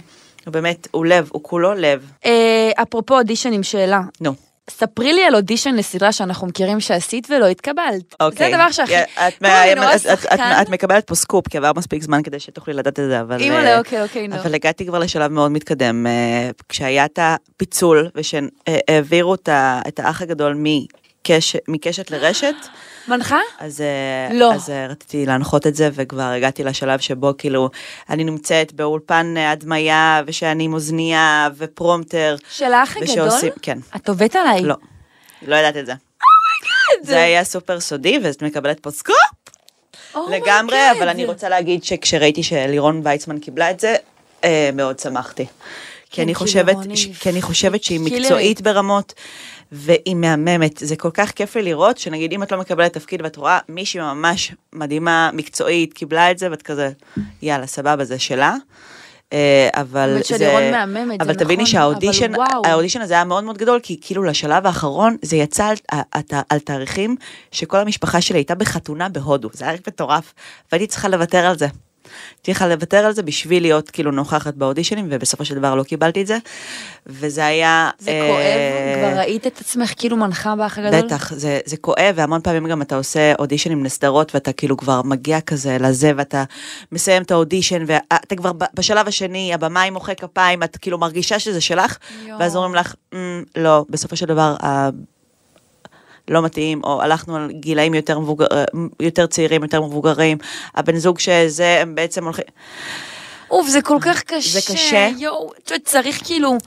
הוא 0.47 0.53
באמת, 0.53 0.89
הוא 0.91 1.07
לב, 1.07 1.29
הוא 1.33 1.43
כולו 1.43 1.75
לב. 1.75 2.11
אה, 2.25 2.71
אפרופו 2.83 3.19
אודישנים, 3.19 3.63
שאלה. 3.63 4.01
נו. 4.21 4.35
ספרי 4.71 5.13
לי 5.13 5.25
על 5.25 5.35
אודישן 5.35 5.75
לסדרה 5.75 6.13
שאנחנו 6.13 6.47
מכירים 6.47 6.81
שעשית 6.81 7.27
ולא 7.31 7.47
התקבלת. 7.47 8.15
אוקיי. 8.21 8.51
זה 8.51 8.55
הדבר 8.57 8.71
שהכי... 8.73 8.93
את- 9.03 9.43
רואה 9.79 10.63
את- 10.63 10.69
מקבלת 10.69 11.07
פה 11.07 11.15
סקופ, 11.15 11.49
כי 11.49 11.59
עבר 11.59 11.71
מספיק 11.77 12.03
זמן 12.03 12.23
כדי 12.23 12.41
שתוכלי 12.41 12.75
לדעת 12.75 13.01
את 13.01 13.05
זה, 13.09 13.21
אבל... 13.21 13.41
אימא'לה, 13.41 13.73
אה, 13.73 13.79
אוקיי, 13.79 14.03
אוקיי, 14.03 14.29
נו. 14.29 14.37
אבל 14.37 14.55
הגעתי 14.55 14.87
כבר 14.87 14.99
לשלב 14.99 15.33
מאוד 15.33 15.51
מתקדם, 15.53 16.07
אה, 16.07 16.51
כשהיה 16.69 17.05
את 17.05 17.19
הפיצול, 17.23 18.09
ושהעבירו 18.15 19.35
את 19.35 19.49
האח 19.99 20.23
הגדול 20.23 20.55
מקש- 21.29 21.57
מקשת 21.69 22.11
לרשת, 22.11 22.55
מנחה? 23.09 23.39
אז, 23.59 23.81
אה, 23.81 24.35
לא. 24.35 24.55
אז 24.55 24.71
אה, 24.71 24.87
רציתי 24.87 25.27
להנחות 25.27 25.67
את 25.67 25.75
זה, 25.75 25.91
וכבר 25.93 26.23
הגעתי 26.23 26.65
לשלב 26.65 26.99
שבו 27.01 27.33
כאילו, 27.39 27.71
אני 28.11 28.25
נמצאת 28.25 28.73
באולפן 28.73 29.35
הדמיה, 29.37 30.23
ושאני 30.27 30.65
עם 30.65 30.75
אוזנייה 30.75 31.49
ופרומטר. 31.57 32.37
של 32.51 32.73
האח 32.73 32.97
הגדול? 32.97 33.29
כן. 33.63 33.79
את 33.97 34.09
עובדת 34.09 34.37
עליי? 34.37 34.63
לא, 34.63 34.75
לא 35.43 35.57
ידעת 35.57 35.77
את 35.77 35.87
זה. 35.87 35.93
זה 37.03 37.23
היה 37.23 37.45
סופר 37.45 37.81
סודי, 37.81 38.19
ואת 38.23 38.43
מקבלת 38.43 38.81
פה 38.81 38.91
סקופ 38.91 39.17
Oh 40.15 40.19
לגמרי, 40.31 40.77
God. 40.91 40.97
אבל 40.99 41.09
אני 41.09 41.25
רוצה 41.25 41.49
להגיד 41.49 41.85
שכשראיתי 41.85 42.43
שלירון 42.43 43.01
ויצמן 43.05 43.39
קיבלה 43.39 43.71
את 43.71 43.81
זה, 43.81 43.95
אה, 44.45 44.71
מאוד 44.73 44.99
שמחתי. 44.99 45.47
כי 46.11 46.23
אני 46.23 46.35
כן, 46.35 46.39
חושבת, 46.39 46.77
כי 47.21 47.29
אני 47.31 47.43
חושבת 47.43 47.85
שהיא. 47.85 48.01
מקצועית 48.01 48.61
ברמות, 48.61 49.13
והיא 49.77 50.15
מהממת. 50.15 50.79
זה 50.79 50.97
כל 50.97 51.11
כך 51.15 51.31
כיף 51.31 51.57
לי 51.57 51.63
לראות, 51.63 51.99
שנגיד 51.99 52.33
אם 52.33 52.43
את 52.43 52.53
לא 52.53 52.59
מקבלת 52.59 52.93
תפקיד 52.93 53.23
ואת 53.23 53.37
רואה 53.37 53.59
מישהי 53.69 54.01
ממש 54.01 54.53
מדהימה, 54.73 55.31
מקצועית, 55.33 55.93
קיבלה 55.93 56.31
את 56.31 56.39
זה, 56.39 56.51
ואת 56.51 56.63
כזה, 56.63 56.91
יאללה, 57.43 57.67
סבבה, 57.67 58.05
זה 58.05 58.19
שלה. 58.19 58.55
אה, 59.33 59.69
אבל 59.73 60.19
זה... 60.39 60.71
מהממת, 60.73 61.19
זה 61.21 61.25
אבל 61.25 61.35
תביני 61.35 61.63
נכון, 61.63 61.67
שהאודישן, 61.73 62.35
אבל. 62.35 62.45
האודישן 62.65 63.01
הזה 63.01 63.15
היה 63.15 63.25
מאוד 63.25 63.45
מאוד 63.45 63.59
גדול, 63.59 63.81
כי 63.83 63.99
כאילו 64.01 64.25
לשלב 64.25 64.67
האחרון 64.67 65.17
זה 65.23 65.37
יצא 65.37 65.67
על, 65.67 65.77
על, 66.13 66.23
על 66.49 66.59
תאריכים 66.59 67.17
שכל 67.53 67.77
המשפחה 67.77 68.21
שלי 68.21 68.39
הייתה 68.39 68.55
בחתונה 68.55 69.09
בהודו, 69.09 69.49
זה 69.53 69.69
היה 69.69 69.79
מטורף, 69.87 70.35
והייתי 70.73 70.87
צריכה 70.87 71.09
לוותר 71.09 71.47
על 71.47 71.59
זה. 71.59 71.67
הייתי 72.33 72.53
צריכה 72.53 72.69
לוותר 72.69 72.97
על 72.97 73.13
זה 73.13 73.23
בשביל 73.23 73.63
להיות 73.63 73.91
כאילו 73.91 74.11
נוכחת 74.11 74.55
באודישנים, 74.55 75.07
ובסופו 75.11 75.45
של 75.45 75.55
דבר 75.55 75.75
לא 75.75 75.83
קיבלתי 75.83 76.23
את 76.23 76.27
זה, 76.27 76.39
וזה 77.07 77.47
היה... 77.47 77.91
זה 77.99 78.11
אה, 78.11 78.21
כואב, 78.29 79.11
כבר 79.13 79.19
ראית 79.21 79.47
את 79.47 79.61
עצמך 79.61 79.93
כאילו 79.97 80.17
מנחה 80.17 80.57
באח 80.57 80.79
הגדול? 80.79 81.01
בטח, 81.03 81.35
זה, 81.35 81.61
זה 81.65 81.77
כואב, 81.77 82.13
והמון 82.15 82.41
פעמים 82.41 82.67
גם 82.69 82.83
אתה 82.83 82.97
עושה 82.97 83.33
אודישנים 83.39 83.85
לסדרות, 83.85 84.35
ואתה 84.35 84.53
כאילו 84.53 84.77
כבר 84.77 85.03
מגיע 85.03 85.41
כזה 85.41 85.77
לזה, 85.81 86.13
ואתה 86.17 86.45
מסיים 86.93 87.23
את 87.23 87.31
האודישן, 87.31 87.85
ואתה 87.87 88.37
כבר 88.37 88.53
בשלב 88.75 89.09
השני, 89.09 89.55
הבמאי 89.55 89.91
מוחא 89.91 90.15
כפיים, 90.15 90.63
את 90.63 90.77
כאילו 90.77 90.99
מרגישה 90.99 91.39
שזה 91.39 91.61
שלך, 91.61 91.97
יואו. 92.27 92.39
ואז 92.39 92.57
אומרים 92.57 92.75
לך, 92.75 92.95
"אמ, 93.15 93.19
לא, 93.57 93.85
בסופו 93.91 94.17
של 94.17 94.27
דבר, 94.27 94.55
לא 96.29 96.43
מתאים, 96.43 96.81
או 96.85 97.03
הלכנו 97.03 97.37
על 97.37 97.51
גילאים 97.53 97.95
יותר, 97.95 98.19
מבוגר, 98.19 98.47
יותר 99.01 99.27
צעירים, 99.27 99.63
יותר 99.63 99.83
מבוגרים, 99.83 100.39
הבן 100.75 100.97
זוג 100.97 101.19
שזה, 101.19 101.79
הם 101.81 101.95
בעצם 101.95 102.25
הולכים, 102.25 102.45
אוף, 103.51 103.69
זה 103.69 103.83
כל 103.83 103.99
כך 104.01 104.23
קשה. 104.23 104.61
זה 104.61 104.75
קשה. 104.75 105.11
יואו, 105.19 105.51
צריך 105.85 106.21
כאילו... 106.25 106.59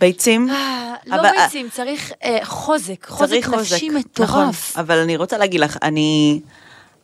ביצים. 0.00 0.50
אה, 0.50 0.94
לא 1.06 1.14
אבל- 1.14 1.30
ביצים, 1.44 1.68
צריך 1.70 2.12
אה, 2.24 2.38
חוזק, 2.44 3.06
חוזק 3.08 3.48
נפשי 3.48 3.88
נכון, 3.88 4.00
מטורף. 4.44 4.76
אבל 4.76 4.98
אני 4.98 5.16
רוצה 5.16 5.38
להגיד 5.38 5.60
לך, 5.60 5.76
אני, 5.82 6.40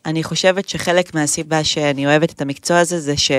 אני 0.05 0.23
חושבת 0.23 0.69
שחלק 0.69 1.15
מהסיבה 1.15 1.63
שאני 1.63 2.05
אוהבת 2.05 2.31
את 2.31 2.41
המקצוע 2.41 2.79
הזה, 2.79 2.99
זה 2.99 3.17
ש, 3.17 3.31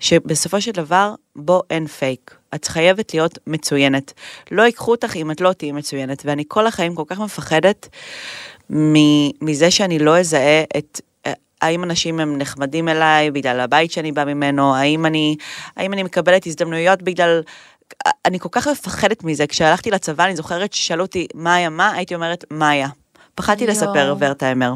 שבסופו 0.00 0.60
של 0.60 0.70
דבר, 0.70 1.14
בו 1.36 1.62
אין 1.70 1.86
פייק. 1.86 2.34
את 2.54 2.64
חייבת 2.64 3.14
להיות 3.14 3.38
מצוינת. 3.46 4.12
לא 4.50 4.62
ייקחו 4.62 4.90
אותך 4.90 5.16
אם 5.16 5.30
את 5.30 5.40
לא 5.40 5.52
תהיי 5.52 5.72
מצוינת, 5.72 6.22
ואני 6.24 6.44
כל 6.48 6.66
החיים 6.66 6.94
כל 6.94 7.04
כך 7.06 7.20
מפחדת 7.20 7.88
מזה 9.40 9.70
שאני 9.70 9.98
לא 9.98 10.18
אזהה 10.18 10.62
את... 10.78 11.00
האם 11.62 11.84
אנשים 11.84 12.20
הם 12.20 12.38
נחמדים 12.38 12.88
אליי 12.88 13.30
בגלל 13.30 13.60
הבית 13.60 13.92
שאני 13.92 14.12
באה 14.12 14.24
ממנו, 14.24 14.74
האם 14.74 15.06
אני, 15.06 15.36
האם 15.76 15.92
אני 15.92 16.02
מקבלת 16.02 16.46
הזדמנויות 16.46 17.02
בגלל... 17.02 17.42
אני 18.24 18.38
כל 18.38 18.48
כך 18.52 18.68
מפחדת 18.68 19.24
מזה, 19.24 19.46
כשהלכתי 19.46 19.90
לצבא 19.90 20.24
אני 20.24 20.36
זוכרת 20.36 20.72
ששאלו 20.72 21.04
אותי 21.04 21.26
מאיה 21.34 21.68
מה, 21.68 21.92
הייתי 21.92 22.14
אומרת 22.14 22.44
מאיה. 22.50 22.88
פחדתי 23.34 23.64
יואו. 23.64 23.72
לספר 23.72 24.14
ורטהיימר. 24.18 24.74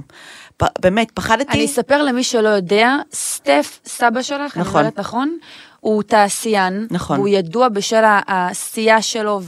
באמת, 0.80 1.10
פחדתי. 1.14 1.52
אני 1.52 1.64
אספר 1.66 2.02
למי 2.02 2.24
שלא 2.24 2.48
יודע, 2.48 2.94
סטף, 3.14 3.78
סבא 3.86 4.22
שלך, 4.22 4.56
אני 4.56 4.62
נכון. 4.64 4.80
אומרת 4.80 4.98
נכון, 4.98 5.36
הוא 5.80 6.02
תעשיין, 6.02 6.86
נכון. 6.90 7.16
והוא 7.16 7.28
ידוע 7.28 7.68
בשל 7.68 8.02
העשייה 8.04 9.02
שלו 9.02 9.40
אני- 9.40 9.46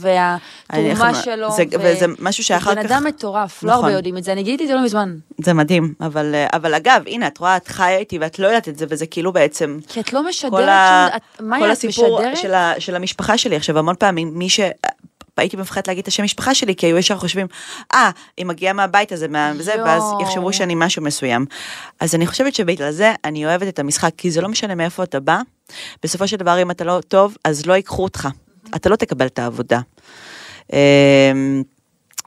והתרומה 0.93 1.13
שלו. 1.15 1.51
זה- 1.51 1.63
ו- 1.71 1.81
וזה 1.83 2.05
משהו 2.19 2.43
שאחר 2.43 2.69
הוא 2.71 2.75
בן 2.75 2.83
כך- 2.83 2.91
אדם 2.91 3.03
מטורף, 3.03 3.63
לא 3.63 3.71
נכון. 3.71 3.83
הרבה 3.83 3.95
יודעים 3.97 4.17
את 4.17 4.23
זה, 4.23 4.31
אני 4.31 4.43
גיליתי 4.43 4.63
את 4.63 4.69
זה 4.69 4.75
לא 4.75 4.83
מזמן. 4.83 5.15
זה 5.41 5.53
מדהים, 5.53 5.93
אבל, 6.01 6.35
אה, 6.35 6.47
אבל 6.53 6.73
אגב, 6.73 7.01
הנה, 7.07 7.27
את 7.27 7.37
רואה, 7.37 7.57
את 7.57 7.67
חיה 7.67 7.97
איתי 7.97 8.17
ואת 8.19 8.39
לא 8.39 8.47
יודעת 8.47 8.69
את 8.69 8.77
זה, 8.77 8.85
וזה 8.89 9.05
כאילו 9.05 9.33
בעצם... 9.33 9.79
כי 9.87 9.99
את 9.99 10.13
לא 10.13 10.27
משדרת 10.29 10.51
כל, 10.51 10.69
ה... 10.69 11.07
שום... 11.09 11.17
את- 11.17 11.41
מאיה, 11.41 11.63
כל 11.63 11.71
הסיפור 11.71 12.19
משדרת? 12.19 12.37
של, 12.37 12.53
ה... 12.53 12.73
של 12.79 12.95
המשפחה 12.95 13.37
שלי. 13.37 13.55
עכשיו, 13.55 13.79
המון 13.79 13.95
פעמים, 13.99 14.31
מי 14.33 14.49
ש... 14.49 14.59
הייתי 15.37 15.57
מפחדת 15.57 15.87
להגיד 15.87 16.01
את 16.01 16.07
השם 16.07 16.23
משפחה 16.23 16.55
שלי, 16.55 16.75
כי 16.75 16.85
היו 16.85 16.97
ישר 16.97 17.17
חושבים, 17.17 17.47
אה, 17.93 18.09
היא 18.37 18.45
מגיעה 18.45 18.73
מהבית 18.73 19.11
הזה, 19.11 19.27
מהזה, 19.27 19.73
יואו. 19.73 19.85
ואז 19.85 20.03
יחשבו 20.21 20.53
שאני 20.53 20.73
משהו 20.77 21.03
מסוים. 21.03 21.45
אז 21.99 22.15
אני 22.15 22.27
חושבת 22.27 22.55
שבגלל 22.55 22.91
זה 22.91 23.13
אני 23.23 23.45
אוהבת 23.45 23.67
את 23.67 23.79
המשחק, 23.79 24.11
כי 24.17 24.31
זה 24.31 24.41
לא 24.41 24.49
משנה 24.49 24.75
מאיפה 24.75 25.03
אתה 25.03 25.19
בא, 25.19 25.41
בסופו 26.03 26.27
של 26.27 26.37
דבר, 26.37 26.61
אם 26.61 26.71
אתה 26.71 26.83
לא 26.83 26.99
טוב, 27.07 27.37
אז 27.43 27.65
לא 27.65 27.73
ייקחו 27.73 28.03
אותך. 28.03 28.27
אתה 28.75 28.89
לא 28.89 28.95
תקבל 28.95 29.25
את 29.25 29.39
העבודה. 29.39 29.79
אמ, 30.73 31.63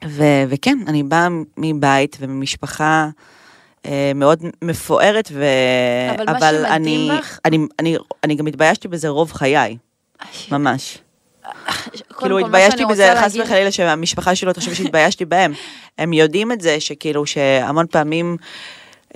ו- 0.07 0.43
וכן, 0.49 0.77
אני 0.87 1.03
באה 1.03 1.27
מבית 1.57 2.17
וממשפחה 2.19 3.09
אה, 3.85 4.11
מאוד 4.15 4.43
מפוארת, 4.61 5.29
ו... 5.33 5.43
אבל 6.15 6.25
מה 6.25 6.39
שמדהים 6.39 6.71
אני, 6.71 7.09
אני, 7.45 7.57
אני, 7.79 7.97
אני 8.23 8.35
גם 8.35 8.47
התביישתי 8.47 8.87
בזה 8.87 9.07
רוב 9.07 9.31
חיי, 9.31 9.77
ממש. 10.51 10.97
כאילו 12.19 12.39
התביישתי 12.39 12.85
בזה, 12.85 13.13
חס 13.23 13.35
וחלילה 13.35 13.71
שהמשפחה 13.71 14.35
שלו 14.35 14.53
תחשוב 14.53 14.73
שהתביישתי 14.73 15.25
בהם. 15.25 15.53
הם 15.97 16.13
יודעים 16.13 16.51
את 16.51 16.61
זה, 16.61 16.79
שכאילו 16.79 17.25
שהמון 17.25 17.85
פעמים 17.91 18.37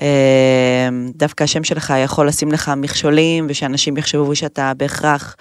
אה, 0.01 0.89
דווקא 1.15 1.43
השם 1.43 1.63
שלך 1.63 1.93
יכול 2.03 2.27
לשים 2.27 2.51
לך 2.51 2.71
מכשולים, 2.77 3.45
ושאנשים 3.49 3.97
יחשבו 3.97 4.35
שאתה 4.35 4.71
בהכרח 4.77 5.35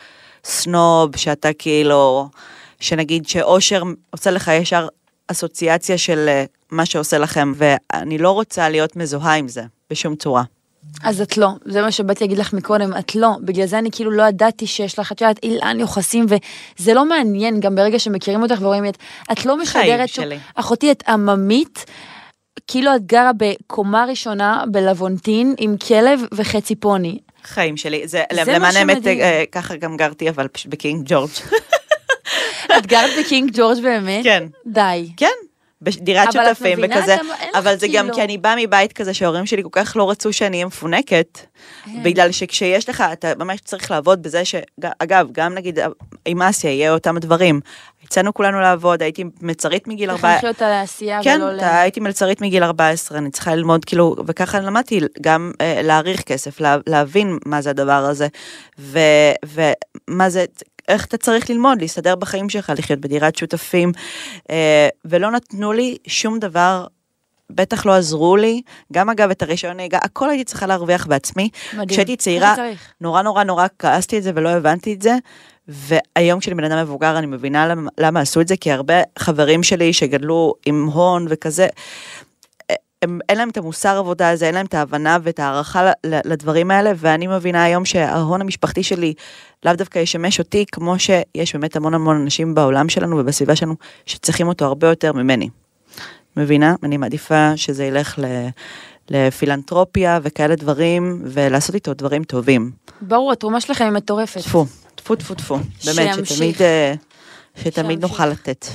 סנוב, 0.45 1.17
שאתה 1.17 1.53
כאילו, 1.53 2.29
שנגיד 2.81 3.29
שאושר 3.29 3.83
עושה 4.11 4.31
לך 4.31 4.51
ישר 4.55 4.89
אסוציאציה 5.29 5.99
של 5.99 6.25
אה, 6.29 6.45
מה 6.71 6.87
שעושה 6.87 7.19
לכם, 7.19 7.53
ואני 7.57 8.19
לא 8.19 8.31
רוצה 8.31 8.69
להיות 8.69 8.97
מזוהה 8.97 9.35
עם 9.35 9.49
זה, 9.49 9.63
בשום 9.91 10.17
צורה. 10.17 10.43
אז 11.03 11.21
את 11.21 11.37
לא, 11.37 11.49
זה 11.65 11.83
מה 11.83 11.93
שבאתי 11.93 12.25
להגיד 12.25 12.39
לך 12.39 12.53
מקודם, 12.53 12.97
את 12.99 13.15
לא, 13.15 13.31
בגלל 13.41 13.67
זה 13.67 13.79
אני 13.79 13.91
כאילו 13.93 14.11
לא 14.11 14.23
ידעתי 14.23 14.67
שיש 14.67 14.99
לך, 14.99 15.13
את 15.13 15.21
יודעת, 15.21 15.39
אילן 15.43 15.81
יוחסים, 15.81 16.27
וזה 16.29 16.95
לא 16.95 17.05
מעניין 17.05 17.61
גם 17.61 17.75
ברגע 17.75 17.99
שמכירים 17.99 18.43
אותך 18.43 18.59
ורואים 18.61 18.87
את, 18.87 18.97
את 19.33 19.47
לא 19.47 19.57
משדרת 19.57 20.09
שום. 20.09 20.25
אחותי 20.55 20.91
את 20.91 21.03
עממית, 21.09 21.85
כאילו 22.67 22.97
את 22.97 23.07
גרה 23.07 23.31
בקומה 23.37 24.05
ראשונה 24.09 24.65
בלוונטין 24.71 25.55
עם 25.59 25.77
כלב 25.77 26.21
וחצי 26.35 26.75
פוני. 26.75 27.19
חיים 27.45 27.77
שלי, 27.77 28.09
זה, 28.09 28.23
זה 28.45 28.53
למען 28.53 28.77
האמת. 28.77 29.07
אה, 29.07 29.45
ככה 29.53 29.77
גם 29.77 29.97
גרתי, 29.97 30.29
אבל 30.29 30.47
בקינג 30.67 31.03
ג'ורג'. 31.07 31.31
את 32.79 32.87
גרת 32.87 33.11
בקינג 33.21 33.51
ג'ורג' 33.55 33.83
באמת? 33.83 34.25
כן. 34.25 34.47
די. 34.67 35.13
כן, 35.17 35.27
בדירת 35.83 36.33
שותפים 36.33 36.79
וכזה, 36.83 37.15
לך 37.15 37.37
אבל 37.55 37.77
זה 37.79 37.87
גם 37.87 38.05
כאילו- 38.05 38.15
כי 38.15 38.23
אני 38.23 38.39
באה 38.39 38.55
מבית 38.57 38.93
כזה 38.93 39.15
שההורים 39.15 39.47
שלי 39.47 39.63
כל 39.63 39.69
כך 39.73 39.97
לא 39.97 40.11
רצו 40.11 40.33
שאני 40.33 40.57
אהיה 40.57 40.67
מפונקת, 40.67 41.39
כן. 41.85 42.03
בגלל 42.03 42.33
שכשיש 42.33 42.89
לך, 42.89 43.05
אתה 43.13 43.33
ממש 43.39 43.61
צריך 43.61 43.91
לעבוד 43.91 44.23
בזה 44.23 44.45
ש... 44.45 44.55
אגב, 44.99 45.29
גם 45.33 45.55
נגיד 45.55 45.79
עם 46.27 46.43
אסיה 46.43 46.71
יהיה 46.71 46.93
אותם 46.93 47.17
הדברים. 47.17 47.61
יצאנו 48.05 48.35
כולנו 48.35 48.61
לעבוד, 48.61 49.03
הייתי 49.03 49.25
מלצרית 49.41 49.89
מגיל 49.89 50.11
צריך 50.11 50.25
14. 50.25 50.37
לחיות 50.37 50.63
על 50.63 50.73
העשייה 50.73 51.23
כן, 51.23 51.39
ולא 51.43 51.53
ל... 51.53 51.59
אתה, 51.59 51.81
הייתי 51.81 52.01
מלצרית 52.01 52.41
מגיל 52.41 52.65
14, 52.65 53.19
אני 53.19 53.31
צריכה 53.31 53.55
ללמוד 53.55 53.85
כאילו, 53.85 54.17
וככה 54.27 54.61
למדתי 54.61 55.01
גם 55.21 55.53
אה, 55.61 55.81
להעריך 55.83 56.23
כסף, 56.23 56.61
לה, 56.61 56.77
להבין 56.87 57.39
מה 57.47 57.63
זה 57.63 57.71
הדבר 57.71 57.93
הזה, 57.93 58.29
ו, 58.79 58.99
ומה 59.45 60.31
זה, 60.31 60.45
איך 60.93 61.05
אתה 61.05 61.17
צריך 61.17 61.51
ללמוד, 61.51 61.81
להסתדר 61.81 62.17
בחיים 62.17 62.49
שלך, 62.49 62.73
לחיות 62.79 63.01
בדירת 63.01 63.37
שותפים, 63.37 63.93
אה, 64.51 64.89
ולא 65.05 65.31
נתנו 65.31 65.73
לי 65.73 65.97
שום 66.07 66.39
דבר. 66.39 66.87
בטח 67.51 67.87
לא 67.87 67.93
עזרו 67.93 68.37
לי, 68.37 68.63
גם 68.93 69.11
אגב 69.11 69.31
את 69.31 69.43
הרישיון 69.43 69.77
נהיגה, 69.77 69.99
הכל 70.03 70.31
הייתי 70.31 70.45
צריכה 70.45 70.67
להרוויח 70.67 71.07
בעצמי. 71.07 71.49
מדהים. 71.73 71.89
כשהייתי 71.89 72.17
צעירה. 72.17 72.55
נורא 73.01 73.23
נורא 73.23 73.45
נורא 73.45 73.67
כעסתי 73.79 74.19
את 74.19 74.23
זה 74.23 74.31
ולא 74.35 74.49
הבנתי 74.49 74.95
את 74.95 75.03
זה, 75.03 75.17
והיום 75.69 76.41
כשאני 76.41 76.55
בן 76.55 76.65
אדם 76.65 76.83
מבוגר 76.83 77.19
אני 77.19 77.27
מבינה 77.27 77.69
למה, 77.69 77.91
למה 77.99 78.21
עשו 78.21 78.41
את 78.41 78.49
זה, 78.49 78.57
כי 78.57 78.73
הרבה 78.73 78.95
חברים 79.19 79.63
שלי 79.63 79.93
שגדלו 79.93 80.55
עם 80.67 80.87
הון 80.87 81.27
וכזה, 81.29 81.67
הם, 83.03 83.19
אין 83.29 83.39
להם 83.39 83.49
את 83.49 83.57
המוסר 83.57 83.97
עבודה 83.97 84.31
הזה, 84.31 84.47
אין 84.47 84.55
להם 84.55 84.67
את 84.67 84.75
ההבנה 84.75 85.19
ואת 85.23 85.41
ההערכה 85.41 85.91
לדברים 86.05 86.71
האלה, 86.71 86.93
ואני 86.97 87.27
מבינה 87.27 87.65
היום 87.65 87.85
שההון 87.85 88.41
המשפחתי 88.41 88.83
שלי 88.83 89.15
לאו 89.65 89.75
דווקא 89.75 89.99
ישמש 89.99 90.39
אותי, 90.39 90.65
כמו 90.73 90.99
שיש 90.99 91.55
באמת 91.55 91.77
המון 91.77 91.95
המון 91.95 92.17
אנשים 92.17 92.55
בעולם 92.55 92.89
שלנו 92.89 93.19
ובסביבה 93.19 93.57
שלנו 93.57 93.75
שצריכים 94.07 94.49
אותו 94.49 94.65
הרבה 94.65 94.89
יותר 94.89 95.13
ממני. 95.13 95.49
מבינה? 96.37 96.75
אני 96.83 96.97
מעדיפה 96.97 97.57
שזה 97.57 97.85
ילך 97.85 98.19
ל... 98.19 98.25
לפילנטרופיה 99.11 100.19
וכאלה 100.23 100.57
דברים, 100.57 101.23
ולעשות 101.25 101.75
איתו 101.75 101.95
דברים 101.95 102.25
טובים. 102.25 102.71
ברור, 103.01 103.33
התרומה 103.33 103.61
שלכם 103.61 103.85
היא 103.85 103.93
מטורפת. 103.93 104.41
טפו, 104.41 104.67
טפו 104.95 105.17
טפו 105.17 105.35
טפו. 105.35 105.59
באמת. 105.85 106.27
שתמיד, 106.27 106.63
אה, 106.63 106.95
שתמיד. 107.57 108.01
נוכל 108.01 108.27
לתת. 108.27 108.67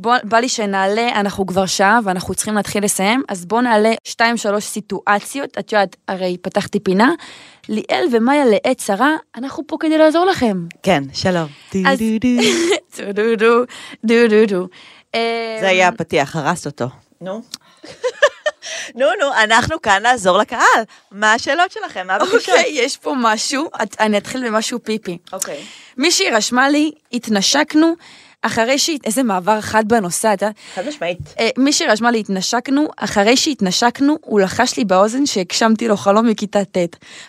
בוא, 0.00 0.14
בא 0.24 0.38
לי 0.38 0.48
שנעלה, 0.48 1.08
אנחנו 1.20 1.46
כבר 1.46 1.66
שעה 1.66 1.98
ואנחנו 2.04 2.34
צריכים 2.34 2.54
להתחיל 2.54 2.84
לסיים, 2.84 3.22
אז 3.28 3.44
בוא 3.44 3.60
נעלה 3.60 3.92
שתיים 4.04 4.36
שלוש 4.36 4.64
סיטואציות, 4.64 5.58
את 5.58 5.72
יודעת, 5.72 5.96
הרי 6.08 6.36
פתחתי 6.42 6.80
פינה, 6.80 7.10
ליאל 7.68 8.06
ומאיה 8.12 8.44
לעת 8.44 8.78
צרה, 8.78 9.10
אנחנו 9.36 9.66
פה 9.66 9.76
כדי 9.80 9.98
לעזור 9.98 10.24
לכם. 10.26 10.56
כן, 10.82 11.02
שלום. 11.12 11.46
אז- 11.86 11.98
דו 11.98 13.12
דו 13.12 13.36
דו 13.36 13.64
דו 14.04 14.28
דו 14.28 14.46
דו. 14.48 14.68
זה 15.60 15.68
היה 15.68 15.88
הפתיח, 15.88 16.36
הרס 16.36 16.66
אותו. 16.66 16.86
נו. 17.20 17.42
נו, 18.98 19.06
נו, 19.20 19.32
אנחנו 19.44 19.82
כאן 19.82 20.02
לעזור 20.02 20.38
לקהל. 20.38 20.82
מה 21.10 21.32
השאלות 21.32 21.72
שלכם? 21.72 22.06
מה 22.06 22.14
הבקשות? 22.14 22.48
אוקיי, 22.48 22.64
יש 22.72 22.96
פה 22.96 23.14
משהו, 23.18 23.68
אני 24.00 24.18
אתחיל 24.18 24.46
במשהו 24.48 24.78
פיפי. 24.84 25.18
אוקיי. 25.32 25.64
מישהי 25.96 26.30
רשמה 26.30 26.68
לי, 26.68 26.90
התנשקנו, 27.12 27.94
אחרי 28.42 28.78
שהיא, 28.78 28.98
איזה 29.04 29.22
מעבר 29.22 29.60
חד 29.60 29.88
בנושא, 29.88 30.32
אתה... 30.34 30.48
חד 30.74 30.82
משמעית. 30.88 31.18
אה, 31.40 31.48
מישהי 31.58 31.86
רשמה 31.86 32.10
לי, 32.10 32.20
התנשקנו, 32.20 32.86
אחרי 32.96 33.36
שהתנשקנו, 33.36 34.16
הוא 34.24 34.40
לחש 34.40 34.76
לי 34.76 34.84
באוזן 34.84 35.26
שהגשמתי 35.26 35.88
לו 35.88 35.96
חלום 35.96 36.26
מכיתה 36.28 36.64
ט'. 36.64 36.76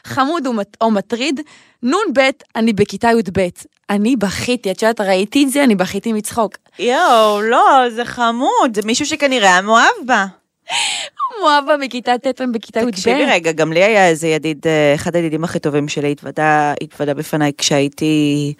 חמוד 0.06 0.48
או 0.48 0.54
מט- 0.54 0.78
או 0.82 0.92
מטריד, 0.92 1.40
נ"ב, 1.84 2.20
אני 2.56 2.74
בכיתה 2.74 3.08
י"ב. 3.08 3.48
אני 3.90 4.16
בכיתי, 4.16 4.72
את 4.72 4.82
יודעת, 4.82 5.02
ראיתי 5.02 5.44
את 5.44 5.50
זה, 5.52 5.64
אני 5.64 5.76
בכיתי 5.76 6.14
מצחוק. 6.14 6.58
יואו, 6.80 7.42
לא, 7.42 7.90
זה 7.96 8.06
חמוד, 8.06 8.76
זה 8.76 8.82
מישהו 8.86 9.06
שכנראה 9.06 9.50
היה 9.52 9.62
מאוהב 9.62 9.88
בה. 10.06 10.26
מואבה 11.42 11.78
מכיתה 11.78 12.18
ט' 12.18 12.42
ובכיתה 12.42 12.80
י"ב. 12.80 12.90
תקשיבי 12.92 13.26
רגע, 13.26 13.52
גם 13.52 13.74
לי 13.74 13.84
היה 13.84 14.08
איזה 14.08 14.28
ידיד, 14.28 14.60
אה, 14.66 14.96
אחד 14.96 15.16
הידידים 15.16 15.44
הכי 15.44 15.60
טובים 15.60 15.88
שלי, 15.88 16.12
התוודה, 16.12 16.74
התוודה 16.84 17.14
בפניי 17.14 17.52
כשהייתי, 17.58 18.54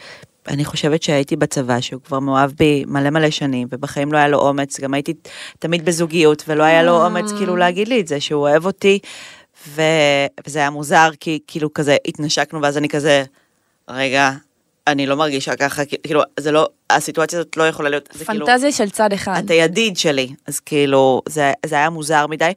אני 0.48 0.66
חושבת 0.66 1.04
שהייתי 1.04 1.36
בצבא, 1.36 1.82
שהוא 1.82 2.02
כבר 2.02 2.20
מאוהב 2.20 2.52
בי 2.52 2.84
מלא 2.88 3.10
מלא 3.10 3.30
שנים, 3.30 3.68
ובחיים 3.72 4.12
לא 4.12 4.18
היה 4.18 4.28
לו 4.28 4.40
אומץ, 4.40 4.80
גם 4.80 4.94
הייתי 4.94 5.14
תמיד 5.60 5.86
בזוגיות, 5.86 6.44
ולא 6.48 6.64
היה 6.64 6.84
לו 6.84 7.06
אומץ 7.06 7.32
כאילו 7.38 7.56
להגיד 7.56 7.88
לי 7.88 8.02
את 8.02 8.08
זה, 8.08 8.20
שהוא 8.20 8.42
אוהב 8.42 8.66
אותי, 8.66 9.00
ו... 9.68 9.82
וזה 10.48 10.60
היה 10.60 10.70
מוזר, 10.70 11.10
כי 11.20 11.40
כאילו 11.48 11.74
כזה 11.74 11.98
התנשקנו, 12.08 12.62
ואז 12.62 12.78
אני 12.78 12.90
כזה, 12.90 13.24
רגע, 13.90 14.32
אני 14.88 15.06
לא 15.06 15.16
מרגישה 15.16 15.56
ככה, 15.56 15.86
כאילו, 15.86 16.22
זה 16.40 16.52
לא, 16.52 16.70
הסיטואציה 16.90 17.40
הזאת 17.40 17.58
לא 17.58 17.68
יכולה 17.68 17.90
להיות, 17.90 18.10
זה 18.14 18.26
כאילו... 18.26 18.46
פנטזיה 18.46 18.72
של 18.72 18.90
צד 18.90 19.14
אחד. 19.14 19.42
את 19.46 19.50
הידיד 19.50 19.98
שלי, 19.98 20.34
אז 20.48 20.60
כאילו, 20.60 21.22
זה, 21.30 21.54
זה 21.66 21.76
היה 21.76 21.90
מוזר 21.90 22.28
מדי, 22.28 22.52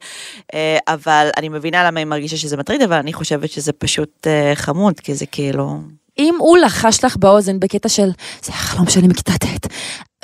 אה, 0.53 0.77
אבל 0.87 1.29
אני 1.37 1.49
מבינה 1.49 1.87
למה 1.87 1.99
היא 1.99 2.07
מרגישה 2.07 2.37
שזה 2.37 2.57
מטריד, 2.57 2.81
אבל 2.81 2.97
אני 2.97 3.13
חושבת 3.13 3.49
שזה 3.49 3.73
פשוט 3.73 4.27
אה, 4.27 4.51
חמוד, 4.55 4.99
כי 4.99 5.15
זה 5.15 5.25
כאילו... 5.25 5.79
אם 6.19 6.35
הוא 6.39 6.57
לחש 6.57 7.03
לך 7.05 7.17
באוזן 7.17 7.59
בקטע 7.59 7.89
של, 7.89 8.09
זה 8.41 8.51
החלום 8.51 8.89
שלי 8.89 9.07
מכיתה 9.07 9.31
ט', 9.31 9.67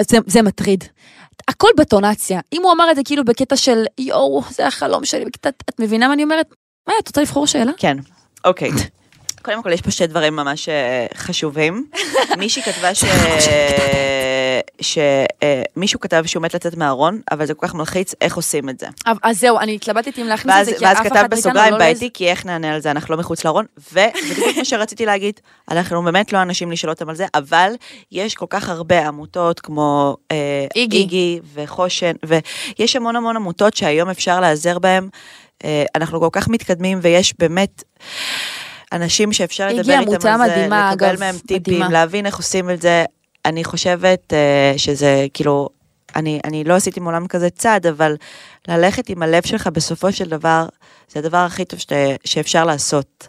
זה, 0.02 0.18
זה 0.28 0.42
מטריד. 0.42 0.84
הכל 1.48 1.70
בטונציה. 1.78 2.40
אם 2.54 2.62
הוא 2.64 2.72
אמר 2.72 2.92
את 2.92 2.96
זה 2.96 3.02
כאילו 3.06 3.26
בקטע 3.26 3.56
של, 3.56 3.86
יואו, 3.98 4.44
זה 4.50 4.68
החלום 4.68 5.06
שלי 5.06 5.26
מכיתה 5.26 5.52
ט', 5.52 5.64
את 5.70 5.80
מבינה 5.80 6.08
מה 6.08 6.14
אני 6.14 6.24
אומרת? 6.24 6.48
מה, 6.88 6.94
את 7.00 7.08
רוצה 7.08 7.22
לבחור 7.22 7.48
שאלה? 7.48 7.72
כן, 7.78 7.98
אוקיי. 8.46 8.72
קודם 9.42 9.64
כל, 9.64 9.72
יש 9.72 9.82
פה 9.82 9.92
שתי 9.92 10.08
דברים 10.08 10.36
ממש 10.36 10.70
אה, 10.70 11.06
חשובים. 11.16 11.88
מישהי 12.40 12.62
כתבה 12.62 12.96
ש... 12.96 13.04
שמישהו 14.84 16.00
כתב 16.00 16.24
שהוא 16.26 16.44
מת 16.44 16.54
לצאת 16.54 16.78
מהארון, 16.78 17.22
אבל 17.32 17.46
זה 17.46 17.54
כל 17.54 17.68
כך 17.68 17.76
מלחיץ, 17.76 18.14
איך 18.22 18.36
עושים 18.36 18.70
את 18.70 18.80
זה? 18.80 18.88
אז 19.24 19.40
זהו, 19.40 19.60
אני 19.60 19.76
התלבטתי 19.76 20.22
אם 20.22 20.28
להכניס 20.28 20.56
את 20.56 20.60
ואז, 20.60 20.68
זה, 20.68 20.78
כי 20.78 20.86
ואז 20.86 20.98
אף 20.98 21.04
כתב 21.04 21.16
אחד 21.16 21.22
מאיתנו 21.22 21.38
בסוגריים 21.38 21.74
לא 21.74 21.80
בעייתי, 21.80 22.10
כי 22.14 22.30
איך 22.30 22.46
נענה 22.46 22.74
על 22.74 22.82
זה, 22.82 22.92
אנחנו 22.92 23.16
לא 23.16 23.20
מחוץ 23.20 23.46
לארון, 23.46 23.66
וזה 23.78 24.08
בדיוק 24.32 24.58
מה 24.58 24.66
שרציתי 24.66 25.06
להגיד, 25.06 25.40
אנחנו 25.72 26.04
באמת 26.04 26.34
לא 26.34 26.42
אנשים 26.42 26.72
לשאול 26.72 26.90
אותם 26.92 27.10
על 27.10 27.16
זה, 27.16 27.26
אבל 27.36 27.72
יש 28.12 28.36
כל 28.36 28.46
כך 28.50 28.70
הרבה 28.70 29.08
עמותות 29.08 29.60
כמו 29.60 30.18
אה, 30.32 30.68
איגי. 30.76 31.40
וחושן, 31.54 32.14
ויש 32.26 32.96
המון 32.96 33.16
המון 33.16 33.36
עמותות 33.36 33.76
שהיום 33.76 34.10
אפשר 34.10 34.40
להיעזר 34.40 34.80
בהם, 34.80 35.10
אה, 35.64 35.84
אנחנו 35.96 36.20
כל 36.20 36.30
כך 36.32 36.48
מתקדמים, 36.48 37.00
ויש 37.02 37.34
באמת... 37.40 37.84
אנשים 38.94 39.34
שאפשר 39.34 39.68
לדבר 39.68 40.00
איתם 40.00 40.42
על 40.42 40.50
זה, 40.50 40.56
מדהימה, 40.56 40.92
לקבל 40.92 41.10
אגב, 41.10 41.20
מהם 41.20 41.36
טיפים, 41.38 41.60
מדהימה. 41.60 41.90
להבין 41.90 42.26
איך 42.26 42.38
עושים 42.38 42.70
את 42.70 42.82
זה. 42.82 43.06
אני 43.46 43.64
חושבת 43.64 44.34
אה, 44.34 44.74
שזה 44.78 45.26
כאילו, 45.34 45.70
אני, 46.16 46.40
אני 46.44 46.64
לא 46.64 46.74
עשיתי 46.74 47.00
מעולם 47.00 47.28
כזה 47.28 47.50
צעד, 47.50 47.88
אבל 47.88 48.16
ללכת 48.68 49.10
עם 49.10 49.24
הלב 49.24 49.46
שלך 49.46 49.68
בסופו 49.68 50.12
של 50.12 50.30
דבר, 50.30 50.66
זה 51.10 51.20
הדבר 51.20 51.38
הכי 51.38 51.66
טוב 51.66 51.80
שת, 51.80 51.92
שאפשר 52.26 52.66
לעשות. 52.66 53.28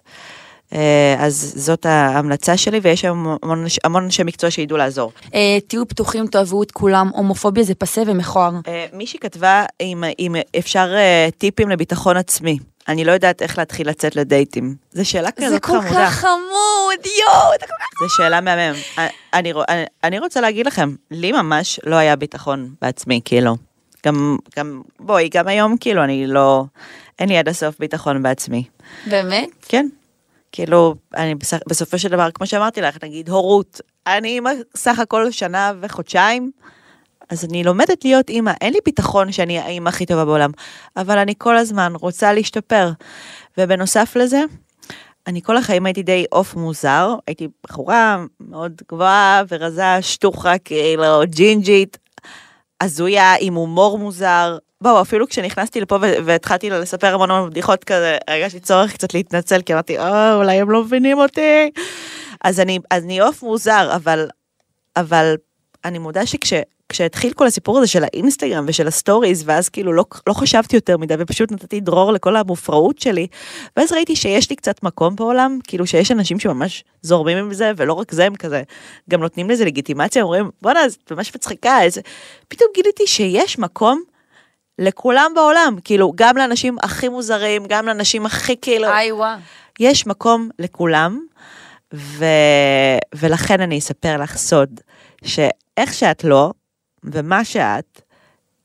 אה, 0.74 1.16
אז 1.18 1.54
זאת 1.56 1.86
ההמלצה 1.86 2.56
שלי, 2.56 2.80
ויש 2.82 3.04
היום 3.04 3.36
המון, 3.42 3.64
המון 3.84 4.04
אנשי 4.04 4.22
מקצוע 4.22 4.50
שידעו 4.50 4.76
לעזור. 4.76 5.12
אה, 5.34 5.58
תהיו 5.66 5.88
פתוחים, 5.88 6.26
תאהבו 6.26 6.62
את 6.62 6.70
כולם, 6.70 7.10
הומופוביה 7.14 7.64
זה 7.64 7.74
פסה 7.74 8.02
ומכוער. 8.06 8.52
אה, 8.68 8.86
מישהי 8.92 9.18
כתבה 9.18 9.64
אם, 9.80 10.34
אפשר 10.58 10.94
אה, 10.96 11.28
טיפים 11.38 11.68
לביטחון 11.68 12.16
עצמי. 12.16 12.58
אני 12.88 13.04
לא 13.04 13.12
יודעת 13.12 13.42
איך 13.42 13.58
להתחיל 13.58 13.88
לצאת 13.88 14.16
לדייטים. 14.16 14.74
זו 14.92 15.04
שאלה 15.10 15.28
זה 15.38 15.46
כזאת 15.46 15.62
כל 15.62 15.72
חמודה. 15.72 16.06
כך 16.06 16.12
חמוד, 16.14 17.06
יואו, 17.20 17.50
זה 17.60 17.66
כל 17.66 17.74
כך... 17.80 18.00
זו 18.08 18.14
שאלה 18.16 18.40
מהמם. 18.40 18.76
אני, 19.34 19.52
רוא- 19.52 19.64
אני, 19.68 19.84
אני 20.04 20.18
רוצה 20.18 20.40
להגיד 20.40 20.66
לכם, 20.66 20.94
לי 21.10 21.32
ממש 21.32 21.80
לא 21.84 21.96
היה 21.96 22.16
ביטחון 22.16 22.74
בעצמי, 22.82 23.20
כאילו. 23.24 23.56
גם, 24.06 24.36
גם, 24.56 24.82
בואי, 25.00 25.28
גם 25.28 25.48
היום, 25.48 25.76
כאילו, 25.80 26.04
אני 26.04 26.26
לא, 26.26 26.64
אין 27.18 27.28
לי 27.28 27.38
עד 27.38 27.48
הסוף 27.48 27.74
ביטחון 27.78 28.22
בעצמי. 28.22 28.64
באמת? 29.06 29.48
כן. 29.62 29.88
כאילו, 30.52 30.94
אני 31.16 31.34
בסך, 31.34 31.58
בסופו 31.68 31.98
של 31.98 32.08
דבר, 32.08 32.28
כמו 32.34 32.46
שאמרתי 32.46 32.80
לך, 32.80 32.96
נגיד 33.04 33.28
הורות, 33.28 33.80
אני 34.06 34.40
סך 34.76 34.98
הכל 34.98 35.30
שנה 35.30 35.72
וחודשיים, 35.80 36.50
אז 37.30 37.44
אני 37.44 37.64
לומדת 37.64 38.04
להיות 38.04 38.28
אימא, 38.28 38.52
אין 38.60 38.72
לי 38.72 38.78
ביטחון 38.84 39.32
שאני 39.32 39.58
האימא 39.58 39.88
הכי 39.88 40.06
טובה 40.06 40.24
בעולם, 40.24 40.50
אבל 40.96 41.18
אני 41.18 41.34
כל 41.38 41.56
הזמן 41.56 41.92
רוצה 42.00 42.32
להשתפר. 42.32 42.90
ובנוסף 43.58 44.16
לזה, 44.16 44.40
אני 45.26 45.42
כל 45.42 45.56
החיים 45.56 45.86
הייתי 45.86 46.02
די 46.02 46.24
עוף 46.30 46.54
מוזר, 46.54 47.14
הייתי 47.26 47.48
בחורה 47.66 48.24
מאוד 48.40 48.82
גבוהה 48.92 49.42
ורזה, 49.50 50.02
שטוחה, 50.02 50.58
כאילו 50.58 51.04
ג'ינג'ית, 51.24 51.98
הזויה, 52.80 53.34
עם 53.40 53.54
הומור 53.54 53.98
מוזר. 53.98 54.58
בואו, 54.80 55.02
אפילו 55.02 55.28
כשנכנסתי 55.28 55.80
לפה 55.80 55.96
והתחלתי 56.00 56.70
לספר 56.70 57.14
המון 57.14 57.30
המון 57.30 57.50
בדיחות 57.50 57.84
כזה, 57.84 58.16
הרגשתי 58.28 58.60
צורך 58.60 58.92
קצת 58.92 59.14
להתנצל, 59.14 59.62
כי 59.62 59.72
אמרתי, 59.72 59.98
אה, 59.98 60.34
אולי 60.34 60.60
הם 60.60 60.70
לא 60.70 60.84
מבינים 60.84 61.18
אותי. 61.18 61.70
אז 62.44 62.60
אני 62.92 63.20
עוף 63.20 63.42
מוזר, 63.42 63.90
אבל, 63.96 64.28
אבל 64.96 65.34
אני 65.84 65.98
מודה 65.98 66.26
שכש... 66.26 66.52
כשהתחיל 66.88 67.32
כל 67.32 67.46
הסיפור 67.46 67.78
הזה 67.78 67.86
של 67.86 68.04
האינסטגרם 68.04 68.64
ושל 68.68 68.86
ה 68.86 68.92
stories, 68.92 69.42
ואז 69.46 69.68
כאילו 69.68 69.92
לא, 69.92 70.04
לא 70.26 70.32
חשבתי 70.32 70.76
יותר 70.76 70.96
מדי, 70.96 71.14
ופשוט 71.18 71.52
נתתי 71.52 71.80
דרור 71.80 72.12
לכל 72.12 72.36
המופרעות 72.36 72.98
שלי, 72.98 73.26
ואז 73.76 73.92
ראיתי 73.92 74.16
שיש 74.16 74.50
לי 74.50 74.56
קצת 74.56 74.82
מקום 74.82 75.16
בעולם, 75.16 75.58
כאילו 75.64 75.86
שיש 75.86 76.10
אנשים 76.10 76.38
שממש 76.38 76.84
זורמים 77.02 77.38
עם 77.38 77.54
זה, 77.54 77.72
ולא 77.76 77.92
רק 77.92 78.12
זה, 78.12 78.24
הם 78.24 78.36
כזה, 78.36 78.62
גם 79.10 79.20
נותנים 79.20 79.50
לזה 79.50 79.64
לגיטימציה, 79.64 80.22
אומרים, 80.22 80.50
בואנה, 80.62 80.80
את 81.04 81.12
ממש 81.12 81.34
מצחיקה, 81.34 81.82
איזה... 81.82 82.00
פתאום 82.48 82.70
גיליתי 82.74 83.06
שיש 83.06 83.58
מקום 83.58 84.02
לכולם 84.78 85.32
בעולם, 85.34 85.76
כאילו, 85.84 86.12
גם 86.14 86.36
לאנשים 86.36 86.76
הכי 86.82 87.08
מוזרים, 87.08 87.64
גם 87.68 87.86
לאנשים 87.86 88.26
הכי 88.26 88.56
כאילו... 88.62 88.88
איי 88.88 89.12
וואו. 89.12 89.38
יש 89.80 90.06
מקום 90.06 90.48
לכולם, 90.58 91.20
ו... 91.94 92.24
ולכן 93.14 93.60
אני 93.60 93.78
אספר 93.78 94.16
לך 94.16 94.36
סוד, 94.36 94.80
שאיך 95.24 95.94
שאת 95.94 96.24
לא, 96.24 96.52
ומה 97.04 97.44
שאת, 97.44 98.00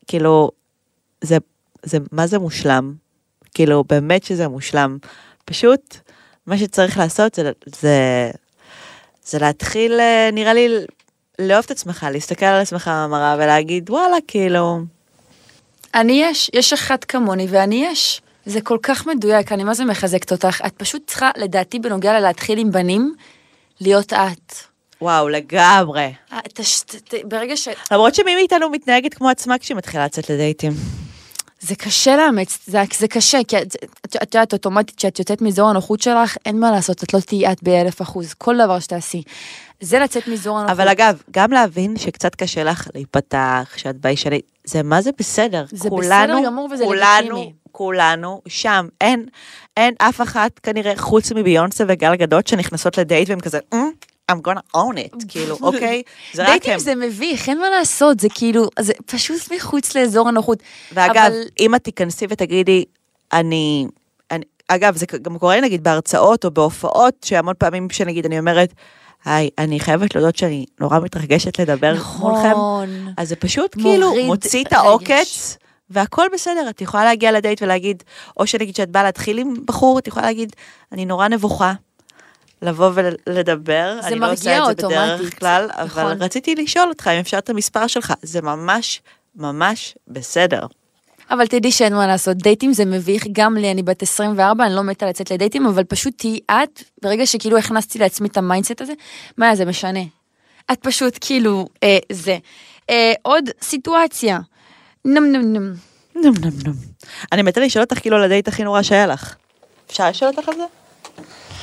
כאילו, 0.08 0.52
זה, 1.22 1.38
זה, 1.84 1.98
מה 2.12 2.28
זה 2.28 2.40
מושלם? 2.40 2.94
כאילו, 3.54 3.84
באמת 3.90 4.24
שזה 4.24 4.48
מושלם. 4.48 4.98
פשוט, 5.46 5.98
מה 6.48 6.58
שצריך 6.58 6.98
לעשות 6.98 7.36
זה, 7.36 7.52
זה, 7.66 8.32
זה 9.24 9.40
להתחיל, 9.40 10.00
אה, 10.00 10.30
נראה 10.34 10.54
לי, 10.54 10.68
לאהוב 11.40 11.64
את 11.66 11.72
עצמך, 11.72 12.08
להסתכל 12.12 12.46
על 12.46 12.62
עצמך 12.62 12.92
במראה 12.94 13.36
ולהגיד, 13.36 13.90
וואלה, 13.90 14.18
כאילו, 14.28 14.80
אני 15.96 16.22
יש, 16.24 16.52
יש 16.54 16.74
אחת 16.74 17.04
כמוני 17.04 17.48
ואני 17.50 17.86
יש. 17.86 18.22
זה 18.46 18.62
כל 18.62 18.78
כך 18.84 19.08
מדויק, 19.08 19.52
אני 19.52 19.64
מה 19.64 19.74
זה 19.74 19.86
מחזקת 19.86 20.32
אותך. 20.32 20.62
את 20.66 20.74
פשוט 20.78 21.08
צריכה, 21.08 21.32
לדעתי, 21.38 21.80
בנוגע 21.80 22.20
ללהתחיל 22.20 22.60
עם 22.60 22.72
בנים, 22.72 23.16
להיות 23.82 24.14
את. 24.14 24.69
וואו, 25.02 25.30
לגמרי. 25.30 26.14
ת- 27.10 27.14
ברגע 27.24 27.58
ש... 27.58 27.68
למרות 27.92 28.16
שמי 28.16 28.36
מאיתנו 28.36 28.70
מתנהגת 28.70 29.14
כמו 29.14 29.30
עצמה 29.30 29.58
כשהיא 29.58 29.78
מתחילה 29.78 30.06
לצאת 30.06 30.30
לדייטים. 30.30 30.72
זה 31.62 31.76
קשה 31.76 32.18
לאמץ, 32.18 32.60
זה, 32.68 32.82
זה 32.98 33.08
קשה, 33.08 33.38
כי 33.48 33.58
את 33.58 33.76
את- 34.06 34.16
את 34.16 34.36
יודעת, 34.36 34.54
אוטומטית, 34.54 34.96
כשאת 34.98 35.20
יוצאת 35.20 35.42
מאזור 35.42 35.70
הנוחות 35.70 36.02
שלך, 36.02 36.38
אין 36.46 36.60
מה 36.60 36.72
לעשות, 36.72 37.04
את 37.04 37.14
לא 37.14 37.20
תהיי 37.20 37.52
את 37.52 37.64
באלף 37.64 38.02
אחוז, 38.02 38.34
כל 38.34 38.56
דבר 38.66 38.80
שתעשי. 38.80 39.24
זה 39.82 40.00
לצאת 40.00 40.28
מאזור 40.28 40.58
הנוחות. 40.60 40.78
אבל 40.80 40.88
אגב, 40.88 41.22
גם 41.32 41.52
להבין 41.52 41.98
שקצת 41.98 42.36
קשה 42.36 42.64
לך 42.64 42.88
להיפתח, 42.96 43.74
שאת 43.78 43.96
ביישנית, 44.02 44.46
זה 44.64 44.84
מה 44.84 45.02
זה 45.02 45.10
בסדר. 45.20 45.66
זה 45.72 45.90
כולנו, 45.90 46.34
בסדר 46.34 46.46
גמור 46.46 46.70
וזה 46.72 46.84
כולנו, 46.84 47.20
לגיטימי. 47.36 47.54
כולנו 47.72 48.42
שם. 48.48 48.88
אין, 49.02 49.26
אין 49.78 49.94
אף 49.98 50.22
אחת 50.22 50.60
כנראה, 50.60 50.94
חוץ 50.98 51.32
מביונסה 51.32 51.84
וגל 51.88 52.16
גדות, 52.16 52.48
שנכנסות 52.48 52.98
לדייט 52.98 53.30
והם 53.30 53.40
כזה, 53.40 53.60
"אה, 53.74 53.84
I'm 54.30 54.48
gonna 54.48 54.76
own 54.78 54.98
it, 54.98 55.26
כאילו, 55.30 55.58
אוקיי? 55.62 56.04
זה 56.34 56.44
רק 56.44 56.50
דייטים 56.50 56.74
הם. 56.74 56.80
זה 56.80 56.96
מביך, 56.96 57.50
אין 57.50 57.60
מה 57.60 57.70
לעשות, 57.70 58.20
זה 58.20 58.28
כאילו, 58.34 58.68
זה 58.80 58.94
פשוט 59.06 59.52
מחוץ 59.56 59.96
לאזור 59.96 60.28
הנוחות. 60.28 60.60
ואגב, 60.94 61.16
אבל- 61.18 61.44
אם 61.60 61.76
את 61.76 61.84
תיכנסי 61.84 62.26
ותגידי, 62.30 62.86
אני, 63.34 63.88
אני, 64.32 64.44
אגב, 64.68 64.98
זה 64.98 65.06
גם 65.22 65.38
קורה 65.38 65.62
נגיד 65.62 65.84
בהרצאות 65.84 66.46
או 66.46 66.52
בהופעות, 66.52 67.14
שהמון 67.26 67.54
פעמים 67.58 67.90
שנגיד 67.90 68.26
אני 68.26 68.40
אומרת, 68.40 68.74
היי, 69.26 69.50
אני 69.58 69.80
חייבת 69.80 70.16
להודות 70.16 70.36
שאני 70.36 70.66
נורא 70.80 71.00
מתרגשת 71.00 71.60
לדבר 71.60 71.96
מולכם. 72.20 72.50
נכון. 72.52 72.90
אז 73.18 73.30
זה 73.30 73.36
פשוט 73.36 73.76
מוריד 73.76 74.00
כאילו 74.02 74.26
מוציא 74.26 74.64
את. 74.64 74.74
העוקץ, 74.74 75.58
והכל 75.90 76.26
בסדר, 76.34 76.70
את 76.70 76.82
יכולה 76.82 77.06
להגיע 77.06 77.32
לדייט 77.32 77.62
ולהגיד, 77.62 78.04
או 78.38 78.48
שנגיד 78.48 78.76
שאת 78.76 78.90
באה 78.90 79.04
להתחיל 79.04 79.38
עם 79.38 79.54
בחור, 79.66 80.00
את 80.00 80.08
יכולה 80.08 80.26
להגיד, 80.26 80.56
אני 80.92 81.06
נורא 81.06 81.28
נבוכה. 81.28 81.74
לבוא 82.62 82.92
ולדבר, 82.94 83.98
זה 84.02 84.08
אני 84.08 84.20
לא 84.20 84.32
עושה 84.32 84.58
את 84.58 84.66
זה 84.66 84.74
בדרך 84.74 85.08
אוטומטית, 85.16 85.40
כלל, 85.40 85.70
אבל 85.74 85.86
נכון. 85.86 86.22
רציתי 86.22 86.56
לשאול 86.56 86.90
אותך 86.90 87.08
אם 87.08 87.20
אפשר 87.20 87.38
את 87.38 87.50
המספר 87.50 87.88
שלך, 87.88 88.14
זה 88.22 88.42
ממש 88.42 89.02
ממש 89.36 89.96
בסדר. 90.08 90.66
אבל 91.32 91.48
תדעי 91.48 91.72
שאין 91.72 91.94
מה 91.94 92.08
לעשות, 92.08 92.38
דייטים 92.38 92.74
זה 92.74 92.86
מביך, 92.86 93.26
גם 93.32 93.58
לי, 93.58 93.72
אני 93.72 93.84
בת 93.84 94.04
24, 94.04 94.66
אני 94.66 94.76
לא 94.76 94.84
מתה 94.84 95.06
לצאת 95.06 95.32
לדייטים, 95.32 95.66
אבל 95.66 95.84
פשוט 95.84 96.14
תהיי 96.18 96.40
את, 96.52 96.84
ברגע 97.02 97.26
שכאילו 97.26 97.58
הכנסתי 97.58 98.00
לעצמי 98.00 98.28
את 98.28 98.38
ה 98.38 98.43
mindset 98.43 98.82
הזה, 98.82 98.94
מה 99.38 99.56
זה 99.56 99.66
משנה? 99.66 100.00
את 100.72 100.80
פשוט 100.82 101.18
כאילו, 101.22 101.68
אה, 101.84 101.98
זה. 102.12 102.38
אה, 102.90 103.14
עוד 103.22 103.50
סיטואציה. 103.62 104.40
נם 105.06 105.24
נם 105.32 105.54
נם. 105.54 105.74
נם 106.16 106.34
נם 106.42 106.52
נם. 106.66 106.74
אני 107.32 107.42
מתה 107.42 107.62
לשאול 107.62 107.84
אותך 107.84 108.00
כאילו 108.00 108.18
על 108.18 108.24
הדייט 108.24 108.48
הכי 108.48 108.64
נורא 108.64 108.82
שהיה 108.82 109.08
לך. 109.08 109.36
אפשר 109.90 110.10
לשאול 110.10 110.32
אותך 110.38 110.50
על 110.50 110.56
זה? 110.56 110.64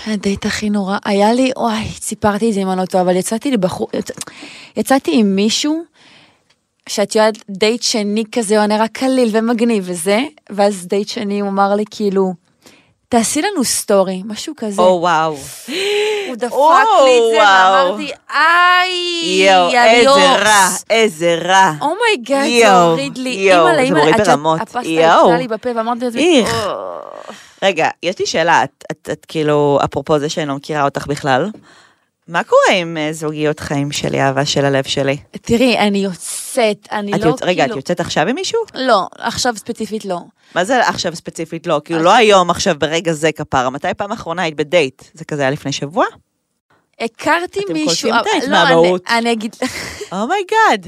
הדייט 0.07 0.47
הכי 0.47 0.71
נורא, 0.71 0.99
היה 1.05 1.33
לי, 1.33 1.53
וואי, 1.57 1.85
סיפרתי 2.01 2.49
את 2.49 2.55
זה 2.55 2.61
אם 2.61 2.71
אני 2.71 2.81
לא 2.81 2.87
טועה, 2.87 3.05
אבל 3.05 3.17
יצאתי 3.17 3.51
לבחור, 3.51 3.89
יצ... 3.95 4.11
יצאתי 4.77 5.11
עם 5.15 5.37
מישהו, 5.37 5.83
שאת 6.89 7.15
יודעת, 7.15 7.35
דייט 7.51 7.83
שני 7.83 8.25
כזה, 8.33 8.55
הוא 8.55 8.59
היה 8.59 8.67
נראה 8.67 8.89
קליל 8.89 9.29
ומגניב 9.33 9.85
וזה, 9.87 10.21
ואז 10.51 10.87
דייט 10.87 11.09
שני 11.09 11.41
הוא 11.41 11.49
אמר 11.49 11.75
לי 11.75 11.85
כאילו, 11.91 12.35
תעשי 13.09 13.43
לנו 13.43 13.65
סטורי, 13.65 14.23
משהו 14.25 14.55
כזה. 14.57 14.83
או 14.83 14.99
וואו. 15.01 15.37
הוא 16.29 16.37
דפק 16.37 16.53
או, 16.53 16.73
לי 17.05 17.19
את 17.19 17.33
זה, 17.33 17.37
וואו. 17.37 17.87
ואמרתי, 17.87 18.11
איי, 18.31 19.47
יואו, 19.47 19.67
איזה 19.67 19.99
adios." 19.99 20.43
רע, 20.43 20.69
איזה 20.91 21.39
רע. 21.45 21.73
oh 21.81 21.96
my 21.96 22.12
god, 22.12 22.43
זה 22.43 22.49
יואו, 22.49 22.91
הוריד 22.91 23.19
לי, 23.19 23.35
זה 23.35 23.59
אימא'לה, 23.59 23.91
מוריד 23.91 24.21
את. 24.21 24.29
הפסטה. 24.61 24.81
יצאה 24.89 25.39
לי 25.39 25.49
בפה 25.49 25.69
ואמרתי 25.77 26.05
לעצמי, 26.05 26.41
איך. 26.41 26.67
רגע, 27.63 27.89
יש 28.03 28.19
לי 28.19 28.27
שאלה, 28.27 28.65
את, 28.65 28.85
את, 28.93 29.09
את 29.13 29.25
כאילו, 29.29 29.79
אפרופו 29.85 30.19
זה 30.19 30.29
שאני 30.29 30.49
לא 30.49 30.57
מכירה 30.57 30.85
אותך 30.85 31.07
בכלל, 31.07 31.51
מה 32.29 32.45
קורה 32.45 32.77
עם 32.81 32.97
אה, 32.97 33.13
זוגיות 33.13 33.61
חיים 33.61 33.93
שלי, 33.93 34.21
אהבה 34.23 34.45
של 34.45 34.65
הלב 34.65 34.85
שלי? 34.85 35.17
תראי, 35.31 35.79
אני 35.79 35.99
יוצאת, 35.99 36.89
אני 36.93 37.15
את 37.15 37.21
לא 37.21 37.27
יוצ... 37.29 37.43
רגע, 37.43 37.63
את 37.65 37.69
כאילו... 37.69 37.79
יוצאת 37.79 38.01
עכשיו 38.01 38.29
עם 38.29 38.35
מישהו? 38.35 38.61
לא, 38.75 39.07
עכשיו 39.19 39.57
ספציפית 39.57 40.05
לא. 40.05 40.19
מה 40.55 40.65
זה 40.65 40.89
עכשיו 40.89 41.17
ספציפית 41.17 41.67
לא? 41.67 41.81
כאילו 41.85 42.03
לא 42.03 42.15
היום, 42.15 42.51
עכשיו, 42.51 42.75
ברגע 42.79 43.13
זה 43.13 43.33
כפרה. 43.33 43.71
מתי 43.71 43.89
פעם 43.97 44.13
אחרונה 44.13 44.43
היית 44.43 44.57
בדייט? 44.57 45.03
זה 45.15 45.25
כזה 45.25 45.43
היה 45.43 45.51
לפני 45.51 45.73
שבוע? 45.73 46.05
הכרתי 47.01 47.61
אתם 47.65 47.73
מישהו... 47.73 48.11
קולטים 48.11 48.15
את 48.43 48.49
לא, 48.49 48.57
ההתמהמהות. 48.57 49.03
אני- 49.09 49.19
אני 49.19 49.33
אגיד... 49.33 49.57
oh 50.12 50.31
my 50.31 50.50
god. 50.50 50.87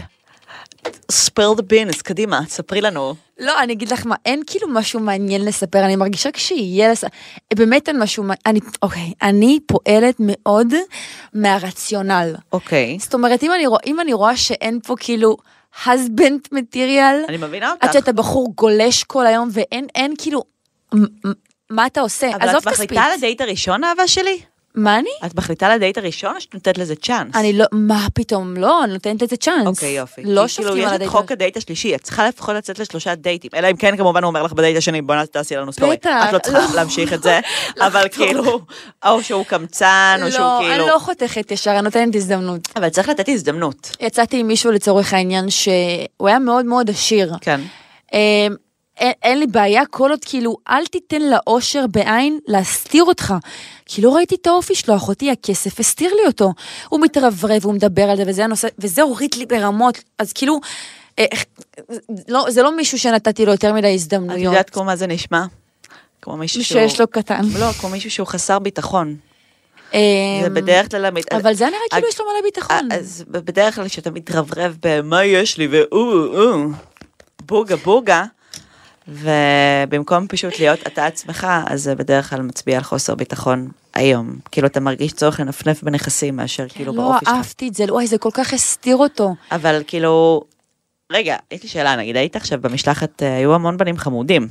Spill 1.10 1.54
the 1.56 1.62
beans, 1.62 2.02
קדימה, 2.02 2.40
ספרי 2.48 2.80
לנו. 2.80 3.14
לא, 3.38 3.62
אני 3.62 3.72
אגיד 3.72 3.92
לך 3.92 4.06
מה, 4.06 4.14
אין 4.26 4.42
כאילו 4.46 4.68
משהו 4.68 5.00
מעניין 5.00 5.44
לספר, 5.44 5.84
אני 5.84 5.96
מרגישה 5.96 6.30
כשיהיה 6.32 6.92
לספר, 6.92 7.08
באמת 7.54 7.88
אין 7.88 8.02
משהו, 8.02 8.22
מע- 8.24 8.34
אני, 8.46 8.60
אוקיי, 8.82 9.12
אני 9.22 9.58
פועלת 9.66 10.16
מאוד 10.18 10.74
מהרציונל. 11.34 12.34
אוקיי. 12.52 12.98
זאת 13.00 13.14
אומרת, 13.14 13.42
אם 13.42 13.52
אני, 13.52 13.66
רוא, 13.66 13.78
אם 13.86 14.00
אני 14.00 14.12
רואה 14.12 14.36
שאין 14.36 14.80
פה 14.86 14.94
כאילו 15.00 15.36
husband 15.84 16.48
material, 16.54 17.28
אני 17.28 17.36
מבינה 17.36 17.66
עד 17.66 17.76
אותך. 17.82 17.92
שאתה 17.92 18.12
בחור 18.12 18.52
גולש 18.56 19.04
כל 19.04 19.26
היום 19.26 19.48
ואין 19.52 19.86
אין 19.94 20.14
כאילו, 20.18 20.42
מה 21.70 21.86
אתה 21.86 22.00
עושה? 22.00 22.30
אבל 22.34 22.48
עזוב 22.48 22.62
את 22.68 22.68
כספית. 22.68 22.84
מחליטה 22.90 23.02
על 23.04 23.12
הדייט 23.12 23.40
הראשון, 23.40 23.84
אהבה 23.84 24.08
שלי? 24.08 24.40
מה 24.74 24.98
אני? 24.98 25.10
את 25.26 25.34
מחליטה 25.34 25.66
על 25.66 25.72
הדייט 25.72 25.98
הראשון 25.98 26.36
או 26.36 26.40
שאת 26.40 26.54
נותנת 26.54 26.78
לזה 26.78 26.96
צ'אנס? 26.96 27.36
אני 27.36 27.52
לא, 27.52 27.64
מה 27.72 28.06
פתאום, 28.14 28.56
לא, 28.56 28.84
אני 28.84 28.92
נותנת 28.92 29.22
לזה 29.22 29.36
צ'אנס. 29.36 29.66
אוקיי, 29.66 29.90
יופי. 29.90 30.22
לא 30.24 30.42
כי 30.42 30.48
שופטים 30.48 30.72
כאילו, 30.72 30.86
על 30.86 30.88
יש 30.88 30.88
את 30.88 30.94
הדייט. 30.94 31.10
חוק 31.10 31.32
הדייט 31.32 31.56
השלישי, 31.56 31.94
את 31.94 32.00
צריכה 32.00 32.28
לפחות 32.28 32.54
לצאת 32.54 32.78
לשלושה 32.78 33.14
דייטים. 33.14 33.50
אלא 33.54 33.70
אם 33.70 33.76
כן, 33.76 33.96
כמובן, 33.96 34.22
הוא 34.22 34.28
אומר 34.28 34.42
לך 34.42 34.52
בדייט 34.52 34.76
השני, 34.76 35.02
בוא 35.02 35.24
תעשי 35.24 35.56
לנו 35.56 35.72
סטורי. 35.72 35.96
בטח, 35.96 36.28
את 36.28 36.32
לא 36.32 36.38
צריכה 36.38 36.58
לא. 36.58 36.74
להמשיך 36.74 37.12
את 37.12 37.22
זה, 37.22 37.40
אבל 37.86 38.06
כאילו, 38.10 38.60
או 39.06 39.22
שהוא 39.22 39.44
קמצן, 39.44 40.20
או 40.22 40.30
שהוא 40.32 40.40
לא, 40.40 40.58
כאילו... 40.60 40.74
אני 40.74 40.90
לא 40.90 40.98
חותכת 40.98 41.50
ישר, 41.50 41.70
אני 41.70 41.82
נותנת 41.82 42.14
הזדמנות. 42.14 42.68
אבל 42.76 42.88
צריך 42.88 43.08
לתת 43.08 43.28
הזדמנות. 43.28 43.96
יצאתי 44.00 44.40
עם 44.40 44.46
מישהו 44.46 44.72
לצורך 44.72 45.12
העניין 45.12 45.50
שהוא 45.50 46.28
היה 46.28 46.38
מאוד 46.38 46.64
מאוד 46.64 46.90
עשיר. 46.90 47.32
כן. 47.40 47.60
אה, 49.00 49.06
אין, 49.06 49.12
אין 49.22 49.38
לי 49.38 49.46
בעיה, 49.46 49.86
כל 49.86 50.10
עוד 50.10 50.24
כאילו, 50.24 50.56
אל 50.68 50.86
תיתן 50.86 51.22
לאושר 51.22 51.86
בעין 51.86 52.38
להסתיר 52.46 53.04
אותך. 53.04 53.34
כי 53.86 54.02
לא 54.02 54.16
ראיתי 54.16 54.34
את 54.34 54.46
האופי 54.46 54.74
שלו, 54.74 54.96
אחותי, 54.96 55.30
הכסף 55.30 55.80
הסתיר 55.80 56.14
לי 56.14 56.26
אותו. 56.26 56.52
הוא 56.88 57.00
מתרברב, 57.00 57.64
הוא 57.64 57.74
מדבר 57.74 58.02
על 58.02 58.16
זה, 58.16 58.22
וזה 58.26 58.44
הנושא, 58.44 58.68
וזה 58.78 59.02
הוריד 59.02 59.34
לי 59.34 59.46
ברמות. 59.46 59.98
אז 60.18 60.32
כאילו, 60.32 60.60
אה, 61.18 61.24
לא, 62.28 62.46
זה 62.48 62.62
לא 62.62 62.76
מישהו 62.76 62.98
שנתתי 62.98 63.46
לו 63.46 63.52
יותר 63.52 63.72
מדי 63.72 63.88
את 63.88 63.94
הזדמנויות. 63.94 64.40
יודעת 64.40 64.70
כמו 64.70 64.84
מה 64.84 64.96
זה 64.96 65.06
נשמע? 65.06 65.44
כמו 66.22 66.36
מישהו 66.36 66.64
שהוא... 66.64 66.80
שיש 66.80 67.00
לו 67.00 67.06
קטן. 67.06 67.40
לא, 67.58 67.72
כמו 67.72 67.88
מישהו 67.88 68.10
שהוא 68.10 68.26
חסר 68.26 68.58
ביטחון. 68.58 69.16
אה, 69.94 70.00
זה 70.42 70.50
בדרך 70.50 70.90
כלל... 70.90 71.06
אבל 71.32 71.54
זה 71.54 71.64
נראה 71.64 71.78
כאילו 71.90 72.04
אה, 72.04 72.08
יש 72.08 72.20
לו 72.20 72.26
מלא 72.26 72.42
ביטחון. 72.42 72.92
אז 72.92 73.24
בדרך 73.28 73.74
כלל 73.74 73.88
כשאתה 73.88 74.10
מתרברב 74.10 74.76
במה 74.82 75.24
יש 75.24 75.58
לי 75.58 75.66
ואו, 75.66 76.26
או, 76.26 76.66
בוגה 77.42 77.76
בוגה, 77.76 78.24
ובמקום 79.08 80.26
פשוט 80.28 80.58
להיות 80.58 80.78
אתה 80.86 81.06
עצמך, 81.06 81.46
אז 81.66 81.82
זה 81.82 81.94
בדרך 81.94 82.30
כלל 82.30 82.42
מצביע 82.42 82.76
על 82.76 82.82
חוסר 82.82 83.14
ביטחון 83.14 83.68
היום. 83.94 84.36
כאילו 84.50 84.66
אתה 84.66 84.80
מרגיש 84.80 85.12
צורך 85.12 85.40
לנפנף 85.40 85.82
בנכסים 85.82 86.36
מאשר 86.36 86.68
כאילו 86.68 86.92
לא 86.92 87.02
באופי 87.02 87.24
שלך. 87.24 87.34
אהבתי 87.34 87.68
את 87.68 87.74
זה, 87.74 87.84
וואי, 87.88 88.06
זה 88.06 88.18
כל 88.18 88.30
כך 88.32 88.52
הסתיר 88.52 88.96
אותו. 88.96 89.34
אבל 89.52 89.82
כאילו, 89.86 90.42
רגע, 91.12 91.36
יש 91.50 91.62
לי 91.62 91.68
שאלה, 91.68 91.96
נגיד 91.96 92.16
היית 92.16 92.36
עכשיו 92.36 92.58
במשלחת, 92.60 93.22
אה, 93.22 93.36
היו 93.36 93.54
המון 93.54 93.76
בנים 93.76 93.96
חמודים. 93.96 94.48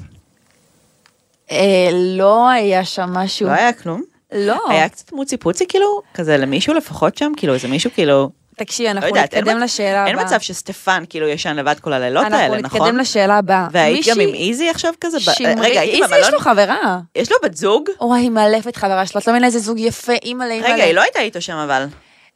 אה, 1.52 1.90
לא 1.94 2.50
היה 2.50 2.86
שם 2.86 3.10
משהו. 3.10 3.48
לא 3.48 3.54
היה 3.54 3.74
כלום? 3.74 4.02
לא. 4.32 4.60
היה 4.70 4.90
קצת 4.90 5.12
מוצי 5.12 5.38
פוצי 5.38 5.68
כאילו, 5.68 6.02
כזה 6.14 6.38
למישהו 6.38 6.74
לפחות 6.74 7.18
שם, 7.18 7.32
כאילו 7.38 7.54
איזה 7.54 7.68
מישהו 7.68 7.92
כאילו, 7.94 8.30
תקשיבי, 8.58 8.88
לא 8.88 8.92
אנחנו 8.92 9.08
יודעת, 9.08 9.34
אין 9.34 9.44
נתקדם 9.44 9.60
לשאלה 9.60 10.02
הבאה. 10.02 10.08
אין 10.08 10.26
מצב 10.26 10.40
שסטפן 10.40 11.04
כאילו 11.10 11.28
ישן 11.28 11.56
לבד 11.56 11.80
כל 11.80 11.94
הלילות 11.94 12.24
אנחנו 12.24 12.38
האלה, 12.38 12.58
נכון? 12.62 12.82
נתקדם 12.82 12.98
לשאלה 12.98 13.38
הבאה. 13.38 13.68
והיית 13.72 14.08
גם 14.08 14.20
עם 14.20 14.34
איזי 14.34 14.70
עכשיו 14.70 14.94
כזה? 15.02 15.20
שמרי, 15.20 15.54
רגע, 15.60 15.82
איזי 15.82 15.98
יש 15.98 16.02
במלון? 16.12 16.32
לו 16.32 16.40
חברה. 16.40 17.00
יש 17.16 17.32
לו 17.32 17.38
בת 17.44 17.54
זוג? 17.58 17.90
וואי, 18.02 18.22
היא 18.22 18.30
מאלפת 18.30 18.76
חברה 18.76 19.06
שלו, 19.06 19.22
את 19.22 19.28
לא 19.28 19.34
מבינה 19.34 19.48
איזה 19.48 19.60
זוג 19.60 19.80
יפה, 19.80 20.14
אימא'לה, 20.24 20.54
אימא'לה. 20.54 20.74
רגע, 20.74 20.84
היא 20.84 20.94
לא 20.94 21.02
הייתה 21.02 21.20
איתו 21.20 21.42
שם 21.42 21.54
אבל. 21.56 21.86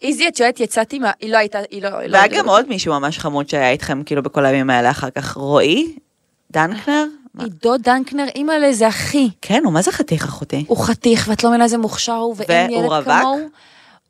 איזי, 0.02 0.28
את 0.28 0.40
יודעת, 0.40 0.60
יצאתי 0.60 1.00
מה... 1.00 1.12
היא 1.22 1.32
לא 1.32 1.38
הייתה, 1.38 1.60
היא 1.72 1.82
לא... 1.82 1.88
היא 2.00 2.10
לא- 2.10 2.18
והיה 2.18 2.28
גם 2.28 2.50
עוד 2.50 2.70
מישהו 2.70 2.94
ממש 3.00 3.20
חמוד 3.20 3.50
שהיה 3.50 3.70
איתכם 3.72 4.04
כאילו 4.04 4.24
בכל 4.24 4.46
הימים 4.46 4.70
האלה 4.70 4.90
אחר 4.92 5.10
כך. 5.10 5.38
רועי? 5.38 5.96
דנקנר? 6.52 7.06
עידו 7.40 7.78
דנקנר, 7.78 8.26
אימא'לה, 8.36 8.74
זה 8.74 8.88
אחי. 8.88 9.30
כן, 9.42 9.62
הוא 9.66 9.74
מה 9.74 9.82
זה 9.82 9.92
חתיך 9.92 10.24
אחותי? 10.26 10.66
הוא 10.68 10.78
חתיך, 10.86 11.26
ואת 11.30 11.44
לא 11.44 11.50
מבינה 11.50 11.64
איזה 11.64 11.78
מוכשר 11.78 12.14
הוא, 12.14 12.36
ואין 12.38 12.72
והוא 12.72 12.84
ילד 12.84 12.92
רווק? 12.92 13.52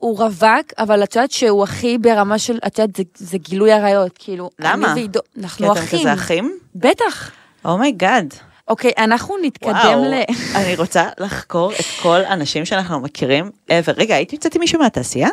הוא 0.01 0.17
רווק, 0.17 0.73
אבל 0.77 1.03
את 1.03 1.15
יודעת 1.15 1.31
שהוא 1.31 1.63
אחי 1.63 1.97
ברמה 1.97 2.39
של, 2.39 2.57
את 2.67 2.79
יודעת, 2.79 2.95
זה, 2.95 3.03
זה 3.15 3.37
גילוי 3.37 3.71
עריות, 3.71 4.11
כאילו. 4.15 4.49
למה? 4.59 4.91
אני 4.91 4.99
ועידו, 4.99 5.19
כי 5.33 5.41
אנחנו 5.41 5.71
אתם 5.71 5.81
אחים. 5.81 5.99
כזה 5.99 6.13
אחים? 6.13 6.57
Oh 6.59 6.65
בטח. 6.75 7.31
oh 7.65 7.82
my 7.82 7.99
god. 7.99 8.33
אוקיי, 8.67 8.91
אנחנו 8.97 9.35
נתקדם 9.41 9.71
וואו, 9.73 10.03
ל... 10.03 10.13
אני 10.59 10.75
רוצה 10.75 11.09
לחקור 11.19 11.71
את 11.71 11.85
כל 12.01 12.21
האנשים 12.21 12.65
שאנחנו 12.65 12.99
מכירים. 12.99 13.51
ever. 13.69 13.93
רגע, 13.97 14.15
הייתי 14.15 14.35
יוצאת 14.35 14.55
עם 14.55 14.61
מישהו 14.61 14.79
מהתעשייה? 14.79 15.29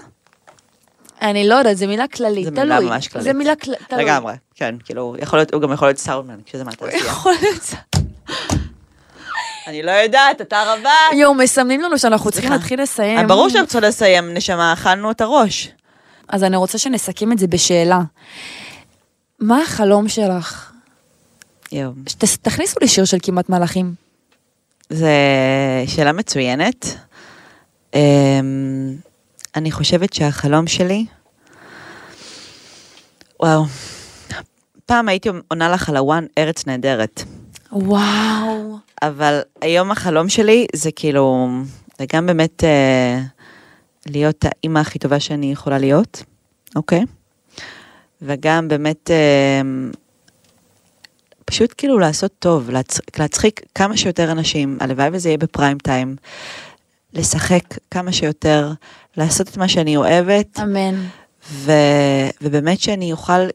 אני 1.22 1.48
לא 1.48 1.54
יודעת, 1.54 1.76
זו 1.76 1.86
מילה 1.86 2.08
כללית, 2.08 2.44
זו 2.44 2.50
תלוי. 2.50 2.64
מילה 2.64 2.80
ממש 2.80 3.08
כללית. 3.08 3.24
זה 3.24 3.32
מילה 3.32 3.56
כללית, 3.56 3.80
תלוי. 3.88 4.04
לגמרי, 4.04 4.34
כן, 4.54 4.74
כאילו, 4.84 5.16
יכול 5.18 5.38
להיות, 5.38 5.54
הוא 5.54 5.62
גם 5.62 5.72
יכול 5.72 5.88
להיות 5.88 5.98
סאונדמן 5.98 6.38
כשזה 6.46 6.64
מהתעשייה. 6.64 7.04
יכול 7.06 7.34
להיות. 7.42 7.74
אני 9.68 9.82
לא 9.82 9.90
יודעת, 9.90 10.40
אתה 10.40 10.62
רווק. 10.62 11.20
יואו, 11.20 11.34
מסמנים 11.34 11.80
לנו 11.80 11.98
שאנחנו 11.98 12.30
צריכים. 12.30 12.52
להתחיל 12.52 12.82
לסיים. 12.82 13.26
ברור 13.26 13.48
שאנחנו 13.48 13.66
צריכים 13.68 13.88
לסיים, 13.88 14.34
נשמה, 14.34 14.72
אכלנו 14.72 15.10
את 15.10 15.20
הראש. 15.20 15.68
אז 16.28 16.44
אני 16.44 16.56
רוצה 16.56 16.78
שנסכם 16.78 17.32
את 17.32 17.38
זה 17.38 17.46
בשאלה. 17.46 18.00
מה 19.40 19.62
החלום 19.62 20.08
שלך? 20.08 20.72
יואו. 21.72 21.92
תכניסו 22.42 22.80
לי 22.80 22.88
שיר 22.88 23.04
של 23.04 23.18
כמעט 23.22 23.48
מלאכים. 23.48 23.94
זו 24.90 25.06
שאלה 25.86 26.12
מצוינת. 26.12 26.86
אמ, 27.94 28.94
אני 29.56 29.70
חושבת 29.70 30.12
שהחלום 30.12 30.66
שלי, 30.66 31.06
וואו, 33.40 33.64
פעם 34.86 35.08
הייתי 35.08 35.28
עונה 35.48 35.68
לך 35.68 35.88
על 35.88 35.96
הוואן 35.96 36.26
ארץ 36.38 36.66
נהדרת, 36.66 37.22
וואו. 37.72 38.78
אבל 39.02 39.40
היום 39.60 39.90
החלום 39.90 40.28
שלי 40.28 40.66
זה 40.74 40.90
כאילו, 40.92 41.48
זה 41.98 42.04
גם 42.12 42.26
באמת 42.26 42.64
אה, 42.64 43.20
להיות 44.06 44.44
האימא 44.44 44.78
הכי 44.78 44.98
טובה 44.98 45.20
שאני 45.20 45.52
יכולה 45.52 45.78
להיות, 45.78 46.22
אוקיי? 46.76 47.04
וגם 48.22 48.68
באמת 48.68 49.10
אה, 49.10 49.60
פשוט 51.44 51.74
כאילו 51.76 51.98
לעשות 51.98 52.32
טוב, 52.38 52.70
להצ... 52.70 53.00
להצחיק 53.18 53.60
כמה 53.74 53.96
שיותר 53.96 54.32
אנשים, 54.32 54.78
הלוואי 54.80 55.08
וזה 55.12 55.28
יהיה 55.28 55.38
בפריים 55.38 55.78
טיים, 55.78 56.16
לשחק 57.12 57.64
כמה 57.90 58.12
שיותר, 58.12 58.72
לעשות 59.16 59.48
את 59.48 59.56
מה 59.56 59.68
שאני 59.68 59.96
אוהבת, 59.96 60.60
אמן. 60.60 60.94
ו... 61.50 61.72
ובאמת 62.42 62.80
שאני 62.80 63.12
אוכל 63.12 63.48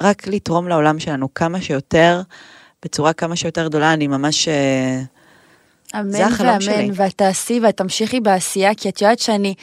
רק 0.00 0.26
לתרום 0.26 0.68
לעולם 0.68 0.98
שלנו 0.98 1.34
כמה 1.34 1.60
שיותר, 1.60 2.22
בצורה 2.84 3.12
כמה 3.12 3.36
שיותר 3.36 3.68
גדולה, 3.68 3.92
אני 3.92 4.06
ממש... 4.06 4.48
אה, 4.48 5.00
אמן 5.94 6.10
זה 6.10 6.26
החלום 6.26 6.50
ואמן, 6.50 6.60
שלי. 6.60 6.90
ואת 6.94 7.12
תעשי 7.12 7.60
ואת 7.62 7.76
תמשיכי 7.76 8.20
בעשייה, 8.20 8.74
כי 8.74 8.88
את 8.88 9.02
יודעת 9.02 9.18
שאני 9.18 9.54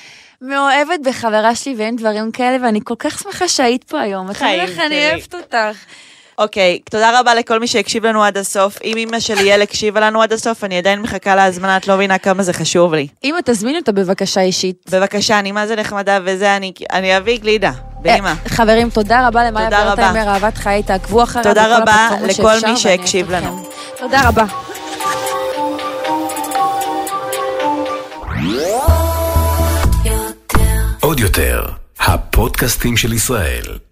מאוהבת 0.42 1.00
בחברה 1.06 1.56
שלי 1.56 1.76
ואין 1.78 1.96
דברים 1.96 2.32
כאלה, 2.32 2.66
ואני 2.66 2.80
כל 2.84 2.96
כך 3.00 3.20
שמחה 3.20 3.48
שהיית 3.48 3.84
פה 3.84 4.00
היום. 4.00 4.34
חיים 4.34 4.60
איך 4.60 4.80
אני 4.80 4.88
שלי. 4.88 5.12
אוהבת 5.12 5.36
אותך. 5.36 5.78
אוקיי, 6.38 6.80
תודה 6.92 7.20
רבה 7.20 7.36
לכל 7.36 7.60
מי 7.60 7.68
שהקשיב 7.68 8.06
לנו 8.06 8.24
עד 8.24 8.38
הסוף. 8.38 8.82
אם 8.84 8.98
אמא 8.98 9.20
של 9.20 9.36
ליאל 9.36 9.62
הקשיבה 9.62 10.00
לנו 10.00 10.22
עד 10.22 10.34
הסוף, 10.34 10.64
אני 10.64 10.78
עדיין 10.78 11.02
מחכה 11.02 11.36
להזמנה, 11.36 11.78
את 11.78 11.88
לא 11.88 11.96
מבינה 11.96 12.18
כמה 12.18 12.44
זה 12.44 12.54
חשוב 12.54 12.94
לי. 12.94 13.08
אמא, 13.24 13.38
תזמיני 13.46 13.78
אותה 13.78 13.92
בבקשה 13.92 14.42
אישית. 14.42 14.86
בבקשה, 14.92 15.40
אני 15.40 15.52
מה 15.52 15.68
זה 15.68 15.76
נחמדה 15.76 16.20
וזה, 16.26 16.56
אני, 16.56 16.72
אני 16.92 17.18
אביא 17.18 17.40
גלידה, 17.40 17.72
בנעימה. 18.08 18.30
אה, 18.30 18.50
חברים, 18.50 18.90
תודה 18.90 19.28
רבה 19.28 19.46
למאיה 19.46 19.66
תודה 19.66 19.84
רבה. 19.84 19.96
ברטהיימר, 19.96 20.32
אהבת 20.34 20.58
חיי, 20.58 20.84
תעקבו 20.84 21.24
אחריה 21.24 21.44
תודה 21.44 21.78
רבה 21.78 22.10
לכל 22.28 22.56
מי 22.68 22.78
שהקשיב 22.78 23.32
לנו. 23.32 23.70
תודה 23.98 24.28
רבה. 24.28 24.46
עוד 31.00 31.20
יותר, 31.20 31.66
הפודקאסטים 32.00 32.98
של 32.98 33.14
ישראל. 33.14 33.87